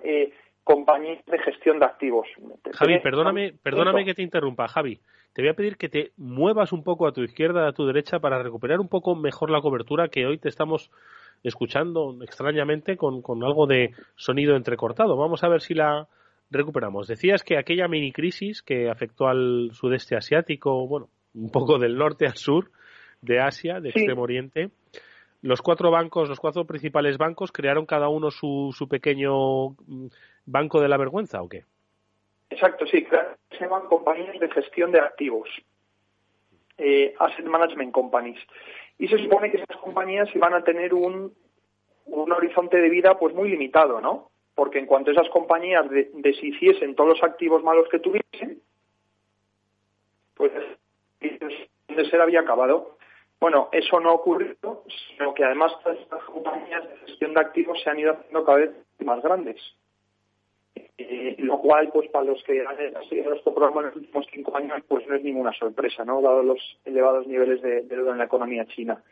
eh, 0.05 0.32
compañías 0.64 1.24
de 1.26 1.38
gestión 1.38 1.78
de 1.78 1.86
activos. 1.86 2.26
Javi, 2.72 3.01
perdóname, 3.01 3.55
perdóname 3.62 4.05
que 4.05 4.14
te 4.14 4.22
interrumpa, 4.22 4.68
Javi. 4.68 5.01
Te 5.32 5.43
voy 5.43 5.51
a 5.51 5.55
pedir 5.55 5.76
que 5.76 5.88
te 5.88 6.11
muevas 6.16 6.72
un 6.72 6.82
poco 6.82 7.07
a 7.07 7.12
tu 7.12 7.22
izquierda, 7.22 7.68
a 7.68 7.72
tu 7.72 7.86
derecha, 7.86 8.18
para 8.18 8.43
recuperar 8.43 8.80
un 8.80 8.88
poco 8.88 9.14
mejor 9.14 9.51
la 9.51 9.61
cobertura 9.61 10.09
que 10.09 10.26
hoy 10.26 10.38
te 10.38 10.49
estamos 10.49 10.91
escuchando 11.43 12.16
extrañamente 12.22 12.97
con, 12.97 13.22
con 13.22 13.43
algo 13.45 13.66
de 13.66 13.91
sonido 14.16 14.57
entrecortado. 14.57 15.16
Vamos 15.16 15.43
a 15.45 15.49
ver 15.49 15.61
si 15.61 15.74
la 15.74 16.09
recuperamos. 16.51 17.07
Decías 17.07 17.43
que 17.43 17.57
aquella 17.57 17.88
mini 17.88 18.12
crisis 18.12 18.62
que 18.62 18.91
afectó 18.91 19.28
al 19.28 19.70
sudeste 19.72 20.16
asiático, 20.16 20.86
bueno, 20.86 21.09
un 21.34 21.51
poco 21.51 21.78
del 21.78 21.97
norte 21.97 22.26
al 22.26 22.36
sur 22.36 22.70
de 23.22 23.41
Asia, 23.41 23.80
de 23.80 23.91
Extremo 23.91 24.22
Oriente, 24.22 24.70
los 25.43 25.62
cuatro 25.62 25.91
bancos, 25.91 26.28
los 26.28 26.41
cuatro 26.41 26.64
principales 26.64 27.18
bancos, 27.18 27.53
crearon 27.53 27.86
cada 27.86 28.09
uno 28.09 28.30
su, 28.30 28.74
su 28.76 28.88
pequeño 28.88 29.70
mm, 29.86 30.07
banco 30.47 30.80
de 30.80 30.88
la 30.88 30.97
vergüenza, 30.97 31.43
¿o 31.43 31.49
qué? 31.49 31.64
Exacto, 32.51 32.86
sí, 32.86 33.07
se 33.51 33.59
llaman 33.61 33.86
compañías 33.86 34.38
de 34.38 34.51
gestión 34.51 34.91
de 34.91 35.01
activos, 35.01 35.49
eh, 36.78 37.14
asset 37.18 37.47
management 37.47 37.93
companies, 37.93 38.41
y 38.99 39.09
se 39.09 39.18
supone 39.18 39.51
que 39.51 39.59
esas 39.59 39.76
compañías 39.78 40.28
iban 40.34 40.55
a 40.55 40.64
tener 40.64 40.93
un, 40.93 41.32
un 42.07 42.32
horizonte 42.32 42.78
de 42.78 42.91
vida 42.91 43.18
pues 43.18 43.34
muy 43.34 43.49
limitado, 43.49 44.01
¿no? 44.01 44.30
Porque 44.55 44.78
en 44.78 44.86
cuanto 44.86 45.11
esas 45.11 45.28
compañías 45.30 45.86
deshiciesen 45.88 46.95
todos 46.95 47.11
los 47.11 47.22
activos 47.22 47.62
malos 47.62 47.88
que 47.88 48.01
tuviesen, 48.01 48.61
pues 50.34 50.53
de 51.88 52.11
ser 52.11 52.20
había 52.20 52.41
acabado. 52.41 52.97
Bueno, 53.41 53.70
eso 53.72 53.99
no 54.01 54.11
ha 54.11 54.14
ocurrido, 54.14 54.84
sino 55.09 55.32
que 55.32 55.45
además 55.45 55.72
estas 55.86 56.22
compañías 56.24 56.86
de 56.86 56.97
gestión 57.07 57.32
de 57.32 57.41
activos 57.41 57.80
se 57.82 57.88
han 57.88 57.99
ido 57.99 58.12
haciendo 58.12 58.45
cada 58.45 58.59
vez 58.59 58.70
más 58.99 59.22
grandes. 59.22 59.57
Eh, 60.99 61.36
lo 61.38 61.59
cual, 61.59 61.91
pues 61.91 62.11
para 62.11 62.26
los 62.26 62.43
que 62.45 62.61
han 62.61 62.76
seguido 63.09 63.30
nuestro 63.30 63.55
programa 63.55 63.80
en 63.80 63.86
los 63.86 63.97
últimos 63.97 64.26
cinco 64.30 64.55
años, 64.55 64.82
pues 64.86 65.07
no 65.09 65.14
es 65.14 65.24
ninguna 65.24 65.53
sorpresa, 65.55 66.05
¿no? 66.05 66.20
Dado 66.20 66.43
los 66.43 66.78
elevados 66.84 67.26
niveles 67.26 67.62
de, 67.62 67.82
deuda 67.82 68.12
en 68.12 68.18
la 68.18 68.24
economía 68.24 68.66
china. 68.66 69.03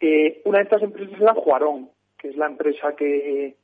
Eh, 0.00 0.42
una 0.44 0.58
de 0.58 0.64
estas 0.64 0.82
empresas 0.82 1.14
es 1.14 1.20
la 1.20 1.32
Huarong, 1.32 1.88
que 2.18 2.30
es 2.30 2.36
la 2.36 2.46
empresa 2.46 2.96
que, 2.96 3.54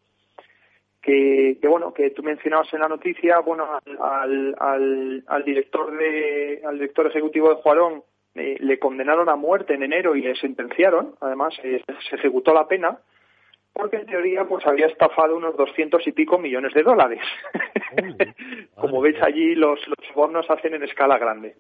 que, 1.03 1.59
que, 1.61 1.69
bueno, 1.69 1.93
que 1.93 2.11
tú 2.11 2.23
mencionabas 2.23 2.73
en 2.73 2.81
la 2.81 2.89
noticia, 2.89 3.41
bueno, 3.41 3.67
al, 4.01 4.55
al, 4.61 5.25
al 5.27 5.45
director 5.45 5.97
de, 5.99 6.63
al 6.65 6.75
director 6.75 7.09
ejecutivo 7.09 7.49
de 7.49 7.61
Huarong 7.65 8.03
eh, 8.35 8.57
le 8.61 8.79
condenaron 8.79 9.29
a 9.29 9.37
muerte 9.37 9.74
en 9.74 9.83
enero 9.83 10.14
y 10.14 10.22
le 10.22 10.37
sentenciaron, 10.37 11.14
además 11.20 11.55
eh, 11.62 11.83
se 12.09 12.16
ejecutó 12.16 12.55
la 12.55 12.68
pena, 12.68 12.99
porque 13.72 13.97
en 13.97 14.07
teoría 14.07 14.45
pues 14.45 14.66
había 14.66 14.87
estafado 14.87 15.37
unos 15.37 15.57
doscientos 15.57 16.07
y 16.07 16.12
pico 16.12 16.39
millones 16.39 16.74
de 16.74 16.83
dólares. 16.83 17.20
Como 18.74 19.01
veis 19.01 19.20
allí 19.22 19.55
los, 19.55 19.79
los 19.87 20.09
sobornos 20.09 20.49
hacen 20.51 20.74
en 20.74 20.83
escala 20.83 21.18
grande. 21.18 21.57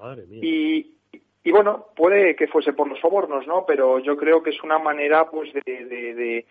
Madre 0.00 0.26
mía. 0.26 0.40
Y, 0.42 0.96
y 1.42 1.50
bueno, 1.50 1.86
puede 1.96 2.36
que 2.36 2.46
fuese 2.48 2.72
por 2.72 2.88
los 2.88 3.00
sobornos, 3.00 3.46
¿no? 3.46 3.64
Pero 3.66 3.98
yo 3.98 4.16
creo 4.16 4.42
que 4.42 4.50
es 4.50 4.62
una 4.62 4.78
manera 4.78 5.30
pues 5.30 5.52
de, 5.52 5.62
de, 5.64 6.14
de 6.14 6.46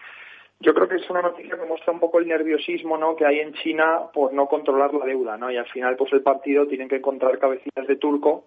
yo 0.59 0.74
creo 0.74 0.88
que 0.88 0.95
es 0.95 1.09
una 1.09 1.21
noticia 1.21 1.57
que 1.57 1.65
muestra 1.65 1.91
un 1.91 1.99
poco 1.99 2.19
el 2.19 2.28
nerviosismo 2.28 2.97
¿no? 2.97 3.15
que 3.15 3.26
hay 3.26 3.39
en 3.39 3.53
China 3.53 4.03
por 4.13 4.34
no 4.34 4.47
controlar 4.47 4.93
la 4.93 5.05
deuda, 5.05 5.38
¿no? 5.38 5.51
Y 5.51 5.57
al 5.57 5.67
final, 5.67 5.97
pues 5.97 6.13
el 6.13 6.21
partido 6.21 6.67
tiene 6.67 6.88
que 6.88 6.97
encontrar 6.97 7.38
cabecillas 7.38 7.86
de 7.86 7.97
turco 7.97 8.45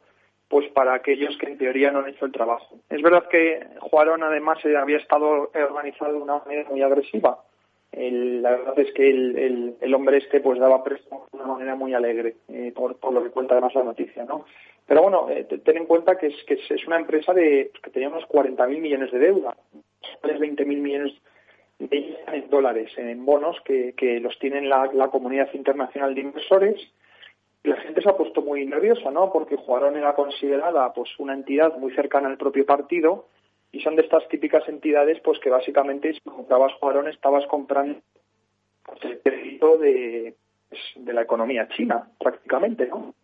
pues 0.49 0.69
para 0.71 0.95
aquellos 0.95 1.37
que 1.39 1.47
en 1.47 1.59
teoría 1.59 1.91
no 1.91 2.01
han 2.01 2.09
hecho 2.09 2.25
el 2.25 2.33
trabajo. 2.33 2.79
Es 2.89 3.03
verdad 3.03 3.29
que 3.29 3.67
Juarón 3.81 4.23
además 4.23 4.59
eh, 4.65 4.77
había 4.77 4.99
estado 4.99 5.51
organizado 5.53 6.13
de 6.13 6.23
una 6.23 6.39
manera 6.39 6.69
muy 6.71 6.83
agresiva. 6.83 7.43
la 7.93 8.51
verdad 8.51 8.79
es 8.79 8.93
que 8.93 9.11
el, 9.11 9.77
el, 9.81 9.95
hombre 9.95 10.19
este 10.19 10.41
pues 10.41 10.61
daba 10.61 10.85
préstamos 10.85 11.31
de 11.33 11.39
una 11.39 11.47
manera 11.47 11.75
muy 11.75 11.95
alegre, 11.95 12.37
eh, 12.49 12.73
por, 12.75 12.97
por, 12.97 13.13
lo 13.13 13.23
que 13.25 13.31
cuenta 13.31 13.55
además 13.55 13.75
la 13.75 13.85
noticia, 13.85 14.25
¿no? 14.25 14.45
Pero 14.87 15.03
bueno, 15.03 15.29
eh, 15.31 15.45
ten 15.45 15.79
en 15.79 15.87
cuenta 15.87 16.17
que 16.17 16.29
es, 16.29 16.45
que 16.45 16.55
es 16.55 16.87
una 16.87 16.99
empresa 16.99 17.35
de, 17.35 17.73
que 17.83 17.91
tenía 17.91 18.09
unos 18.09 18.25
40.000 18.29 18.79
millones 18.79 19.11
de 19.11 19.19
deuda, 19.19 19.57
20.000 20.23 20.65
millones 20.65 21.15
de 21.79 22.17
dólares 22.49 22.93
en 22.97 23.27
bonos 23.27 23.61
que, 23.65 23.95
que 23.95 24.21
los 24.21 24.39
tiene 24.39 24.63
la, 24.63 24.89
la 24.95 25.09
comunidad 25.09 25.53
internacional 25.55 26.15
de 26.15 26.21
inversores 26.21 26.93
la 27.63 27.77
gente 27.77 28.01
se 28.01 28.09
ha 28.09 28.17
puesto 28.17 28.43
muy 28.43 28.65
nerviosa, 28.65 29.11
¿no? 29.11 29.33
Porque 29.33 29.57
Juarón 29.57 29.97
era 29.97 30.15
considerada 30.15 30.93
pues 30.93 31.11
una 31.19 31.35
entidad 31.35 31.77
muy 31.79 31.93
cercana 31.95 32.29
al 32.29 32.37
propio 32.37 32.65
partido 32.65 33.27
y 33.73 33.81
son 33.81 33.97
de 33.97 34.03
estas 34.03 34.27
típicas 34.29 34.69
entidades 34.69 35.21
pues 35.21 35.39
que 35.41 35.51
básicamente 35.51 36.15
si 36.15 36.21
comprabas 36.21 36.73
Juarón 36.75 37.09
estabas 37.09 37.47
comprando 37.47 38.01
pues, 38.85 39.05
el 39.05 39.21
crédito 39.21 39.79
de, 39.79 40.35
pues, 40.69 40.81
de 40.97 41.13
la 41.13 41.23
economía 41.23 41.69
china 41.69 42.09
prácticamente, 42.19 42.87
¿no? 42.87 43.15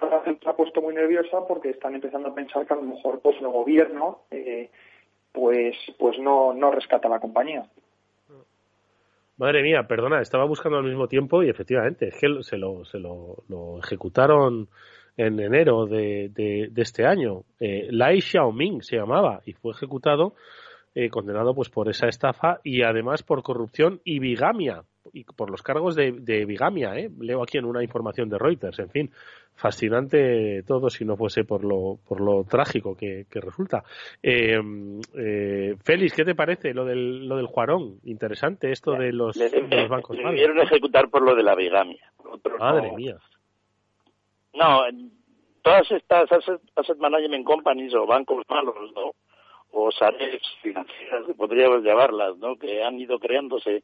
La 0.00 0.20
gente 0.20 0.44
se 0.44 0.50
ha 0.50 0.56
puesto 0.56 0.82
muy 0.82 0.94
nerviosa 0.94 1.46
porque 1.48 1.70
están 1.70 1.94
empezando 1.94 2.28
a 2.28 2.34
pensar 2.34 2.66
que 2.66 2.74
a 2.74 2.76
lo 2.76 2.82
mejor 2.82 3.20
pues 3.20 3.36
el 3.40 3.48
gobierno 3.48 4.20
eh, 4.30 4.70
pues 5.32 5.76
pues 5.98 6.18
no 6.18 6.52
no 6.52 6.70
rescata 6.70 7.08
la 7.08 7.20
compañía. 7.20 7.66
Madre 9.38 9.62
mía, 9.62 9.86
perdona, 9.86 10.22
estaba 10.22 10.46
buscando 10.46 10.78
al 10.78 10.84
mismo 10.84 11.08
tiempo 11.08 11.42
y 11.42 11.50
efectivamente, 11.50 12.08
es 12.08 12.14
que 12.18 12.42
se 12.42 12.56
lo, 12.56 12.84
se 12.86 12.98
lo, 12.98 13.78
ejecutaron 13.84 14.68
en 15.18 15.40
enero 15.40 15.86
de, 15.86 16.30
de, 16.30 16.82
este 16.82 17.06
año. 17.06 17.44
Eh, 17.60 17.88
Lai 17.90 18.22
Xiaoming 18.22 18.82
se 18.82 18.96
llamaba 18.96 19.42
y 19.44 19.52
fue 19.52 19.72
ejecutado, 19.72 20.34
eh, 20.94 21.10
condenado 21.10 21.54
pues 21.54 21.68
por 21.68 21.90
esa 21.90 22.08
estafa 22.08 22.60
y 22.64 22.82
además 22.82 23.22
por 23.22 23.42
corrupción 23.42 24.00
y 24.04 24.20
bigamia 24.20 24.84
y 25.12 25.24
por 25.24 25.50
los 25.50 25.62
cargos 25.62 25.94
de, 25.94 26.44
bigamia, 26.46 26.96
¿eh? 26.96 27.10
leo 27.20 27.42
aquí 27.42 27.58
en 27.58 27.64
una 27.64 27.82
información 27.82 28.28
de 28.28 28.38
Reuters, 28.38 28.78
en 28.78 28.90
fin, 28.90 29.10
fascinante 29.54 30.62
todo 30.66 30.90
si 30.90 31.04
no 31.04 31.16
fuese 31.16 31.44
por 31.44 31.64
lo, 31.64 31.98
por 32.06 32.20
lo 32.20 32.44
trágico 32.44 32.96
que, 32.96 33.26
resulta. 33.30 33.82
Eh, 34.22 34.58
eh, 35.14 35.74
Félix, 35.84 36.14
¿qué 36.14 36.24
te 36.24 36.34
parece 36.34 36.74
lo 36.74 36.84
del, 36.84 37.26
lo 37.26 37.36
del 37.36 37.46
Juarón? 37.46 37.98
Interesante 38.04 38.70
esto 38.70 38.92
de 38.92 39.12
los, 39.12 39.36
bancos. 39.88 40.16
Le 40.16 40.24
debieron 40.24 40.60
ejecutar 40.60 41.08
por 41.08 41.22
lo 41.22 41.34
de 41.34 41.42
la 41.42 41.54
bigamia. 41.54 42.12
Madre 42.58 42.92
mía. 42.92 43.16
No, 44.54 44.82
todas 45.62 45.90
estas 45.90 46.30
asset, 46.30 46.98
management 46.98 47.44
companies 47.44 47.92
o 47.94 48.06
bancos 48.06 48.44
malos, 48.48 48.92
¿no? 48.94 49.12
O 49.72 49.90
SARES 49.90 50.40
financieras, 50.62 51.24
podríamos 51.36 51.82
llamarlas, 51.82 52.36
¿no? 52.38 52.56
Que 52.56 52.82
han 52.82 52.98
ido 52.98 53.18
creándose 53.18 53.82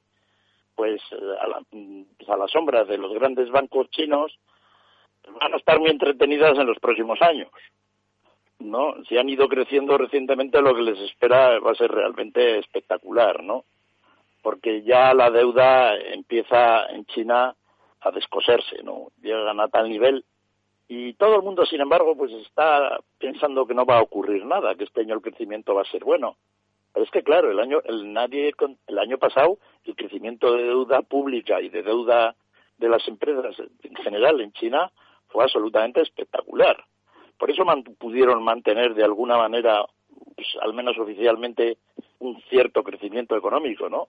pues 0.74 1.00
a 1.40 1.46
la, 1.46 1.62
pues 1.70 2.28
a 2.28 2.36
la 2.36 2.48
sombra 2.48 2.84
de 2.84 2.98
los 2.98 3.12
grandes 3.12 3.50
bancos 3.50 3.90
chinos 3.90 4.38
van 5.40 5.54
a 5.54 5.56
estar 5.56 5.78
muy 5.78 5.90
entretenidas 5.90 6.58
en 6.58 6.66
los 6.66 6.78
próximos 6.78 7.20
años. 7.22 7.48
¿no? 8.58 8.94
Si 9.08 9.18
han 9.18 9.28
ido 9.28 9.48
creciendo 9.48 9.98
recientemente, 9.98 10.60
lo 10.60 10.74
que 10.74 10.82
les 10.82 10.98
espera 11.00 11.58
va 11.58 11.72
a 11.72 11.76
ser 11.76 11.90
realmente 11.90 12.58
espectacular, 12.58 13.42
¿no? 13.42 13.64
Porque 14.40 14.82
ya 14.82 15.12
la 15.14 15.30
deuda 15.30 15.96
empieza 15.96 16.86
en 16.86 17.04
China 17.06 17.54
a 18.00 18.10
descoserse, 18.10 18.82
¿no? 18.82 19.08
Llegan 19.20 19.60
a 19.60 19.68
tal 19.68 19.88
nivel 19.88 20.24
y 20.94 21.14
todo 21.14 21.36
el 21.36 21.42
mundo, 21.42 21.64
sin 21.64 21.80
embargo, 21.80 22.14
pues 22.14 22.32
está 22.32 23.00
pensando 23.18 23.66
que 23.66 23.72
no 23.72 23.86
va 23.86 23.98
a 23.98 24.02
ocurrir 24.02 24.44
nada, 24.44 24.74
que 24.74 24.84
este 24.84 25.00
año 25.00 25.14
el 25.14 25.22
crecimiento 25.22 25.74
va 25.74 25.82
a 25.82 25.90
ser 25.90 26.04
bueno. 26.04 26.36
Pero 26.92 27.04
es 27.04 27.10
que 27.10 27.22
claro, 27.22 27.50
el 27.50 27.58
año 27.58 27.80
el 27.84 28.12
nadie 28.12 28.52
el 28.86 28.98
año 28.98 29.18
pasado 29.18 29.58
el 29.84 29.96
crecimiento 29.96 30.54
de 30.54 30.64
deuda 30.64 31.02
pública 31.02 31.60
y 31.60 31.68
de 31.68 31.82
deuda 31.82 32.34
de 32.78 32.88
las 32.88 33.06
empresas 33.08 33.56
en 33.82 33.94
general 33.96 34.40
en 34.40 34.52
China 34.52 34.90
fue 35.28 35.44
absolutamente 35.44 36.02
espectacular. 36.02 36.84
Por 37.38 37.50
eso 37.50 37.64
pudieron 37.98 38.42
mantener 38.44 38.94
de 38.94 39.04
alguna 39.04 39.36
manera, 39.36 39.84
pues, 40.36 40.46
al 40.60 40.74
menos 40.74 40.98
oficialmente, 40.98 41.78
un 42.20 42.40
cierto 42.48 42.84
crecimiento 42.84 43.36
económico, 43.36 43.88
¿no? 43.88 44.08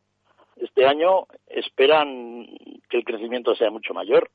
Este 0.55 0.85
año 0.85 1.25
esperan 1.47 2.45
que 2.89 2.97
el 2.97 3.05
crecimiento 3.05 3.55
sea 3.55 3.71
mucho 3.71 3.93
mayor, 3.93 4.29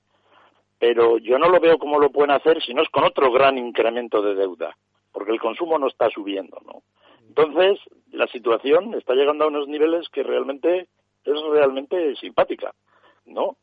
pero 0.78 1.18
yo 1.18 1.38
no 1.38 1.48
lo 1.48 1.60
veo 1.60 1.78
como 1.78 2.00
lo 2.00 2.10
pueden 2.10 2.32
hacer 2.32 2.60
si 2.62 2.74
no 2.74 2.82
es 2.82 2.88
con 2.88 3.04
otro 3.04 3.30
gran 3.30 3.56
incremento 3.56 4.20
de 4.20 4.34
deuda, 4.34 4.76
porque 5.12 5.32
el 5.32 5.40
consumo 5.40 5.78
no 5.78 5.86
está 5.86 6.10
subiendo, 6.10 6.58
¿no? 6.64 6.82
Entonces, 7.38 7.78
la 8.10 8.26
situación 8.26 8.94
está 8.94 9.14
llegando 9.14 9.44
a 9.44 9.48
unos 9.48 9.68
niveles 9.68 10.08
que 10.08 10.24
realmente 10.24 10.88
es 11.24 11.42
realmente 11.52 12.16
simpática, 12.16 12.74
¿no? 13.26 13.56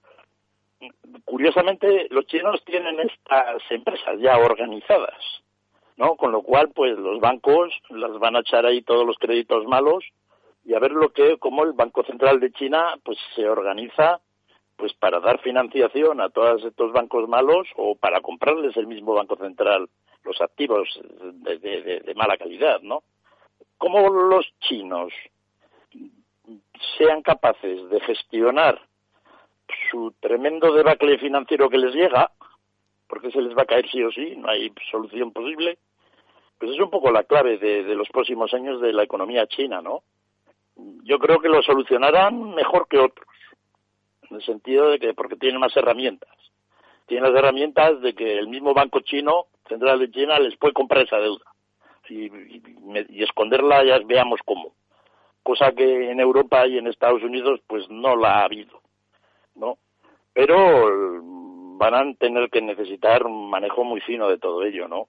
Curiosamente, 1.25 2.07
los 2.09 2.25
chinos 2.27 2.63
tienen 2.63 3.01
estas 3.01 3.61
empresas 3.69 4.17
ya 4.21 4.37
organizadas, 4.37 5.21
¿no? 5.97 6.15
Con 6.15 6.31
lo 6.31 6.41
cual, 6.41 6.71
pues 6.73 6.97
los 6.97 7.19
bancos 7.19 7.73
las 7.89 8.17
van 8.17 8.37
a 8.37 8.39
echar 8.39 8.65
ahí 8.65 8.81
todos 8.81 9.05
los 9.05 9.17
créditos 9.17 9.65
malos 9.65 10.05
y 10.63 10.73
a 10.73 10.79
ver 10.79 10.91
lo 10.91 11.09
que, 11.09 11.37
cómo 11.37 11.65
el 11.65 11.73
Banco 11.73 12.05
Central 12.05 12.39
de 12.39 12.53
China, 12.53 12.93
pues 13.03 13.17
se 13.35 13.49
organiza, 13.49 14.21
pues 14.77 14.93
para 14.93 15.19
dar 15.19 15.41
financiación 15.41 16.21
a 16.21 16.29
todos 16.29 16.63
estos 16.63 16.93
bancos 16.93 17.27
malos 17.27 17.67
o 17.75 17.95
para 17.95 18.21
comprarles 18.21 18.77
el 18.77 18.87
mismo 18.87 19.15
Banco 19.15 19.35
Central 19.35 19.89
los 20.23 20.39
activos 20.39 20.87
de, 21.43 21.59
de 21.59 22.15
mala 22.15 22.37
calidad, 22.37 22.79
¿no? 22.81 23.03
Cómo 23.77 24.09
los 24.09 24.45
chinos 24.59 25.13
sean 26.97 27.21
capaces 27.21 27.89
de 27.89 27.99
gestionar 28.01 28.81
su 29.89 30.13
tremendo 30.19 30.73
debacle 30.73 31.17
financiero 31.17 31.69
que 31.69 31.77
les 31.77 31.93
llega, 31.93 32.31
porque 33.07 33.31
se 33.31 33.41
les 33.41 33.55
va 33.57 33.63
a 33.63 33.67
caer 33.67 33.89
sí 33.89 34.03
o 34.03 34.11
sí, 34.11 34.35
no 34.35 34.49
hay 34.49 34.71
solución 34.91 35.31
posible, 35.31 35.77
pues 36.57 36.71
es 36.71 36.79
un 36.79 36.89
poco 36.89 37.11
la 37.11 37.23
clave 37.23 37.57
de, 37.57 37.83
los 37.95 38.09
próximos 38.09 38.53
años 38.53 38.81
de 38.81 38.93
la 38.93 39.03
economía 39.03 39.47
china, 39.47 39.81
¿no? 39.81 40.03
Yo 41.03 41.19
creo 41.19 41.39
que 41.39 41.49
lo 41.49 41.61
solucionarán 41.63 42.53
mejor 42.53 42.87
que 42.87 42.99
otros, 42.99 43.27
en 44.29 44.37
el 44.37 44.43
sentido 44.43 44.89
de 44.89 44.99
que, 44.99 45.13
porque 45.13 45.35
tienen 45.35 45.59
más 45.59 45.75
herramientas. 45.75 46.29
Tienen 47.05 47.31
las 47.31 47.39
herramientas 47.39 48.01
de 48.01 48.13
que 48.15 48.37
el 48.37 48.47
mismo 48.47 48.73
Banco 48.73 48.99
Chino, 49.01 49.45
Central 49.67 49.99
de 49.99 50.11
China, 50.11 50.39
les 50.39 50.57
puede 50.57 50.73
comprar 50.73 51.05
esa 51.05 51.17
deuda 51.17 51.54
y, 52.09 52.31
esconderla 53.23 53.83
ya 53.83 53.99
veamos 54.05 54.39
cómo. 54.45 54.73
Cosa 55.43 55.71
que 55.71 56.11
en 56.11 56.19
Europa 56.19 56.65
y 56.67 56.77
en 56.77 56.87
Estados 56.87 57.21
Unidos 57.23 57.59
pues 57.67 57.89
no 57.89 58.15
la 58.15 58.39
ha 58.39 58.45
habido, 58.45 58.81
¿no? 59.55 59.77
Pero 60.33 61.21
van 61.77 61.93
a 61.93 62.13
tener 62.15 62.49
que 62.49 62.61
necesitar 62.61 63.25
un 63.25 63.49
manejo 63.49 63.83
muy 63.83 64.01
fino 64.01 64.27
de 64.27 64.37
todo 64.37 64.63
ello, 64.63 64.87
¿no? 64.87 65.07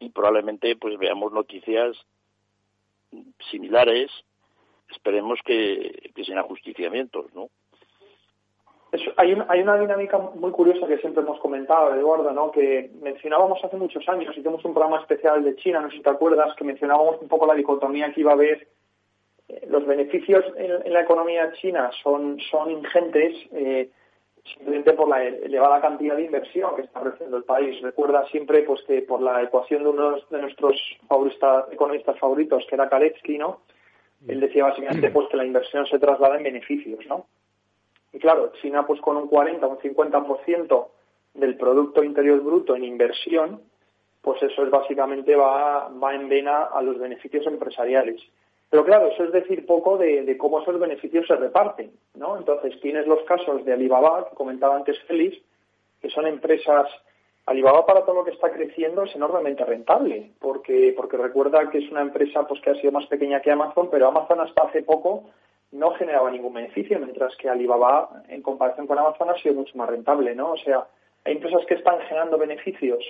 Y 0.00 0.08
probablemente 0.08 0.76
pues 0.76 0.98
veamos 0.98 1.32
noticias 1.32 1.96
similares, 3.50 4.10
esperemos 4.88 5.38
que, 5.44 6.10
que 6.14 6.24
sin 6.24 6.38
ajusticiamientos, 6.38 7.32
¿no? 7.34 7.48
Hay, 9.16 9.32
una 9.62 9.78
dinámica 9.78 10.18
muy 10.18 10.50
curiosa 10.50 10.86
que 10.86 10.98
siempre 10.98 11.22
hemos 11.22 11.40
comentado, 11.40 11.94
Eduardo, 11.94 12.30
¿no? 12.32 12.50
que 12.50 12.90
mencionábamos 13.00 13.64
hace 13.64 13.76
muchos 13.76 14.06
años, 14.08 14.36
hicimos 14.36 14.62
un 14.64 14.74
programa 14.74 15.00
especial 15.00 15.42
de 15.42 15.56
China, 15.56 15.80
no 15.80 15.90
sé 15.90 15.96
si 15.96 16.02
te 16.02 16.10
acuerdas, 16.10 16.54
que 16.56 16.64
mencionábamos 16.64 17.20
un 17.22 17.28
poco 17.28 17.46
la 17.46 17.54
dicotomía 17.54 18.12
que 18.12 18.20
iba 18.20 18.32
a 18.32 18.34
haber. 18.34 18.68
Eh, 19.48 19.66
los 19.68 19.86
beneficios 19.86 20.44
en, 20.56 20.92
la 20.92 21.00
economía 21.00 21.52
china 21.52 21.90
son, 22.02 22.38
son 22.50 22.70
ingentes 22.70 23.34
eh, 23.52 23.90
simplemente 24.44 24.92
por 24.92 25.08
la 25.08 25.24
elevada 25.24 25.80
cantidad 25.80 26.16
de 26.16 26.24
inversión 26.24 26.76
que 26.76 26.82
está 26.82 27.00
ofreciendo 27.00 27.38
el 27.38 27.44
país. 27.44 27.80
Recuerda 27.80 28.26
siempre 28.26 28.62
pues 28.62 28.82
que 28.82 29.00
por 29.02 29.22
la 29.22 29.42
ecuación 29.42 29.84
de 29.84 29.88
uno 29.88 30.16
de 30.30 30.38
nuestros 30.38 30.76
economistas 31.70 32.18
favoritos, 32.18 32.66
que 32.68 32.74
era 32.74 32.90
Kaletsky, 32.90 33.38
¿no? 33.38 33.62
Él 34.28 34.40
decía 34.40 34.64
básicamente 34.64 35.10
pues 35.12 35.28
que 35.28 35.36
la 35.38 35.46
inversión 35.46 35.86
se 35.86 35.98
traslada 35.98 36.36
en 36.36 36.42
beneficios, 36.42 37.06
¿no? 37.06 37.26
Y 38.12 38.18
claro, 38.18 38.52
China 38.60 38.86
pues 38.86 39.00
con 39.00 39.16
un 39.16 39.28
40 39.28 39.66
o 39.66 39.70
un 39.70 39.78
50% 39.78 40.86
del 41.34 41.56
Producto 41.56 42.04
Interior 42.04 42.40
Bruto 42.40 42.76
en 42.76 42.84
inversión, 42.84 43.62
pues 44.20 44.42
eso 44.42 44.64
es 44.64 44.70
básicamente 44.70 45.34
va, 45.34 45.88
va 45.88 46.14
en 46.14 46.28
vena 46.28 46.64
a 46.64 46.82
los 46.82 46.98
beneficios 46.98 47.46
empresariales. 47.46 48.20
Pero 48.72 48.86
claro, 48.86 49.08
eso 49.08 49.24
es 49.24 49.32
decir 49.32 49.66
poco 49.66 49.98
de, 49.98 50.34
cómo 50.38 50.62
esos 50.62 50.80
beneficios 50.80 51.26
se 51.26 51.36
reparten, 51.36 51.92
¿no? 52.14 52.38
Entonces 52.38 52.80
tienes 52.80 53.06
los 53.06 53.22
casos 53.24 53.64
de 53.66 53.72
Alibaba, 53.74 54.30
que 54.30 54.34
comentaba 54.34 54.76
antes 54.76 54.98
Félix, 55.02 55.36
que 56.00 56.08
son 56.08 56.26
empresas 56.26 56.88
Alibaba 57.44 57.84
para 57.84 58.02
todo 58.06 58.14
lo 58.14 58.24
que 58.24 58.30
está 58.30 58.50
creciendo 58.50 59.02
es 59.02 59.14
enormemente 59.14 59.62
rentable, 59.64 60.30
porque, 60.40 60.94
porque 60.96 61.18
recuerda 61.18 61.68
que 61.68 61.78
es 61.78 61.90
una 61.90 62.00
empresa 62.00 62.46
pues 62.46 62.62
que 62.62 62.70
ha 62.70 62.74
sido 62.76 62.92
más 62.92 63.06
pequeña 63.08 63.42
que 63.42 63.50
Amazon, 63.50 63.88
pero 63.90 64.08
Amazon 64.08 64.40
hasta 64.40 64.62
hace 64.62 64.82
poco 64.84 65.24
no 65.72 65.92
generaba 65.92 66.30
ningún 66.30 66.52
beneficio, 66.52 66.98
mientras 66.98 67.34
que 67.36 67.48
Alibaba, 67.48 68.22
en 68.28 68.42
comparación 68.42 68.86
con 68.86 68.98
Amazon, 68.98 69.30
ha 69.30 69.38
sido 69.38 69.54
mucho 69.54 69.76
más 69.76 69.88
rentable, 69.88 70.34
¿no? 70.34 70.52
O 70.52 70.56
sea, 70.58 70.86
hay 71.24 71.34
empresas 71.34 71.64
que 71.66 71.74
están 71.74 71.98
generando 72.00 72.38
beneficios 72.38 73.02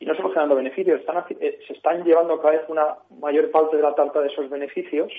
y 0.00 0.06
no 0.06 0.14
solo 0.14 0.28
generando 0.28 0.56
beneficios, 0.56 1.00
están, 1.00 1.24
eh, 1.40 1.58
se 1.66 1.72
están 1.72 2.04
llevando 2.04 2.40
cada 2.40 2.52
vez 2.52 2.68
una 2.68 2.96
mayor 3.20 3.50
parte 3.50 3.76
de 3.76 3.82
la 3.82 3.94
tarta 3.94 4.20
de 4.20 4.28
esos 4.28 4.48
beneficios, 4.48 5.12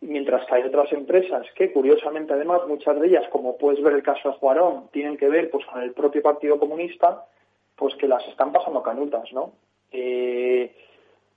mientras 0.00 0.46
que 0.46 0.54
hay 0.54 0.62
otras 0.62 0.92
empresas 0.92 1.46
que, 1.54 1.72
curiosamente, 1.72 2.32
además, 2.32 2.62
muchas 2.66 2.98
de 2.98 3.06
ellas, 3.06 3.26
como 3.30 3.58
puedes 3.58 3.82
ver 3.82 3.92
el 3.92 4.02
caso 4.02 4.30
de 4.30 4.36
Juarón, 4.36 4.88
tienen 4.92 5.16
que 5.16 5.28
ver 5.28 5.50
pues 5.50 5.64
con 5.66 5.82
el 5.82 5.92
propio 5.92 6.22
Partido 6.22 6.58
Comunista, 6.58 7.26
pues 7.76 7.94
que 7.96 8.08
las 8.08 8.26
están 8.28 8.50
pasando 8.50 8.82
canutas, 8.82 9.30
¿no? 9.32 9.52
Eh, 9.92 10.74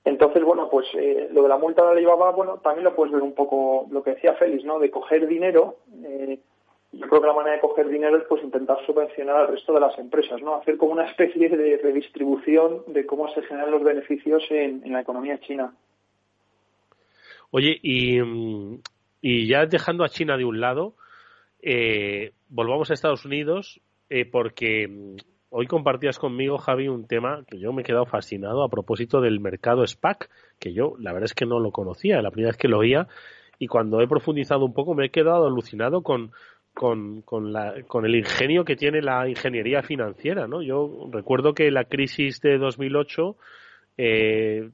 entonces, 0.04 0.44
bueno, 0.44 0.68
pues 0.70 0.88
eh, 0.96 1.30
lo 1.32 1.44
de 1.44 1.50
la 1.50 1.58
multa 1.58 1.86
de 1.86 1.92
Alibaba, 1.92 2.32
bueno, 2.32 2.58
también 2.58 2.86
lo 2.86 2.96
puedes 2.96 3.14
ver 3.14 3.22
un 3.22 3.36
poco 3.36 3.88
lo 3.92 4.02
que 4.02 4.12
decía 4.12 4.34
Félix, 4.34 4.64
¿no? 4.66 4.80
De 4.80 4.90
coger 4.90 5.28
dinero. 5.28 5.78
Eh, 6.04 6.40
yo 6.94 7.08
creo 7.08 7.22
que 7.22 7.28
la 7.28 7.34
manera 7.34 7.56
de 7.56 7.62
coger 7.62 7.88
dinero 7.88 8.18
es 8.18 8.24
pues 8.28 8.44
intentar 8.44 8.84
subvencionar 8.86 9.36
al 9.38 9.48
resto 9.50 9.74
de 9.74 9.80
las 9.80 9.98
empresas, 10.00 10.42
¿no? 10.42 10.56
Hacer 10.56 10.78
como 10.78 10.94
una 10.94 11.08
especie 11.08 11.50
de 11.50 11.78
redistribución 11.78 12.84
de 12.88 13.06
cómo 13.06 13.32
se 13.34 13.44
generan 13.44 13.72
los 13.72 13.84
beneficios 13.84 14.44
en, 14.50 14.92
la 14.92 15.02
economía 15.02 15.40
china. 15.40 15.74
Oye, 17.52 17.80
y, 17.82 18.20
y, 19.22 19.48
ya 19.48 19.66
dejando 19.68 20.04
a 20.04 20.10
China 20.10 20.36
de 20.36 20.46
un 20.46 20.60
lado, 20.60 20.96
eh, 21.62 22.32
volvamos 22.50 22.90
a 22.90 22.94
Estados 22.94 23.24
Unidos, 23.24 23.80
porque 24.32 25.16
hoy 25.52 25.68
compartías 25.68 26.18
conmigo, 26.18 26.58
Javi, 26.58 26.88
un 26.88 27.06
tema 27.06 27.44
que 27.48 27.60
yo 27.60 27.74
me 27.74 27.82
he 27.82 27.86
quedado 27.86 28.06
fascinado 28.06 28.64
a 28.64 28.70
propósito 28.70 29.20
del 29.22 29.40
mercado 29.40 29.86
SPAC, 29.86 30.30
que 30.60 30.74
yo 30.74 30.96
la 30.98 31.12
verdad 31.12 31.26
es 31.26 31.34
que 31.34 31.46
no 31.46 31.60
lo 31.60 31.72
conocía, 31.72 32.22
la 32.22 32.32
primera 32.32 32.52
vez 32.52 32.58
que 32.58 32.70
lo 32.70 32.80
oía, 32.80 33.08
y 33.60 33.68
cuando 33.68 34.02
he 34.02 34.08
profundizado 34.08 34.66
un 34.66 34.74
poco 34.74 34.96
me 34.96 35.08
he 35.08 35.10
quedado 35.10 35.46
alucinado 35.46 36.02
con, 36.02 36.32
con, 36.74 37.22
con, 37.22 38.06
el 38.06 38.16
ingenio 38.16 38.64
que 38.64 38.78
tiene 38.78 39.02
la 39.02 39.28
ingeniería 39.28 39.84
financiera. 39.84 40.48
¿no? 40.48 40.62
Yo 40.62 41.10
recuerdo 41.12 41.54
que 41.54 41.70
la 41.70 41.84
crisis 41.84 42.40
de 42.42 42.58
2008 42.58 43.36
eh, 43.98 44.70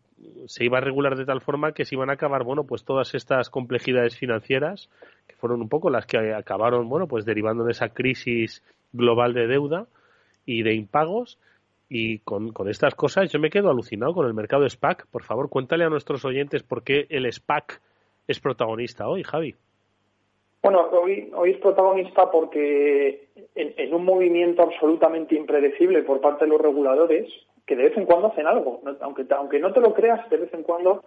se 0.45 0.63
iba 0.63 0.78
a 0.78 0.82
regular 0.82 1.17
de 1.17 1.25
tal 1.25 1.41
forma 1.41 1.71
que 1.71 1.86
se 1.86 1.95
iban 1.95 2.11
a 2.11 2.13
acabar 2.13 2.43
bueno 2.43 2.65
pues 2.65 2.86
todas 2.86 3.13
estas 3.13 3.49
complejidades 3.49 4.15
financieras 4.15 4.89
que 5.28 5.36
fueron 5.36 5.61
un 5.61 5.69
poco 5.69 5.89
las 5.89 6.05
que 6.05 6.34
acabaron 6.34 6.88
bueno 6.88 7.07
pues 7.07 7.25
derivando 7.25 7.63
de 7.63 7.71
esa 7.71 7.89
crisis 7.89 8.63
global 8.93 9.34
de 9.34 9.47
deuda 9.47 9.88
y 10.48 10.64
de 10.64 10.74
impagos. 10.74 11.38
Y 11.89 12.20
con, 12.20 12.52
con, 12.52 12.68
estas 12.68 12.95
cosas 12.95 13.32
yo 13.32 13.39
me 13.39 13.52
quedo 13.52 13.70
alucinado 13.70 14.16
con 14.16 14.26
el 14.26 14.34
mercado 14.34 14.68
SPAC. 14.68 15.06
Por 15.08 15.24
favor, 15.24 15.50
cuéntale 15.50 15.84
a 15.84 15.89
nuestros 15.89 16.26
oyentes 16.26 16.64
por 16.64 16.84
qué 16.84 17.06
el 17.10 17.32
SPAC 17.32 17.80
es 18.28 18.39
protagonista 18.39 19.08
hoy, 19.08 19.24
Javi. 19.24 19.56
Bueno, 20.64 20.82
hoy, 20.91 21.32
hoy 21.34 21.52
es 21.52 21.58
protagonista 21.60 22.30
porque 22.30 23.30
en, 23.56 23.93
un 23.93 24.04
movimiento 24.04 24.64
absolutamente 24.64 25.36
impredecible 25.36 26.04
por 26.04 26.20
parte 26.20 26.45
de 26.45 26.52
los 26.52 26.60
reguladores, 26.60 27.32
que 27.66 27.76
de 27.76 27.84
vez 27.84 27.98
en 27.98 28.06
cuando 28.06 28.28
hacen 28.28 28.48
algo, 28.48 28.82
aunque, 29.02 29.26
aunque 29.30 29.60
no 29.60 29.72
te 29.72 29.80
lo 29.80 29.93
creas, 29.93 30.30
de 30.30 30.38
vez 30.38 30.54
en 30.54 30.64
cuando 30.64 31.06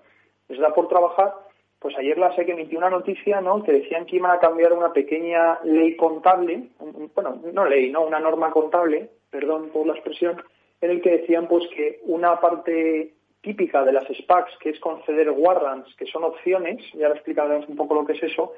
les 0.49 0.59
da 0.61 0.73
por 0.73 0.89
trabajar, 0.89 1.35
pues 1.81 1.97
ayer 1.97 2.19
la 2.19 2.35
que 2.35 2.53
emitió 2.53 2.79
una 2.79 2.91
noticia, 2.91 3.41
¿no? 3.41 3.63
Que 3.63 3.73
decían 3.73 4.05
que 4.05 4.17
iban 4.17 4.31
a 4.31 4.39
cambiar 4.39 4.75
una 4.75 4.93
pequeña 4.93 5.59
ley 5.65 5.97
contable, 5.97 6.69
bueno, 7.15 7.41
no 7.53 7.65
ley, 7.65 7.91
no, 7.91 8.03
una 8.03 8.21
norma 8.21 8.51
contable, 8.51 9.09
perdón 9.31 9.71
por 9.73 9.87
la 9.87 9.95
expresión, 9.95 10.43
en 10.83 10.91
el 10.91 11.01
que 11.01 11.19
decían 11.19 11.49
pues 11.49 11.67
que 11.75 12.01
una 12.05 12.39
parte 12.39 13.15
típica 13.41 13.83
de 13.83 13.93
las 13.93 14.05
SPACs, 14.05 14.59
que 14.59 14.71
es 14.71 14.81
conceder 14.81 15.31
warrants, 15.31 15.95
que 15.97 16.05
son 16.05 16.25
opciones, 16.25 16.85
ya 16.93 17.07
ahora 17.07 17.19
explicaremos 17.19 17.67
un 17.67 17.77
poco 17.77 17.95
lo 17.95 18.05
que 18.05 18.13
es 18.13 18.23
eso, 18.23 18.53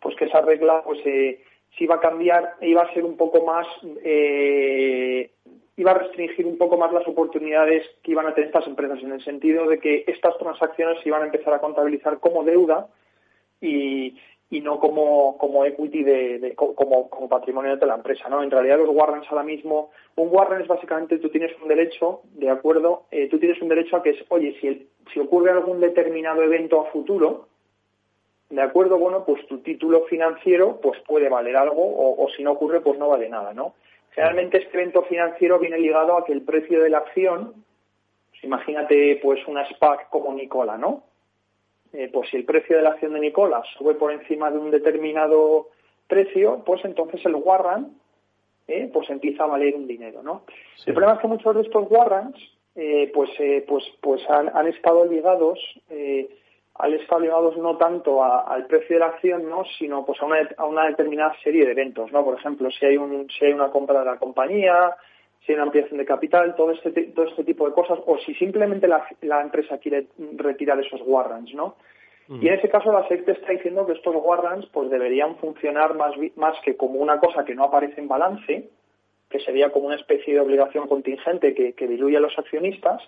pues 0.00 0.14
que 0.16 0.26
esa 0.26 0.42
regla 0.42 0.82
pues 0.84 1.00
eh, 1.06 1.42
se 1.76 1.84
iba 1.84 1.94
a 1.94 2.00
cambiar, 2.00 2.56
e 2.60 2.68
iba 2.68 2.82
a 2.82 2.92
ser 2.92 3.04
un 3.04 3.16
poco 3.16 3.44
más, 3.46 3.66
eh, 4.04 5.30
iba 5.78 5.92
a 5.92 5.98
restringir 5.98 6.44
un 6.44 6.58
poco 6.58 6.76
más 6.76 6.92
las 6.92 7.06
oportunidades 7.06 7.86
que 8.02 8.10
iban 8.10 8.26
a 8.26 8.34
tener 8.34 8.48
estas 8.48 8.66
empresas, 8.66 8.98
en 9.00 9.12
el 9.12 9.22
sentido 9.22 9.66
de 9.68 9.78
que 9.78 10.04
estas 10.08 10.36
transacciones 10.36 11.00
se 11.00 11.08
iban 11.08 11.22
a 11.22 11.26
empezar 11.26 11.54
a 11.54 11.60
contabilizar 11.60 12.18
como 12.18 12.42
deuda 12.42 12.88
y, 13.60 14.18
y 14.50 14.60
no 14.60 14.80
como, 14.80 15.38
como 15.38 15.64
equity 15.64 16.02
de, 16.02 16.54
como, 16.56 17.08
como 17.08 17.28
patrimonio 17.28 17.76
de 17.76 17.86
la 17.86 17.94
empresa, 17.94 18.28
¿no? 18.28 18.42
En 18.42 18.50
realidad 18.50 18.78
los 18.78 18.88
warrants 18.88 19.30
ahora 19.30 19.44
mismo, 19.44 19.90
un 20.16 20.28
warrant 20.32 20.62
es 20.62 20.68
básicamente 20.68 21.18
tú 21.18 21.28
tienes 21.28 21.52
un 21.62 21.68
derecho, 21.68 22.22
de 22.34 22.50
acuerdo, 22.50 23.04
eh, 23.12 23.28
tú 23.28 23.38
tienes 23.38 23.62
un 23.62 23.68
derecho 23.68 23.96
a 23.96 24.02
que 24.02 24.10
es, 24.10 24.24
oye, 24.30 24.56
si, 24.60 24.88
si 25.14 25.20
ocurre 25.20 25.52
algún 25.52 25.78
determinado 25.78 26.42
evento 26.42 26.80
a 26.80 26.90
futuro, 26.90 27.46
de 28.50 28.62
acuerdo, 28.62 28.98
bueno, 28.98 29.24
pues 29.24 29.46
tu 29.46 29.58
título 29.58 30.06
financiero 30.06 30.80
pues 30.82 30.98
puede 31.06 31.28
valer 31.28 31.54
algo 31.56 31.82
o 31.82 32.28
si 32.34 32.42
no 32.42 32.52
ocurre 32.52 32.80
pues 32.80 32.98
no 32.98 33.08
vale 33.08 33.28
nada, 33.28 33.54
¿no? 33.54 33.74
Generalmente 34.18 34.58
este 34.58 34.76
evento 34.76 35.04
financiero 35.04 35.60
viene 35.60 35.78
ligado 35.78 36.16
a 36.16 36.24
que 36.24 36.32
el 36.32 36.42
precio 36.42 36.82
de 36.82 36.90
la 36.90 36.98
acción, 36.98 37.64
pues 38.30 38.42
imagínate 38.42 39.20
pues 39.22 39.38
una 39.46 39.64
SPAC 39.68 40.08
como 40.08 40.34
Nicola, 40.34 40.76
¿no? 40.76 41.04
Eh, 41.92 42.10
pues 42.12 42.28
si 42.28 42.36
el 42.36 42.44
precio 42.44 42.76
de 42.76 42.82
la 42.82 42.90
acción 42.90 43.12
de 43.12 43.20
Nicolás 43.20 43.64
sube 43.78 43.94
por 43.94 44.10
encima 44.10 44.50
de 44.50 44.58
un 44.58 44.72
determinado 44.72 45.68
precio, 46.08 46.64
pues 46.66 46.84
entonces 46.84 47.24
el 47.26 47.36
warrant 47.36 47.96
eh, 48.66 48.90
pues 48.92 49.08
empieza 49.08 49.44
a 49.44 49.46
valer 49.46 49.76
un 49.76 49.86
dinero, 49.86 50.20
¿no? 50.24 50.42
El 50.84 50.94
problema 50.94 51.14
es 51.14 51.20
que 51.20 51.28
muchos 51.28 51.54
de 51.54 51.62
estos 51.62 51.86
warrants 51.88 52.40
eh, 52.74 53.12
pues 53.14 53.30
pues 53.68 53.84
pues 54.00 54.20
han, 54.28 54.66
estado 54.66 55.04
ligados 55.04 55.60
han 56.78 56.94
estado 56.94 57.20
ligados 57.20 57.56
no 57.56 57.76
tanto 57.76 58.22
al 58.22 58.66
precio 58.66 58.96
de 58.96 59.00
la 59.00 59.06
acción, 59.06 59.48
¿no? 59.48 59.64
sino 59.78 60.04
pues 60.04 60.20
a 60.22 60.26
una, 60.26 60.48
a 60.56 60.64
una 60.64 60.86
determinada 60.86 61.34
serie 61.42 61.64
de 61.64 61.72
eventos, 61.72 62.12
¿no? 62.12 62.24
Por 62.24 62.38
ejemplo, 62.38 62.70
si 62.70 62.86
hay 62.86 62.96
un 62.96 63.28
si 63.30 63.46
hay 63.46 63.52
una 63.52 63.70
compra 63.70 63.98
de 64.00 64.06
la 64.06 64.16
compañía, 64.16 64.94
si 65.44 65.52
hay 65.52 65.56
una 65.56 65.64
ampliación 65.64 65.98
de 65.98 66.04
capital, 66.04 66.54
todo 66.54 66.70
este, 66.70 66.90
todo 66.90 67.26
este 67.26 67.42
tipo 67.42 67.66
de 67.66 67.74
cosas, 67.74 67.98
o 68.06 68.16
si 68.18 68.34
simplemente 68.34 68.86
la, 68.86 69.42
empresa 69.42 69.78
quiere 69.78 70.06
retirar 70.36 70.78
esos 70.78 71.00
warrants, 71.04 71.52
¿no? 71.54 71.76
Y 72.28 72.46
en 72.46 72.54
ese 72.58 72.68
caso 72.68 72.92
la 72.92 73.08
SEC 73.08 73.26
está 73.26 73.52
diciendo 73.52 73.86
que 73.86 73.94
estos 73.94 74.14
warrants 74.14 74.66
pues 74.66 74.90
deberían 74.90 75.36
funcionar 75.36 75.94
más, 75.94 76.12
más 76.36 76.60
que 76.62 76.76
como 76.76 77.00
una 77.00 77.18
cosa 77.18 77.42
que 77.42 77.54
no 77.54 77.64
aparece 77.64 78.02
en 78.02 78.06
balance, 78.06 78.68
que 79.30 79.40
sería 79.40 79.70
como 79.70 79.86
una 79.86 79.96
especie 79.96 80.34
de 80.34 80.40
obligación 80.40 80.88
contingente 80.88 81.54
que, 81.54 81.72
que 81.72 81.88
diluye 81.88 82.18
a 82.18 82.20
los 82.20 82.38
accionistas, 82.38 83.02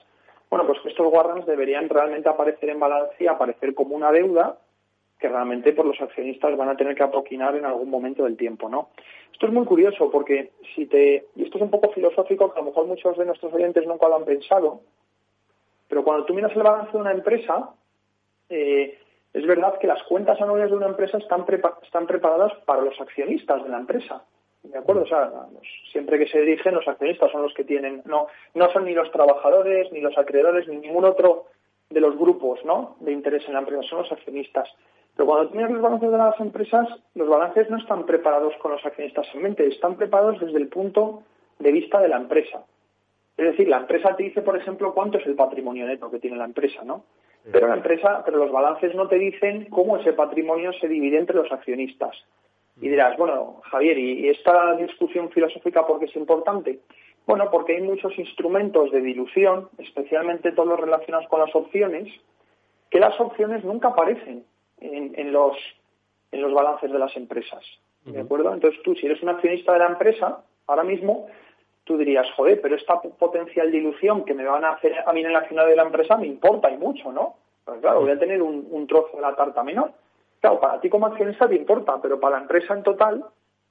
bueno, 0.50 0.66
pues 0.66 0.80
estos 0.84 1.12
warrants 1.12 1.46
deberían 1.46 1.88
realmente 1.88 2.28
aparecer 2.28 2.70
en 2.70 2.80
balance 2.80 3.14
y 3.20 3.28
aparecer 3.28 3.72
como 3.74 3.94
una 3.94 4.10
deuda 4.10 4.58
que 5.18 5.28
realmente 5.28 5.72
por 5.72 5.86
los 5.86 6.00
accionistas 6.00 6.56
van 6.56 6.70
a 6.70 6.76
tener 6.76 6.96
que 6.96 7.02
apoquinar 7.02 7.54
en 7.54 7.66
algún 7.66 7.88
momento 7.88 8.24
del 8.24 8.36
tiempo, 8.36 8.68
¿no? 8.68 8.88
Esto 9.32 9.46
es 9.46 9.52
muy 9.52 9.64
curioso 9.64 10.10
porque 10.10 10.50
si 10.74 10.86
te 10.86 11.26
y 11.36 11.44
esto 11.44 11.58
es 11.58 11.62
un 11.62 11.70
poco 11.70 11.92
filosófico 11.92 12.52
que 12.52 12.58
a 12.58 12.62
lo 12.62 12.70
mejor 12.70 12.86
muchos 12.86 13.16
de 13.16 13.26
nuestros 13.26 13.52
oyentes 13.52 13.86
nunca 13.86 14.08
lo 14.08 14.16
han 14.16 14.24
pensado, 14.24 14.80
pero 15.88 16.02
cuando 16.02 16.24
tú 16.24 16.34
miras 16.34 16.56
el 16.56 16.62
balance 16.62 16.92
de 16.92 16.98
una 16.98 17.12
empresa, 17.12 17.70
eh, 18.48 18.98
es 19.32 19.46
verdad 19.46 19.78
que 19.78 19.86
las 19.86 20.02
cuentas 20.04 20.40
anuales 20.40 20.70
de 20.70 20.76
una 20.76 20.88
empresa 20.88 21.18
están, 21.18 21.44
están 21.82 22.06
preparadas 22.06 22.52
para 22.64 22.82
los 22.82 23.00
accionistas 23.00 23.62
de 23.62 23.68
la 23.68 23.78
empresa. 23.78 24.24
¿De 24.62 24.78
acuerdo? 24.78 25.02
O 25.02 25.06
sea, 25.06 25.30
siempre 25.90 26.18
que 26.18 26.26
se 26.28 26.40
dirigen, 26.40 26.74
los 26.74 26.86
accionistas 26.86 27.30
son 27.32 27.42
los 27.42 27.54
que 27.54 27.64
tienen, 27.64 28.02
no, 28.04 28.26
no 28.54 28.70
son 28.72 28.84
ni 28.84 28.94
los 28.94 29.10
trabajadores, 29.10 29.90
ni 29.92 30.00
los 30.00 30.16
acreedores, 30.18 30.68
ni 30.68 30.76
ningún 30.76 31.04
otro 31.04 31.46
de 31.88 32.00
los 32.00 32.16
grupos 32.16 32.64
¿no? 32.64 32.96
de 33.00 33.12
interés 33.12 33.46
en 33.46 33.54
la 33.54 33.60
empresa, 33.60 33.82
son 33.88 34.00
los 34.00 34.12
accionistas. 34.12 34.68
Pero 35.16 35.26
cuando 35.26 35.50
tienes 35.50 35.70
los 35.70 35.82
balances 35.82 36.10
de 36.10 36.18
las 36.18 36.40
empresas, 36.40 36.88
los 37.14 37.28
balances 37.28 37.68
no 37.68 37.78
están 37.78 38.06
preparados 38.06 38.54
con 38.58 38.72
los 38.72 38.84
accionistas 38.84 39.26
en 39.34 39.42
mente, 39.42 39.66
están 39.66 39.96
preparados 39.96 40.40
desde 40.40 40.58
el 40.58 40.68
punto 40.68 41.22
de 41.58 41.72
vista 41.72 42.00
de 42.00 42.08
la 42.08 42.16
empresa. 42.16 42.64
Es 43.36 43.46
decir, 43.46 43.68
la 43.68 43.78
empresa 43.78 44.14
te 44.16 44.24
dice, 44.24 44.42
por 44.42 44.56
ejemplo, 44.56 44.92
cuánto 44.92 45.18
es 45.18 45.26
el 45.26 45.34
patrimonio 45.34 45.86
neto 45.86 46.10
que 46.10 46.20
tiene 46.20 46.36
la 46.36 46.44
empresa, 46.44 46.84
¿no? 46.84 47.04
Pero 47.50 47.68
la 47.68 47.74
empresa, 47.74 48.22
pero 48.24 48.36
los 48.36 48.52
balances 48.52 48.94
no 48.94 49.08
te 49.08 49.16
dicen 49.16 49.66
cómo 49.70 49.96
ese 49.96 50.12
patrimonio 50.12 50.72
se 50.74 50.88
divide 50.88 51.16
entre 51.16 51.36
los 51.36 51.50
accionistas. 51.50 52.14
Y 52.80 52.88
dirás, 52.88 53.16
bueno, 53.18 53.60
Javier, 53.64 53.98
¿y 53.98 54.28
esta 54.28 54.74
discusión 54.76 55.30
filosófica 55.30 55.86
por 55.86 55.98
qué 55.98 56.06
es 56.06 56.16
importante? 56.16 56.80
Bueno, 57.26 57.50
porque 57.50 57.76
hay 57.76 57.82
muchos 57.82 58.18
instrumentos 58.18 58.90
de 58.90 59.00
dilución, 59.00 59.68
especialmente 59.78 60.52
todos 60.52 60.68
los 60.68 60.80
relacionados 60.80 61.28
con 61.28 61.40
las 61.40 61.54
opciones, 61.54 62.08
que 62.90 62.98
las 62.98 63.18
opciones 63.20 63.64
nunca 63.64 63.88
aparecen 63.88 64.44
en, 64.78 65.32
los, 65.32 65.56
en 66.32 66.42
los 66.42 66.52
balances 66.52 66.90
de 66.90 66.98
las 66.98 67.14
empresas. 67.16 67.62
¿De 68.04 68.20
acuerdo? 68.20 68.52
Entonces 68.52 68.82
tú, 68.82 68.94
si 68.94 69.06
eres 69.06 69.22
un 69.22 69.28
accionista 69.28 69.74
de 69.74 69.78
la 69.78 69.88
empresa, 69.88 70.42
ahora 70.66 70.82
mismo 70.82 71.26
tú 71.84 71.98
dirías, 71.98 72.26
joder, 72.34 72.60
pero 72.62 72.76
esta 72.76 73.00
potencial 73.00 73.70
dilución 73.70 74.24
que 74.24 74.32
me 74.32 74.44
van 74.44 74.64
a 74.64 74.70
hacer 74.70 74.94
a 75.06 75.12
mí 75.12 75.20
en 75.20 75.32
la 75.32 75.40
accionar 75.40 75.66
de 75.66 75.76
la 75.76 75.82
empresa 75.82 76.16
me 76.16 76.26
importa 76.26 76.70
y 76.70 76.78
mucho, 76.78 77.12
¿no? 77.12 77.34
Pues 77.64 77.80
claro, 77.80 78.00
voy 78.00 78.10
a 78.10 78.18
tener 78.18 78.40
un, 78.40 78.66
un 78.70 78.86
trozo 78.86 79.16
de 79.16 79.22
la 79.22 79.36
tarta 79.36 79.62
menor. 79.62 79.92
Claro, 80.40 80.58
para 80.58 80.80
ti 80.80 80.88
como 80.88 81.06
accionista 81.06 81.48
te 81.48 81.56
importa, 81.56 82.00
pero 82.00 82.18
para 82.18 82.36
la 82.36 82.42
empresa 82.42 82.74
en 82.74 82.82
total, 82.82 83.24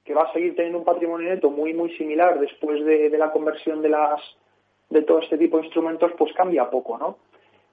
que 0.04 0.14
va 0.14 0.22
a 0.22 0.32
seguir 0.32 0.54
teniendo 0.54 0.78
un 0.78 0.84
patrimonio 0.84 1.28
neto 1.28 1.50
muy, 1.50 1.74
muy 1.74 1.96
similar 1.96 2.38
después 2.38 2.84
de, 2.84 3.10
la 3.18 3.32
conversión 3.32 3.82
de 3.82 3.90
las 3.90 4.20
de 4.88 5.02
todo 5.02 5.20
este 5.20 5.38
tipo 5.38 5.58
de 5.58 5.64
instrumentos, 5.64 6.12
pues 6.18 6.32
cambia 6.32 6.70
poco, 6.70 6.98
¿no? 6.98 7.18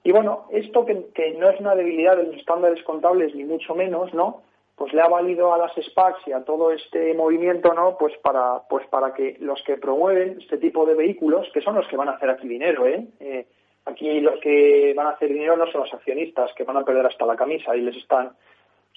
Y 0.04 0.12
bueno, 0.12 0.46
esto 0.50 0.86
que, 0.86 1.36
no 1.36 1.50
es 1.50 1.58
una 1.60 1.74
debilidad 1.74 2.16
de 2.16 2.24
los 2.24 2.36
estándares 2.36 2.82
contables, 2.84 3.34
ni 3.34 3.44
mucho 3.44 3.74
menos, 3.74 4.12
¿no? 4.14 4.42
pues 4.76 4.92
le 4.92 5.02
ha 5.02 5.08
valido 5.08 5.52
a 5.52 5.58
las 5.58 5.72
SPACs 5.74 6.28
y 6.28 6.32
a 6.32 6.44
todo 6.44 6.70
este 6.70 7.12
movimiento, 7.12 7.74
¿no? 7.74 7.98
Pues 7.98 8.16
para, 8.18 8.62
pues 8.70 8.86
para 8.86 9.12
que 9.12 9.36
los 9.40 9.60
que 9.64 9.76
promueven 9.76 10.38
este 10.40 10.56
tipo 10.56 10.86
de 10.86 10.94
vehículos, 10.94 11.48
que 11.52 11.60
son 11.60 11.74
los 11.74 11.88
que 11.88 11.96
van 11.96 12.08
a 12.08 12.12
hacer 12.12 12.30
aquí 12.30 12.46
dinero, 12.46 12.86
¿eh? 12.86 13.04
eh 13.18 13.46
aquí 13.86 14.20
los 14.20 14.38
que 14.38 14.94
van 14.96 15.08
a 15.08 15.10
hacer 15.10 15.30
dinero 15.30 15.56
no 15.56 15.66
son 15.72 15.80
los 15.80 15.92
accionistas, 15.92 16.52
que 16.54 16.62
van 16.62 16.76
a 16.76 16.84
perder 16.84 17.06
hasta 17.06 17.26
la 17.26 17.34
camisa 17.34 17.74
y 17.74 17.80
les 17.80 17.96
están, 17.96 18.36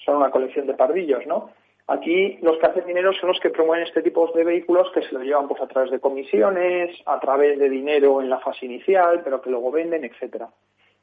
son 0.04 0.16
una 0.16 0.30
colección 0.30 0.66
de 0.66 0.74
pardillos, 0.74 1.26
¿no? 1.26 1.50
Aquí 1.88 2.38
los 2.42 2.58
que 2.58 2.66
hacen 2.66 2.86
dinero 2.86 3.12
son 3.12 3.28
los 3.30 3.40
que 3.40 3.50
promueven 3.50 3.86
este 3.86 4.02
tipo 4.02 4.30
de 4.32 4.44
vehículos 4.44 4.88
que 4.94 5.02
se 5.02 5.12
lo 5.12 5.22
llevan 5.22 5.48
pues 5.48 5.60
a 5.60 5.66
través 5.66 5.90
de 5.90 5.98
comisiones, 5.98 6.96
a 7.06 7.18
través 7.18 7.58
de 7.58 7.68
dinero 7.68 8.22
en 8.22 8.30
la 8.30 8.38
fase 8.38 8.66
inicial, 8.66 9.20
pero 9.24 9.42
que 9.42 9.50
luego 9.50 9.70
venden, 9.72 10.04
etcétera. 10.04 10.48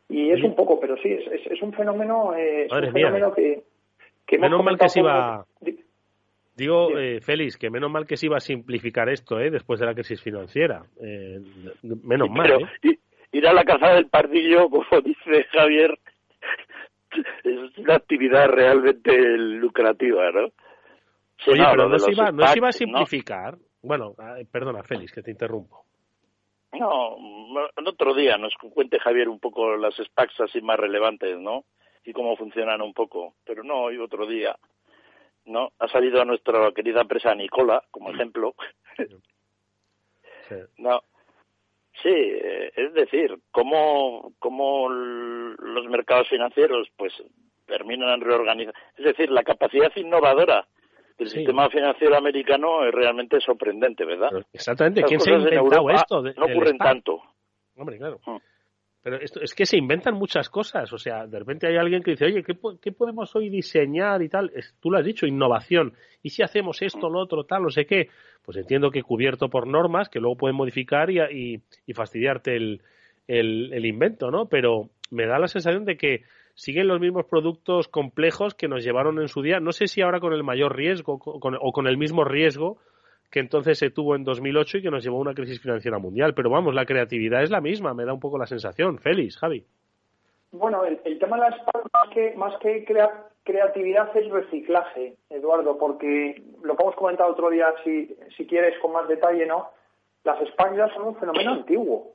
Y 0.07 0.31
es 0.31 0.41
un 0.41 0.55
poco, 0.55 0.79
pero 0.79 0.97
sí, 0.97 1.11
es, 1.11 1.51
es, 1.51 1.61
un 1.61 1.71
fenómeno, 1.73 2.33
eh, 2.33 2.65
es 2.65 2.71
un 2.71 2.91
fenómeno 2.91 3.31
que, 3.33 3.61
menos 4.39 4.63
mal 4.63 4.77
que 4.77 4.89
se 4.89 5.01
iba... 5.01 5.45
Digo, 6.55 6.97
eh, 6.97 7.21
Félix, 7.21 7.57
que 7.57 7.69
menos 7.69 7.89
mal 7.89 8.05
que 8.05 8.17
se 8.17 8.25
iba 8.25 8.35
a 8.35 8.41
simplificar 8.41 9.07
esto 9.07 9.39
eh, 9.39 9.49
después 9.49 9.79
de 9.79 9.85
la 9.85 9.93
crisis 9.93 10.21
financiera. 10.21 10.83
Eh, 11.01 11.39
menos 12.03 12.29
mal. 12.29 12.51
¿eh? 12.83 12.97
Ir 13.31 13.47
a 13.47 13.53
la 13.53 13.63
casa 13.63 13.93
del 13.93 14.07
pardillo, 14.07 14.69
como 14.69 14.83
dice 15.05 15.45
Javier, 15.51 15.97
es 17.43 17.77
una 17.77 17.95
actividad 17.95 18.47
realmente 18.47 19.11
lucrativa, 19.37 20.31
¿no? 20.31 20.51
Oye, 21.47 21.63
pero 21.71 21.87
no 21.87 21.99
se, 21.99 22.11
iba, 22.11 22.31
no 22.31 22.47
se 22.47 22.57
iba 22.57 22.67
a 22.67 22.73
simplificar. 22.73 23.57
Bueno, 23.81 24.13
perdona, 24.51 24.83
Félix, 24.83 25.13
que 25.13 25.21
te 25.21 25.31
interrumpo. 25.31 25.85
No, 26.73 27.15
en 27.77 27.87
otro 27.87 28.13
día 28.13 28.37
nos 28.37 28.53
cuente 28.55 28.99
Javier 28.99 29.29
un 29.29 29.39
poco 29.39 29.75
las 29.77 29.95
SPACs 29.95 30.41
así 30.41 30.61
más 30.61 30.77
relevantes, 30.77 31.39
¿no? 31.39 31.63
y 32.09 32.13
cómo 32.13 32.35
funcionan 32.35 32.81
un 32.81 32.93
poco. 32.93 33.35
Pero 33.45 33.63
no, 33.63 33.83
hoy 33.83 33.97
otro 33.97 34.25
día, 34.25 34.57
¿no? 35.45 35.71
Ha 35.79 35.87
salido 35.89 36.21
a 36.21 36.25
nuestra 36.25 36.71
querida 36.71 37.01
empresa 37.01 37.33
Nicola 37.35 37.83
como 37.91 38.11
ejemplo. 38.11 38.55
No. 40.79 41.03
Sí, 42.01 42.09
eh, 42.09 42.71
es 42.75 42.93
decir, 42.93 43.37
cómo, 43.51 44.33
cómo 44.39 44.89
los 44.89 45.85
mercados 45.89 46.29
financieros 46.29 46.87
pues 46.97 47.13
terminan 47.65 48.21
reorganizar. 48.21 48.73
Es 48.97 49.05
decir, 49.05 49.29
la 49.29 49.43
capacidad 49.43 49.91
innovadora 49.95 50.65
del 51.17 51.27
sistema 51.27 51.69
financiero 51.69 52.15
americano 52.15 52.85
es 52.85 52.93
realmente 52.93 53.39
sorprendente, 53.41 54.05
¿verdad? 54.05 54.29
exactamente. 54.53 55.03
¿Quién 55.03 55.19
se 55.19 55.31
ha 55.31 55.37
inventado 55.37 55.89
esto? 55.89 56.21
no 56.21 56.45
ocurren 56.45 56.77
tanto. 56.77 57.21
Hombre, 57.75 57.97
claro. 57.97 58.19
Mm. 58.25 58.37
Pero 59.01 59.17
esto, 59.21 59.39
es 59.41 59.53
que 59.53 59.65
se 59.65 59.77
inventan 59.77 60.15
muchas 60.15 60.49
cosas. 60.49 60.91
O 60.91 60.97
sea, 60.97 61.25
de 61.25 61.39
repente 61.39 61.67
hay 61.67 61.77
alguien 61.77 62.03
que 62.03 62.11
dice, 62.11 62.25
oye, 62.25 62.43
¿qué, 62.43 62.57
qué 62.81 62.91
podemos 62.91 63.33
hoy 63.35 63.49
diseñar 63.49 64.21
y 64.21 64.29
tal? 64.29 64.51
tú 64.79 64.91
lo 64.91 64.97
has 64.97 65.05
dicho, 65.05 65.25
innovación. 65.25 65.93
¿Y 66.21 66.29
si 66.29 66.43
hacemos 66.43 66.81
esto, 66.81 67.09
lo 67.09 67.19
otro, 67.19 67.45
tal, 67.45 67.63
no 67.63 67.69
sé 67.69 67.85
qué? 67.85 68.09
Pues 68.43 68.57
entiendo 68.57 68.91
que 68.91 69.03
cubierto 69.03 69.49
por 69.49 69.67
normas 69.67 70.09
que 70.09 70.19
luego 70.19 70.35
pueden 70.35 70.57
modificar 70.57 71.09
y, 71.09 71.61
y, 71.85 71.93
fastidiarte 71.93 72.55
el, 72.55 72.81
el, 73.27 73.85
invento, 73.85 74.31
¿no? 74.31 74.47
Pero 74.47 74.89
me 75.11 75.27
da 75.27 75.39
la 75.39 75.47
sensación 75.47 75.85
de 75.85 75.97
que 75.97 76.23
siguen 76.55 76.87
los 76.87 76.99
mismos 76.99 77.25
productos 77.25 77.87
complejos 77.87 78.53
que 78.53 78.67
nos 78.67 78.83
llevaron 78.83 79.21
en 79.21 79.29
su 79.29 79.41
día. 79.41 79.61
No 79.61 79.71
sé 79.71 79.87
si 79.87 80.01
ahora 80.01 80.19
con 80.19 80.33
el 80.33 80.43
mayor 80.43 80.75
riesgo 80.75 81.19
o 81.23 81.71
con 81.71 81.87
el 81.87 81.97
mismo 81.97 82.25
riesgo 82.25 82.79
que 83.29 83.39
entonces 83.39 83.77
se 83.77 83.91
tuvo 83.91 84.15
en 84.15 84.23
2008 84.23 84.77
y 84.77 84.81
que 84.81 84.91
nos 84.91 85.03
llevó 85.03 85.17
a 85.17 85.21
una 85.21 85.33
crisis 85.33 85.61
financiera 85.61 85.99
mundial. 85.99 86.33
Pero 86.33 86.49
vamos, 86.49 86.73
la 86.73 86.85
creatividad 86.85 87.43
es 87.43 87.51
la 87.51 87.61
misma, 87.61 87.93
me 87.93 88.05
da 88.05 88.13
un 88.13 88.19
poco 88.19 88.37
la 88.37 88.47
sensación. 88.47 88.99
Félix, 88.99 89.37
Javi. 89.37 89.63
Bueno, 90.51 90.83
el, 90.83 91.19
tema 91.19 91.37
de 91.37 91.49
la 91.49 91.57
SPAC, 91.57 91.83
más 91.93 92.09
que, 92.11 92.33
más 92.35 92.57
que 92.57 92.83
creatividad, 93.43 94.17
es 94.17 94.29
reciclaje, 94.31 95.15
Eduardo, 95.29 95.77
porque 95.77 96.41
lo 96.63 96.75
que 96.75 96.83
hemos 96.83 96.95
comentado 96.95 97.31
otro 97.31 97.51
día, 97.51 97.71
si, 97.83 98.15
si 98.35 98.47
quieres 98.47 98.79
con 98.79 98.93
más 98.93 99.07
detalle, 99.07 99.45
¿no? 99.45 99.69
Las 100.23 100.39
SPAC 100.39 100.75
ya 100.75 100.87
son 100.95 101.09
un 101.09 101.15
fenómeno 101.17 101.51
antiguo. 101.51 102.13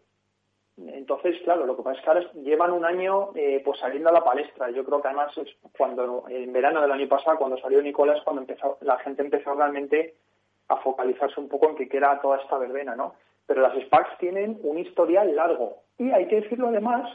Entonces, 0.76 1.40
claro, 1.44 1.66
lo 1.66 1.76
que 1.76 1.84
pasa 1.84 1.98
es 1.98 2.04
que 2.04 2.10
ahora 2.10 2.32
llevan 2.42 2.72
un 2.72 2.84
año 2.84 3.30
eh, 3.36 3.62
pues 3.64 3.78
saliendo 3.78 4.08
a 4.08 4.12
la 4.12 4.24
palestra. 4.24 4.70
Yo 4.70 4.84
creo 4.84 5.00
que 5.00 5.06
además 5.06 5.36
es 5.38 5.48
cuando 5.76 6.24
en 6.28 6.52
verano 6.52 6.80
del 6.82 6.90
año 6.90 7.08
pasado, 7.08 7.38
cuando 7.38 7.56
salió 7.58 7.80
Nicolás, 7.80 8.20
cuando 8.24 8.42
empezó, 8.42 8.78
la 8.80 8.98
gente 8.98 9.22
empezó 9.22 9.54
realmente 9.54 10.14
a 10.68 10.76
focalizarse 10.78 11.40
un 11.40 11.48
poco 11.48 11.70
en 11.70 11.76
qué 11.76 11.96
era 11.96 12.20
toda 12.20 12.38
esta 12.38 12.58
verbena, 12.58 12.96
¿no? 12.96 13.14
Pero 13.46 13.60
las 13.60 13.74
SPACs 13.84 14.18
tienen 14.18 14.58
un 14.62 14.78
historial 14.78 15.34
largo 15.34 15.82
y 15.98 16.10
hay 16.10 16.26
que 16.28 16.40
decirlo 16.40 16.68
además 16.68 17.10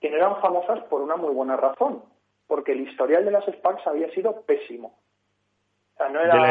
que 0.00 0.10
no 0.10 0.16
eran 0.16 0.40
famosas 0.40 0.80
por 0.84 1.00
una 1.00 1.16
muy 1.16 1.32
buena 1.32 1.56
razón, 1.56 2.02
porque 2.46 2.72
el 2.72 2.80
historial 2.80 3.24
de 3.24 3.30
las 3.30 3.44
SPACs 3.44 3.86
había 3.86 4.10
sido 4.10 4.42
pésimo. 4.42 4.98
O 5.94 5.96
sea, 5.96 6.08
no 6.08 6.20
era, 6.20 6.34
de 6.34 6.40
la, 6.40 6.50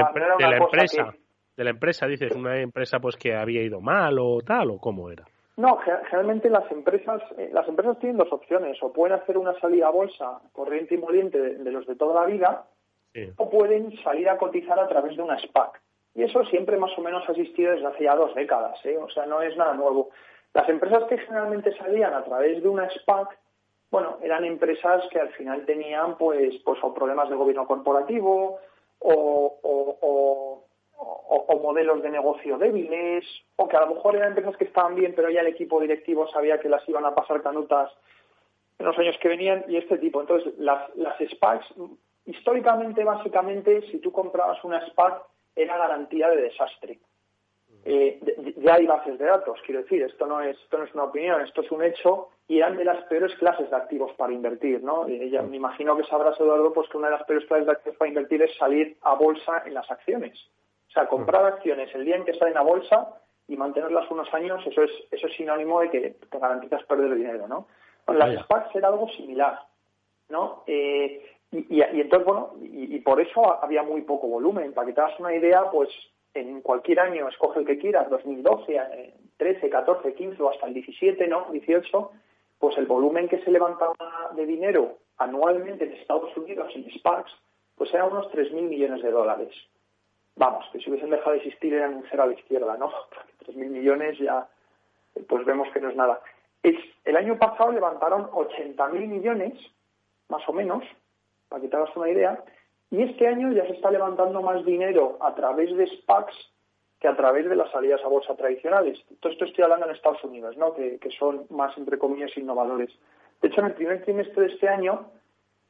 empresa, 0.57 1.13
de 1.57 1.63
la 1.63 1.69
empresa 1.69 2.07
dices, 2.07 2.35
una 2.35 2.59
empresa 2.59 2.99
pues 2.99 3.15
que 3.17 3.35
había 3.35 3.61
ido 3.61 3.81
mal 3.81 4.17
o 4.19 4.41
tal 4.41 4.71
o 4.71 4.77
cómo 4.77 5.09
era. 5.09 5.25
No, 5.57 5.77
generalmente 5.77 6.49
las 6.49 6.69
empresas, 6.71 7.21
eh, 7.37 7.49
las 7.53 7.67
empresas 7.67 7.99
tienen 7.99 8.17
dos 8.17 8.31
opciones, 8.31 8.81
o 8.81 8.91
pueden 8.91 9.19
hacer 9.19 9.37
una 9.37 9.53
salida 9.59 9.87
a 9.87 9.91
bolsa 9.91 10.39
corriente 10.53 10.95
y 10.95 10.97
moliente 10.97 11.37
de, 11.39 11.71
los 11.71 11.85
de 11.85 11.95
toda 11.95 12.21
la 12.21 12.25
vida, 12.25 12.65
o 13.35 13.49
pueden 13.49 13.95
salir 14.03 14.29
a 14.29 14.37
cotizar 14.37 14.79
a 14.79 14.87
través 14.87 15.17
de 15.17 15.21
una 15.21 15.37
SPAC. 15.37 15.81
Y 16.13 16.23
eso 16.23 16.43
siempre 16.45 16.77
más 16.77 16.97
o 16.97 17.01
menos 17.01 17.27
ha 17.27 17.31
existido 17.31 17.71
desde 17.71 17.87
hace 17.87 18.03
ya 18.03 18.15
dos 18.15 18.35
décadas, 18.35 18.83
¿eh? 18.85 18.97
o 18.97 19.09
sea, 19.09 19.25
no 19.25 19.41
es 19.41 19.55
nada 19.55 19.73
nuevo. 19.73 20.09
Las 20.53 20.67
empresas 20.67 21.05
que 21.05 21.17
generalmente 21.17 21.75
salían 21.77 22.13
a 22.13 22.23
través 22.23 22.61
de 22.61 22.67
una 22.67 22.89
SPAC, 22.89 23.37
bueno, 23.89 24.17
eran 24.21 24.43
empresas 24.43 25.03
que 25.09 25.19
al 25.19 25.29
final 25.29 25.65
tenían 25.65 26.17
pues, 26.17 26.55
pues 26.65 26.79
o 26.81 26.93
problemas 26.93 27.29
de 27.29 27.35
gobierno 27.35 27.65
corporativo 27.65 28.59
o, 28.99 29.59
o, 29.61 30.67
modelos 31.61 32.01
de 32.01 32.09
negocio 32.09 32.57
débiles, 32.57 33.23
o 33.55 33.67
que 33.67 33.77
a 33.77 33.81
lo 33.81 33.93
mejor 33.93 34.15
eran 34.15 34.29
empresas 34.29 34.57
que 34.57 34.65
estaban 34.65 34.95
bien, 34.95 35.13
pero 35.15 35.29
ya 35.29 35.41
el 35.41 35.47
equipo 35.47 35.79
directivo 35.79 36.27
sabía 36.27 36.59
que 36.59 36.67
las 36.67 36.87
iban 36.89 37.05
a 37.05 37.15
pasar 37.15 37.41
canutas 37.41 37.91
en 38.79 38.85
los 38.85 38.97
años 38.97 39.15
que 39.21 39.29
venían 39.29 39.63
y 39.67 39.77
este 39.77 39.97
tipo. 39.99 40.19
Entonces, 40.19 40.53
las, 40.57 40.93
las 40.95 41.17
SPACs, 41.19 41.67
históricamente, 42.25 43.03
básicamente, 43.03 43.83
si 43.91 43.99
tú 43.99 44.11
comprabas 44.11 44.61
una 44.63 44.85
SPAC, 44.87 45.23
era 45.55 45.77
garantía 45.77 46.29
de 46.29 46.41
desastre. 46.41 46.99
Eh, 47.83 48.19
ya 48.57 48.75
hay 48.75 48.85
bases 48.85 49.17
de 49.17 49.25
datos, 49.25 49.59
quiero 49.65 49.81
decir, 49.81 50.03
esto 50.03 50.27
no 50.27 50.39
es 50.39 50.55
esto 50.55 50.77
no 50.77 50.83
es 50.83 50.93
una 50.93 51.05
opinión, 51.05 51.41
esto 51.41 51.61
es 51.61 51.71
un 51.71 51.83
hecho 51.83 52.29
y 52.47 52.59
eran 52.59 52.77
de 52.77 52.85
las 52.85 53.03
peores 53.05 53.33
clases 53.35 53.71
de 53.71 53.75
activos 53.75 54.11
para 54.17 54.33
invertir, 54.33 54.83
¿no? 54.83 55.05
me 55.05 55.55
imagino 55.55 55.97
que 55.97 56.03
sabrás, 56.03 56.39
Eduardo, 56.39 56.73
pues 56.73 56.87
que 56.89 56.97
una 56.97 57.07
de 57.07 57.13
las 57.17 57.23
peores 57.23 57.47
clases 57.47 57.65
de 57.65 57.71
activos 57.71 57.97
para 57.97 58.09
invertir 58.09 58.41
es 58.43 58.55
salir 58.57 58.97
a 59.01 59.15
bolsa 59.15 59.63
en 59.65 59.73
las 59.73 59.89
acciones. 59.89 60.37
O 60.89 60.91
sea, 60.91 61.07
comprar 61.07 61.45
acciones 61.45 61.89
el 61.95 62.05
día 62.05 62.17
en 62.17 62.25
que 62.25 62.33
salen 62.33 62.57
a 62.57 62.61
bolsa 62.61 63.21
y 63.47 63.55
mantenerlas 63.55 64.11
unos 64.11 64.31
años, 64.33 64.61
eso 64.67 64.83
es 64.83 64.91
eso 65.09 65.27
es 65.27 65.35
sinónimo 65.35 65.79
de 65.79 65.89
que 65.89 66.09
te 66.29 66.39
garantizas 66.39 66.83
perder 66.83 67.15
dinero, 67.15 67.47
¿no? 67.47 67.67
Bueno, 68.05 68.27
las 68.27 68.43
SPACs 68.43 68.75
era 68.75 68.89
algo 68.89 69.07
similar, 69.09 69.59
¿no? 70.29 70.63
Eh, 70.67 71.25
y, 71.51 71.81
entonces, 71.81 72.25
bueno, 72.25 72.53
y, 72.61 72.99
por 72.99 73.19
eso 73.19 73.61
había 73.61 73.83
muy 73.83 74.01
poco 74.01 74.27
volumen. 74.27 74.73
Para 74.73 74.87
que 74.87 74.93
te 74.93 75.01
hagas 75.01 75.19
una 75.19 75.35
idea, 75.35 75.69
pues 75.69 75.89
en 76.33 76.61
cualquier 76.61 77.01
año, 77.01 77.27
escoge 77.27 77.59
el 77.59 77.65
que 77.65 77.77
quieras, 77.77 78.09
2012, 78.09 79.13
13, 79.37 79.69
14, 79.69 80.13
15 80.13 80.41
o 80.41 80.49
hasta 80.49 80.67
el 80.67 80.73
17, 80.73 81.27
¿no? 81.27 81.47
18, 81.51 82.11
pues 82.57 82.77
el 82.77 82.85
volumen 82.85 83.27
que 83.27 83.39
se 83.39 83.51
levantaba 83.51 83.95
de 84.35 84.45
dinero 84.45 84.97
anualmente 85.17 85.85
en 85.85 85.93
Estados 85.93 86.35
Unidos 86.37 86.71
en 86.75 86.89
SPACs, 86.89 87.31
pues 87.75 87.93
era 87.93 88.05
unos 88.05 88.31
3.000 88.31 88.61
millones 88.61 89.03
de 89.03 89.11
dólares. 89.11 89.53
Vamos, 90.35 90.65
que 90.71 90.79
si 90.79 90.89
hubiesen 90.89 91.09
dejado 91.09 91.31
de 91.31 91.37
existir 91.37 91.73
eran 91.73 91.95
un 91.95 92.05
cero 92.09 92.23
a 92.23 92.27
la 92.27 92.33
izquierda, 92.33 92.77
¿no? 92.77 92.91
3.000 93.45 93.55
millones 93.55 94.17
ya, 94.19 94.47
pues 95.27 95.45
vemos 95.45 95.67
que 95.73 95.81
no 95.81 95.89
es 95.89 95.95
nada. 95.95 96.21
el 96.63 97.17
año 97.17 97.37
pasado 97.37 97.71
levantaron 97.71 98.29
80.000 98.31 99.07
millones, 99.07 99.53
más 100.29 100.47
o 100.47 100.53
menos, 100.53 100.83
para 101.51 101.61
que 101.61 101.67
te 101.67 101.75
hagas 101.75 101.95
una 101.97 102.09
idea. 102.09 102.41
Y 102.89 103.03
este 103.03 103.27
año 103.27 103.51
ya 103.51 103.65
se 103.67 103.73
está 103.73 103.91
levantando 103.91 104.41
más 104.41 104.63
dinero 104.65 105.17
a 105.19 105.35
través 105.35 105.75
de 105.75 105.85
SPACs 105.85 106.33
que 106.99 107.09
a 107.09 107.15
través 107.15 107.49
de 107.49 107.55
las 107.55 107.69
salidas 107.71 108.01
a 108.05 108.07
bolsa 108.07 108.35
tradicionales. 108.35 108.97
Todo 109.19 109.33
esto 109.33 109.45
estoy 109.45 109.63
hablando 109.63 109.85
en 109.85 109.95
Estados 109.95 110.23
Unidos, 110.23 110.55
¿no? 110.55 110.73
que, 110.73 110.99
son 111.19 111.45
más, 111.49 111.77
entre 111.77 111.97
comillas, 111.97 112.35
innovadores. 112.37 112.89
De 113.41 113.49
hecho, 113.49 113.59
en 113.59 113.67
el 113.67 113.73
primer 113.73 114.03
trimestre 114.03 114.43
de 114.43 114.53
este 114.53 114.69
año 114.69 115.07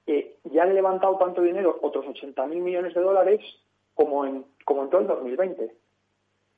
eh, 0.05 0.35
ya 0.43 0.63
han 0.63 0.75
levantado 0.75 1.17
tanto 1.17 1.41
dinero, 1.41 1.79
otros 1.81 2.05
80.000 2.05 2.47
millones 2.47 2.93
de 2.93 3.01
dólares, 3.01 3.41
como 3.95 4.25
en, 4.25 4.45
como 4.65 4.83
en 4.83 4.89
todo 4.89 5.01
el 5.01 5.07
2020. 5.07 5.71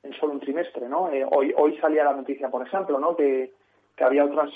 en 0.02 0.12
solo 0.14 0.32
un 0.32 0.40
trimestre, 0.40 0.86
¿no? 0.88 1.10
Eh, 1.10 1.24
hoy, 1.30 1.54
hoy 1.56 1.78
salía 1.78 2.04
la 2.04 2.12
noticia, 2.12 2.50
por 2.50 2.66
ejemplo, 2.66 2.98
¿no? 2.98 3.16
Que, 3.16 3.52
que 3.96 4.04
había 4.04 4.24
otras 4.24 4.50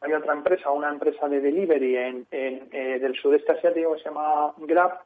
había 0.00 0.18
otra 0.18 0.32
empresa, 0.32 0.70
una 0.70 0.90
empresa 0.90 1.28
de 1.28 1.40
delivery 1.40 1.96
en, 1.96 2.26
en 2.30 2.68
eh, 2.72 2.98
del 2.98 3.14
sudeste 3.14 3.52
asiático 3.52 3.92
que 3.92 3.98
se 3.98 4.04
llama 4.06 4.52
Grab, 4.58 5.00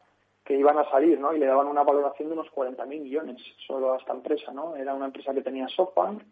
que 0.45 0.57
iban 0.57 0.79
a 0.79 0.91
salir, 0.91 1.19
¿no? 1.19 1.35
Y 1.35 1.39
le 1.39 1.47
daban 1.47 1.69
una 1.69 1.83
valoración 1.83 2.29
de 2.29 2.35
unos 2.35 2.51
40.000 2.53 2.87
millones 2.87 3.41
solo 3.67 3.93
a 3.93 3.99
esta 3.99 4.13
empresa, 4.13 4.53
¿no? 4.53 4.75
Era 4.77 4.95
una 4.95 5.07
empresa 5.07 5.33
que 5.33 5.43
tenía 5.43 5.69
SoftBank 5.69 6.23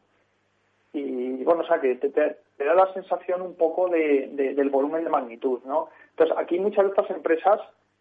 y, 0.92 1.44
bueno, 1.44 1.62
o 1.62 1.66
sea, 1.66 1.80
que 1.80 1.94
te, 1.96 2.10
te, 2.10 2.64
da 2.64 2.74
la 2.74 2.92
sensación 2.92 3.42
un 3.42 3.54
poco 3.54 3.88
de, 3.88 4.28
del 4.56 4.70
volumen 4.70 5.04
de 5.04 5.10
magnitud, 5.10 5.60
¿no? 5.64 5.88
Entonces, 6.10 6.36
aquí 6.36 6.58
muchas 6.58 6.84
de 6.84 6.90
estas 6.90 7.10
empresas, 7.10 7.60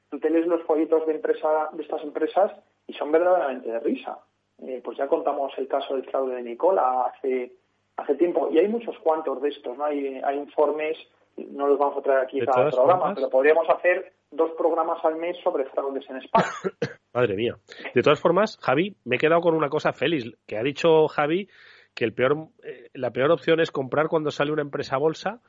tú 0.09 0.19
te 0.19 0.29
lees 0.29 0.47
los 0.47 0.63
folletos 0.63 1.05
de, 1.05 1.13
empresa, 1.13 1.69
de 1.73 1.83
estas 1.83 2.03
empresas 2.03 2.51
y 2.87 2.93
son 2.93 3.11
verdaderamente 3.11 3.71
de 3.71 3.79
risa. 3.79 4.19
Eh, 4.61 4.81
pues 4.83 4.97
ya 4.97 5.07
contamos 5.07 5.53
el 5.57 5.67
caso 5.67 5.95
del 5.95 6.09
fraude 6.09 6.35
de 6.35 6.41
Nicola 6.41 7.05
hace, 7.05 7.53
hace 8.01 8.15
tiempo. 8.15 8.49
Y 8.51 8.59
hay 8.59 8.67
muchos 8.67 8.97
cuantos 8.99 9.41
de 9.41 9.49
estos, 9.49 9.77
¿no? 9.77 9.85
Hay, 9.85 10.19
hay 10.23 10.37
informes, 10.37 10.97
no 11.37 11.67
los 11.67 11.77
vamos 11.77 11.97
a 11.97 12.01
traer 12.01 12.19
aquí 12.19 12.39
cada 12.41 12.69
programa, 12.69 13.13
pero 13.15 13.29
podríamos 13.29 13.67
hacer 13.69 14.13
dos 14.31 14.51
programas 14.57 15.03
al 15.03 15.15
mes 15.15 15.37
sobre 15.43 15.65
fraudes 15.65 16.07
en 16.09 16.17
España. 16.17 16.47
Madre 17.13 17.35
mía. 17.35 17.55
De 17.93 18.01
todas 18.01 18.19
formas, 18.19 18.57
Javi, 18.61 18.95
me 19.05 19.15
he 19.15 19.19
quedado 19.19 19.41
con 19.41 19.55
una 19.55 19.69
cosa 19.69 19.93
feliz, 19.93 20.25
que 20.45 20.57
ha 20.57 20.63
dicho 20.63 21.07
Javi 21.07 21.47
que 21.95 22.05
el 22.05 22.13
peor, 22.13 22.47
eh, 22.63 22.89
la 22.93 23.11
peor 23.11 23.31
opción 23.31 23.59
es 23.59 23.71
comprar 23.71 24.07
cuando 24.07 24.31
sale 24.31 24.51
una 24.51 24.61
empresa 24.61 24.95
a 24.95 24.99
bolsa 24.99 25.41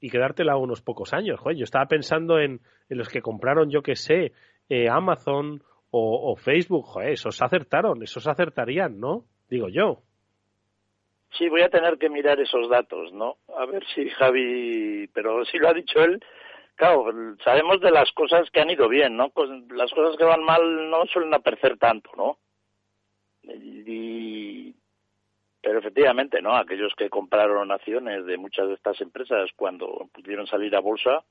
y 0.00 0.10
quedártela 0.10 0.56
unos 0.56 0.80
pocos 0.82 1.12
años. 1.12 1.40
Joder, 1.40 1.56
yo 1.56 1.64
estaba 1.64 1.86
pensando 1.86 2.38
en, 2.38 2.60
en 2.88 2.98
los 2.98 3.08
que 3.08 3.20
compraron, 3.20 3.70
yo 3.70 3.82
que 3.82 3.96
sé, 3.96 4.32
eh, 4.68 4.88
Amazon 4.88 5.62
o, 5.98 6.36
Facebook, 6.36 6.84
joder, 6.84 7.12
esos 7.12 7.40
acertaron, 7.40 8.02
esos 8.02 8.26
acertarían, 8.26 9.00
¿no? 9.00 9.24
Digo 9.48 9.68
yo. 9.68 10.02
Sí, 11.36 11.48
voy 11.48 11.62
a 11.62 11.68
tener 11.68 11.98
que 11.98 12.08
mirar 12.08 12.40
esos 12.40 12.68
datos, 12.68 13.12
¿no? 13.12 13.36
A 13.56 13.66
ver 13.66 13.84
si 13.94 14.08
Javi, 14.10 15.08
pero 15.12 15.44
si 15.44 15.58
lo 15.58 15.68
ha 15.68 15.74
dicho 15.74 16.02
él, 16.02 16.22
claro, 16.74 17.12
sabemos 17.44 17.80
de 17.80 17.90
las 17.90 18.10
cosas 18.12 18.50
que 18.50 18.60
han 18.60 18.70
ido 18.70 18.88
bien, 18.88 19.16
¿no? 19.16 19.32
Las 19.70 19.90
cosas 19.92 20.16
que 20.16 20.24
van 20.24 20.42
mal 20.42 20.90
no 20.90 21.04
suelen 21.06 21.34
aparecer 21.34 21.78
tanto, 21.78 22.10
¿no? 22.16 22.38
Y, 23.42 24.74
pero 25.60 25.78
efectivamente, 25.78 26.40
¿no? 26.40 26.56
Aquellos 26.56 26.94
que 26.96 27.10
compraron 27.10 27.70
acciones 27.70 28.24
de 28.24 28.36
muchas 28.36 28.68
de 28.68 28.74
estas 28.74 29.00
empresas 29.00 29.50
cuando 29.56 30.08
pudieron 30.12 30.46
salir 30.46 30.74
a 30.74 30.80
bolsa, 30.80 31.22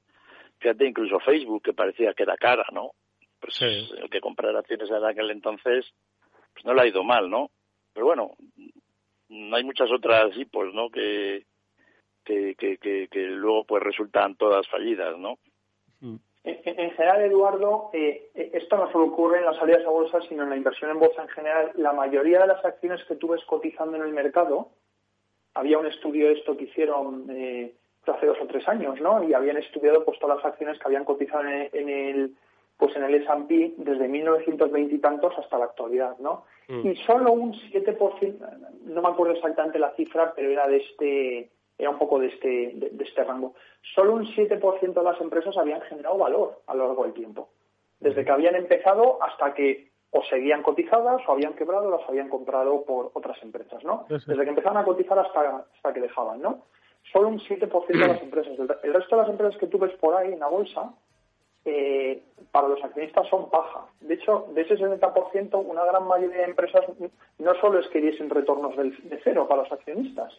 fíjate, 0.59 0.85
incluso 0.85 1.19
Facebook, 1.19 1.63
que 1.63 1.73
parecía 1.73 2.13
que 2.13 2.23
era 2.23 2.37
cara, 2.37 2.65
¿no? 2.71 2.91
pues 3.45 3.61
el 3.61 4.09
que 4.09 4.21
comprar 4.21 4.55
acciones 4.55 4.89
en 4.89 5.05
aquel 5.05 5.31
entonces, 5.31 5.85
pues 6.53 6.65
no 6.65 6.73
le 6.73 6.81
ha 6.81 6.87
ido 6.87 7.03
mal, 7.03 7.29
¿no? 7.29 7.51
Pero 7.93 8.07
bueno, 8.07 8.31
no 8.57 8.65
hay 9.53 9.63
muchas 9.63 9.91
otras 9.91 10.31
pues 10.51 10.73
¿no? 10.73 10.89
Que, 10.89 11.45
que, 12.23 12.55
que, 12.55 13.07
que, 13.09 13.21
luego 13.27 13.65
pues 13.65 13.83
resultan 13.83 14.35
todas 14.35 14.67
fallidas, 14.67 15.17
¿no? 15.17 15.37
Mm. 16.01 16.15
En, 16.43 16.91
general, 16.91 17.21
Eduardo, 17.23 17.89
eh, 17.93 18.29
esto 18.53 18.77
no 18.77 18.91
solo 18.91 19.05
ocurre 19.05 19.39
en 19.39 19.45
las 19.45 19.57
salidas 19.57 19.83
a 19.83 19.89
bolsa, 19.89 20.19
sino 20.29 20.43
en 20.43 20.51
la 20.51 20.57
inversión 20.57 20.91
en 20.91 20.99
bolsa 20.99 21.23
en 21.23 21.29
general. 21.29 21.71
La 21.75 21.91
mayoría 21.91 22.39
de 22.41 22.47
las 22.47 22.63
acciones 22.63 23.03
que 23.05 23.15
tú 23.15 23.29
ves 23.29 23.43
cotizando 23.45 23.97
en 23.97 24.03
el 24.03 24.13
mercado, 24.13 24.69
había 25.55 25.79
un 25.79 25.87
estudio 25.87 26.27
de 26.27 26.33
esto 26.33 26.55
que 26.55 26.65
hicieron 26.65 27.25
eh, 27.31 27.73
hace 28.05 28.27
dos 28.27 28.37
o 28.41 28.45
tres 28.45 28.67
años, 28.67 29.01
¿no? 29.01 29.27
Y 29.27 29.33
habían 29.33 29.57
estudiado 29.57 30.05
pues 30.05 30.19
todas 30.19 30.37
las 30.37 30.45
acciones 30.45 30.77
que 30.77 30.85
habían 30.85 31.05
cotizado 31.05 31.45
en 31.47 31.89
el 31.89 32.35
pues 32.77 32.95
en 32.95 33.03
el 33.03 33.15
S&P 33.15 33.75
desde 33.77 34.07
1920 34.07 34.95
y 34.95 34.99
tantos 34.99 35.33
hasta 35.37 35.57
la 35.57 35.65
actualidad, 35.65 36.17
¿no? 36.19 36.43
Mm. 36.67 36.87
Y 36.87 36.95
solo 36.97 37.31
un 37.31 37.53
7%, 37.53 38.35
no 38.85 39.01
me 39.01 39.07
acuerdo 39.07 39.33
exactamente 39.33 39.79
la 39.79 39.91
cifra, 39.91 40.33
pero 40.35 40.49
era 40.49 40.67
de 40.67 40.77
este 40.77 41.49
era 41.77 41.89
un 41.89 41.97
poco 41.97 42.19
de 42.19 42.27
este 42.27 42.71
de, 42.75 43.03
este 43.03 43.23
rango. 43.23 43.53
Solo 43.93 44.13
un 44.13 44.25
7% 44.25 44.93
de 44.93 45.03
las 45.03 45.19
empresas 45.21 45.57
habían 45.57 45.81
generado 45.81 46.17
valor 46.17 46.61
a 46.67 46.73
lo 46.73 46.87
largo 46.87 47.03
del 47.03 47.13
tiempo, 47.13 47.49
desde 47.99 48.23
que 48.23 48.31
habían 48.31 48.55
empezado 48.55 49.21
hasta 49.21 49.53
que 49.53 49.89
o 50.11 50.23
seguían 50.23 50.63
cotizadas 50.63 51.21
o 51.27 51.31
habían 51.33 51.53
quebrado 51.53 51.91
las 51.91 52.07
habían 52.07 52.29
comprado 52.29 52.83
por 52.83 53.11
otras 53.13 53.41
empresas, 53.43 53.83
¿no? 53.83 54.05
Desde 54.07 54.43
que 54.43 54.49
empezaron 54.49 54.77
a 54.77 54.85
cotizar 54.85 55.19
hasta, 55.19 55.65
hasta 55.75 55.93
que 55.93 55.99
dejaban, 55.99 56.41
¿no? 56.41 56.63
Solo 57.11 57.27
un 57.27 57.39
7% 57.39 57.87
de 57.87 58.07
las 58.07 58.21
empresas. 58.21 58.53
El 58.83 58.93
resto 58.93 59.15
de 59.15 59.21
las 59.21 59.29
empresas 59.29 59.59
que 59.59 59.67
tú 59.67 59.77
ves 59.77 59.93
por 59.97 60.15
ahí 60.15 60.31
en 60.31 60.39
la 60.39 60.47
bolsa 60.47 60.93
eh, 61.65 62.21
para 62.51 62.67
los 62.67 62.83
accionistas 62.83 63.27
son 63.27 63.49
paja. 63.49 63.85
De 63.99 64.13
hecho, 64.13 64.47
de 64.53 64.61
ese 64.61 64.77
70%, 64.77 65.65
una 65.65 65.83
gran 65.83 66.07
mayoría 66.07 66.37
de 66.37 66.43
empresas 66.45 66.85
no 67.39 67.55
solo 67.55 67.79
es 67.79 67.87
que 67.87 67.99
diesen 67.99 68.29
retornos 68.29 68.75
de 68.77 69.19
cero 69.23 69.47
para 69.47 69.63
los 69.63 69.71
accionistas, 69.71 70.31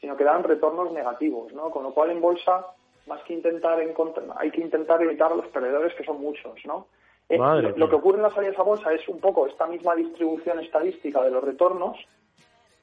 sino 0.00 0.16
que 0.16 0.24
dan 0.24 0.42
retornos 0.42 0.92
negativos, 0.92 1.52
¿no? 1.52 1.70
Con 1.70 1.84
lo 1.84 1.92
cual, 1.92 2.10
en 2.10 2.20
bolsa, 2.20 2.66
más 3.06 3.22
que 3.22 3.34
intentar 3.34 3.80
encontrar, 3.80 4.26
hay 4.36 4.50
que 4.50 4.60
intentar 4.60 5.00
evitar 5.02 5.30
a 5.30 5.36
los 5.36 5.46
perdedores, 5.48 5.94
que 5.94 6.04
son 6.04 6.20
muchos, 6.20 6.54
¿no? 6.64 6.86
Eh, 7.28 7.38
lo, 7.38 7.88
que 7.88 7.96
ocurre 7.96 8.16
en 8.16 8.24
las 8.24 8.34
salidas 8.34 8.58
a 8.58 8.62
bolsa 8.62 8.92
es 8.92 9.06
un 9.08 9.20
poco 9.20 9.46
esta 9.46 9.66
misma 9.66 9.94
distribución 9.94 10.58
estadística 10.60 11.22
de 11.22 11.30
los 11.30 11.44
retornos, 11.44 11.96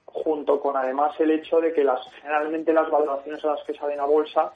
junto 0.06 0.60
con 0.60 0.78
además 0.78 1.20
el 1.20 1.32
hecho 1.32 1.60
de 1.60 1.74
que 1.74 1.84
las 1.84 2.02
generalmente 2.22 2.74
las 2.74 2.90
valoraciones 2.90 3.44
a 3.46 3.56
las 3.56 3.64
que 3.64 3.74
salen 3.74 4.00
a 4.00 4.06
bolsa 4.06 4.54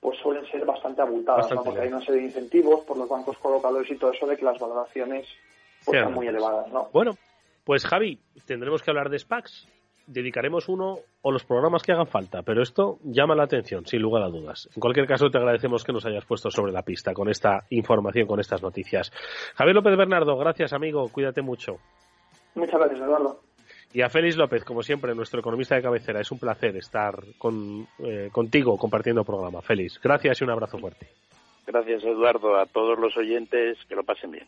pues 0.00 0.18
suelen 0.18 0.46
ser 0.46 0.64
bastante 0.64 1.02
abultadas, 1.02 1.48
porque 1.64 1.80
hay 1.80 1.88
una 1.88 2.00
serie 2.00 2.20
de 2.20 2.26
incentivos 2.26 2.84
por 2.84 2.96
los 2.96 3.08
bancos 3.08 3.36
colocadores 3.38 3.90
y 3.90 3.96
todo 3.96 4.12
eso 4.12 4.26
de 4.26 4.36
que 4.36 4.44
las 4.44 4.58
valoraciones 4.58 5.26
pues, 5.84 5.98
sean 5.98 6.14
muy 6.14 6.26
elevadas. 6.26 6.70
¿no? 6.72 6.88
Bueno, 6.92 7.12
pues 7.64 7.84
Javi, 7.84 8.20
tendremos 8.46 8.82
que 8.82 8.90
hablar 8.90 9.10
de 9.10 9.18
SPACs. 9.18 9.68
Dedicaremos 10.06 10.70
uno 10.70 11.00
o 11.20 11.30
los 11.30 11.44
programas 11.44 11.82
que 11.82 11.92
hagan 11.92 12.06
falta, 12.06 12.42
pero 12.42 12.62
esto 12.62 12.98
llama 13.04 13.34
la 13.34 13.42
atención, 13.42 13.84
sin 13.84 14.00
lugar 14.00 14.22
a 14.22 14.28
dudas. 14.28 14.66
En 14.74 14.80
cualquier 14.80 15.06
caso, 15.06 15.28
te 15.28 15.36
agradecemos 15.36 15.84
que 15.84 15.92
nos 15.92 16.06
hayas 16.06 16.24
puesto 16.24 16.50
sobre 16.50 16.72
la 16.72 16.82
pista 16.82 17.12
con 17.12 17.28
esta 17.28 17.66
información, 17.68 18.26
con 18.26 18.40
estas 18.40 18.62
noticias. 18.62 19.12
Javier 19.54 19.76
López 19.76 19.98
Bernardo, 19.98 20.38
gracias 20.38 20.72
amigo, 20.72 21.06
cuídate 21.12 21.42
mucho. 21.42 21.76
Muchas 22.54 22.80
gracias, 22.80 23.00
Eduardo. 23.00 23.47
Y 23.92 24.02
a 24.02 24.10
Félix 24.10 24.36
López, 24.36 24.64
como 24.64 24.82
siempre, 24.82 25.14
nuestro 25.14 25.40
economista 25.40 25.74
de 25.74 25.82
cabecera. 25.82 26.20
Es 26.20 26.30
un 26.30 26.38
placer 26.38 26.76
estar 26.76 27.14
con, 27.38 27.86
eh, 28.00 28.28
contigo 28.30 28.76
compartiendo 28.76 29.24
programa. 29.24 29.62
Félix, 29.62 29.98
gracias 30.02 30.40
y 30.40 30.44
un 30.44 30.50
abrazo 30.50 30.78
fuerte. 30.78 31.08
Gracias, 31.66 32.04
Eduardo. 32.04 32.56
A 32.56 32.66
todos 32.66 32.98
los 32.98 33.16
oyentes, 33.16 33.78
que 33.88 33.94
lo 33.94 34.02
pasen 34.02 34.30
bien. 34.30 34.46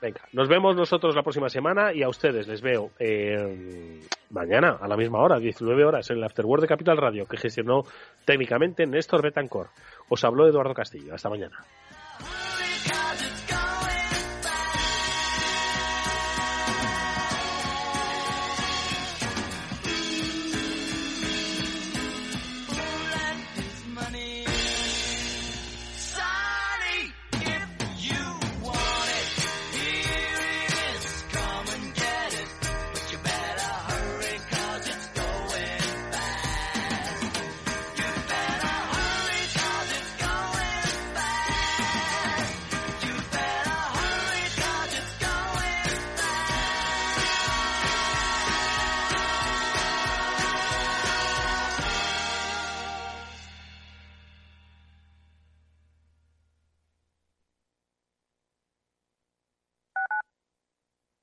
Venga, 0.00 0.22
nos 0.32 0.48
vemos 0.48 0.74
nosotros 0.74 1.14
la 1.14 1.22
próxima 1.22 1.50
semana 1.50 1.92
y 1.92 2.02
a 2.02 2.08
ustedes 2.08 2.48
les 2.48 2.62
veo 2.62 2.90
eh, 2.98 4.00
mañana 4.30 4.78
a 4.80 4.88
la 4.88 4.96
misma 4.96 5.18
hora, 5.18 5.38
19 5.38 5.84
horas, 5.84 6.10
en 6.10 6.16
el 6.16 6.24
Afterword 6.24 6.62
de 6.62 6.68
Capital 6.68 6.96
Radio, 6.96 7.26
que 7.26 7.36
gestionó 7.36 7.82
técnicamente 8.24 8.86
Néstor 8.86 9.22
Betancor. 9.22 9.68
Os 10.08 10.24
habló 10.24 10.48
Eduardo 10.48 10.72
Castillo. 10.72 11.14
Hasta 11.14 11.28
mañana. 11.28 11.58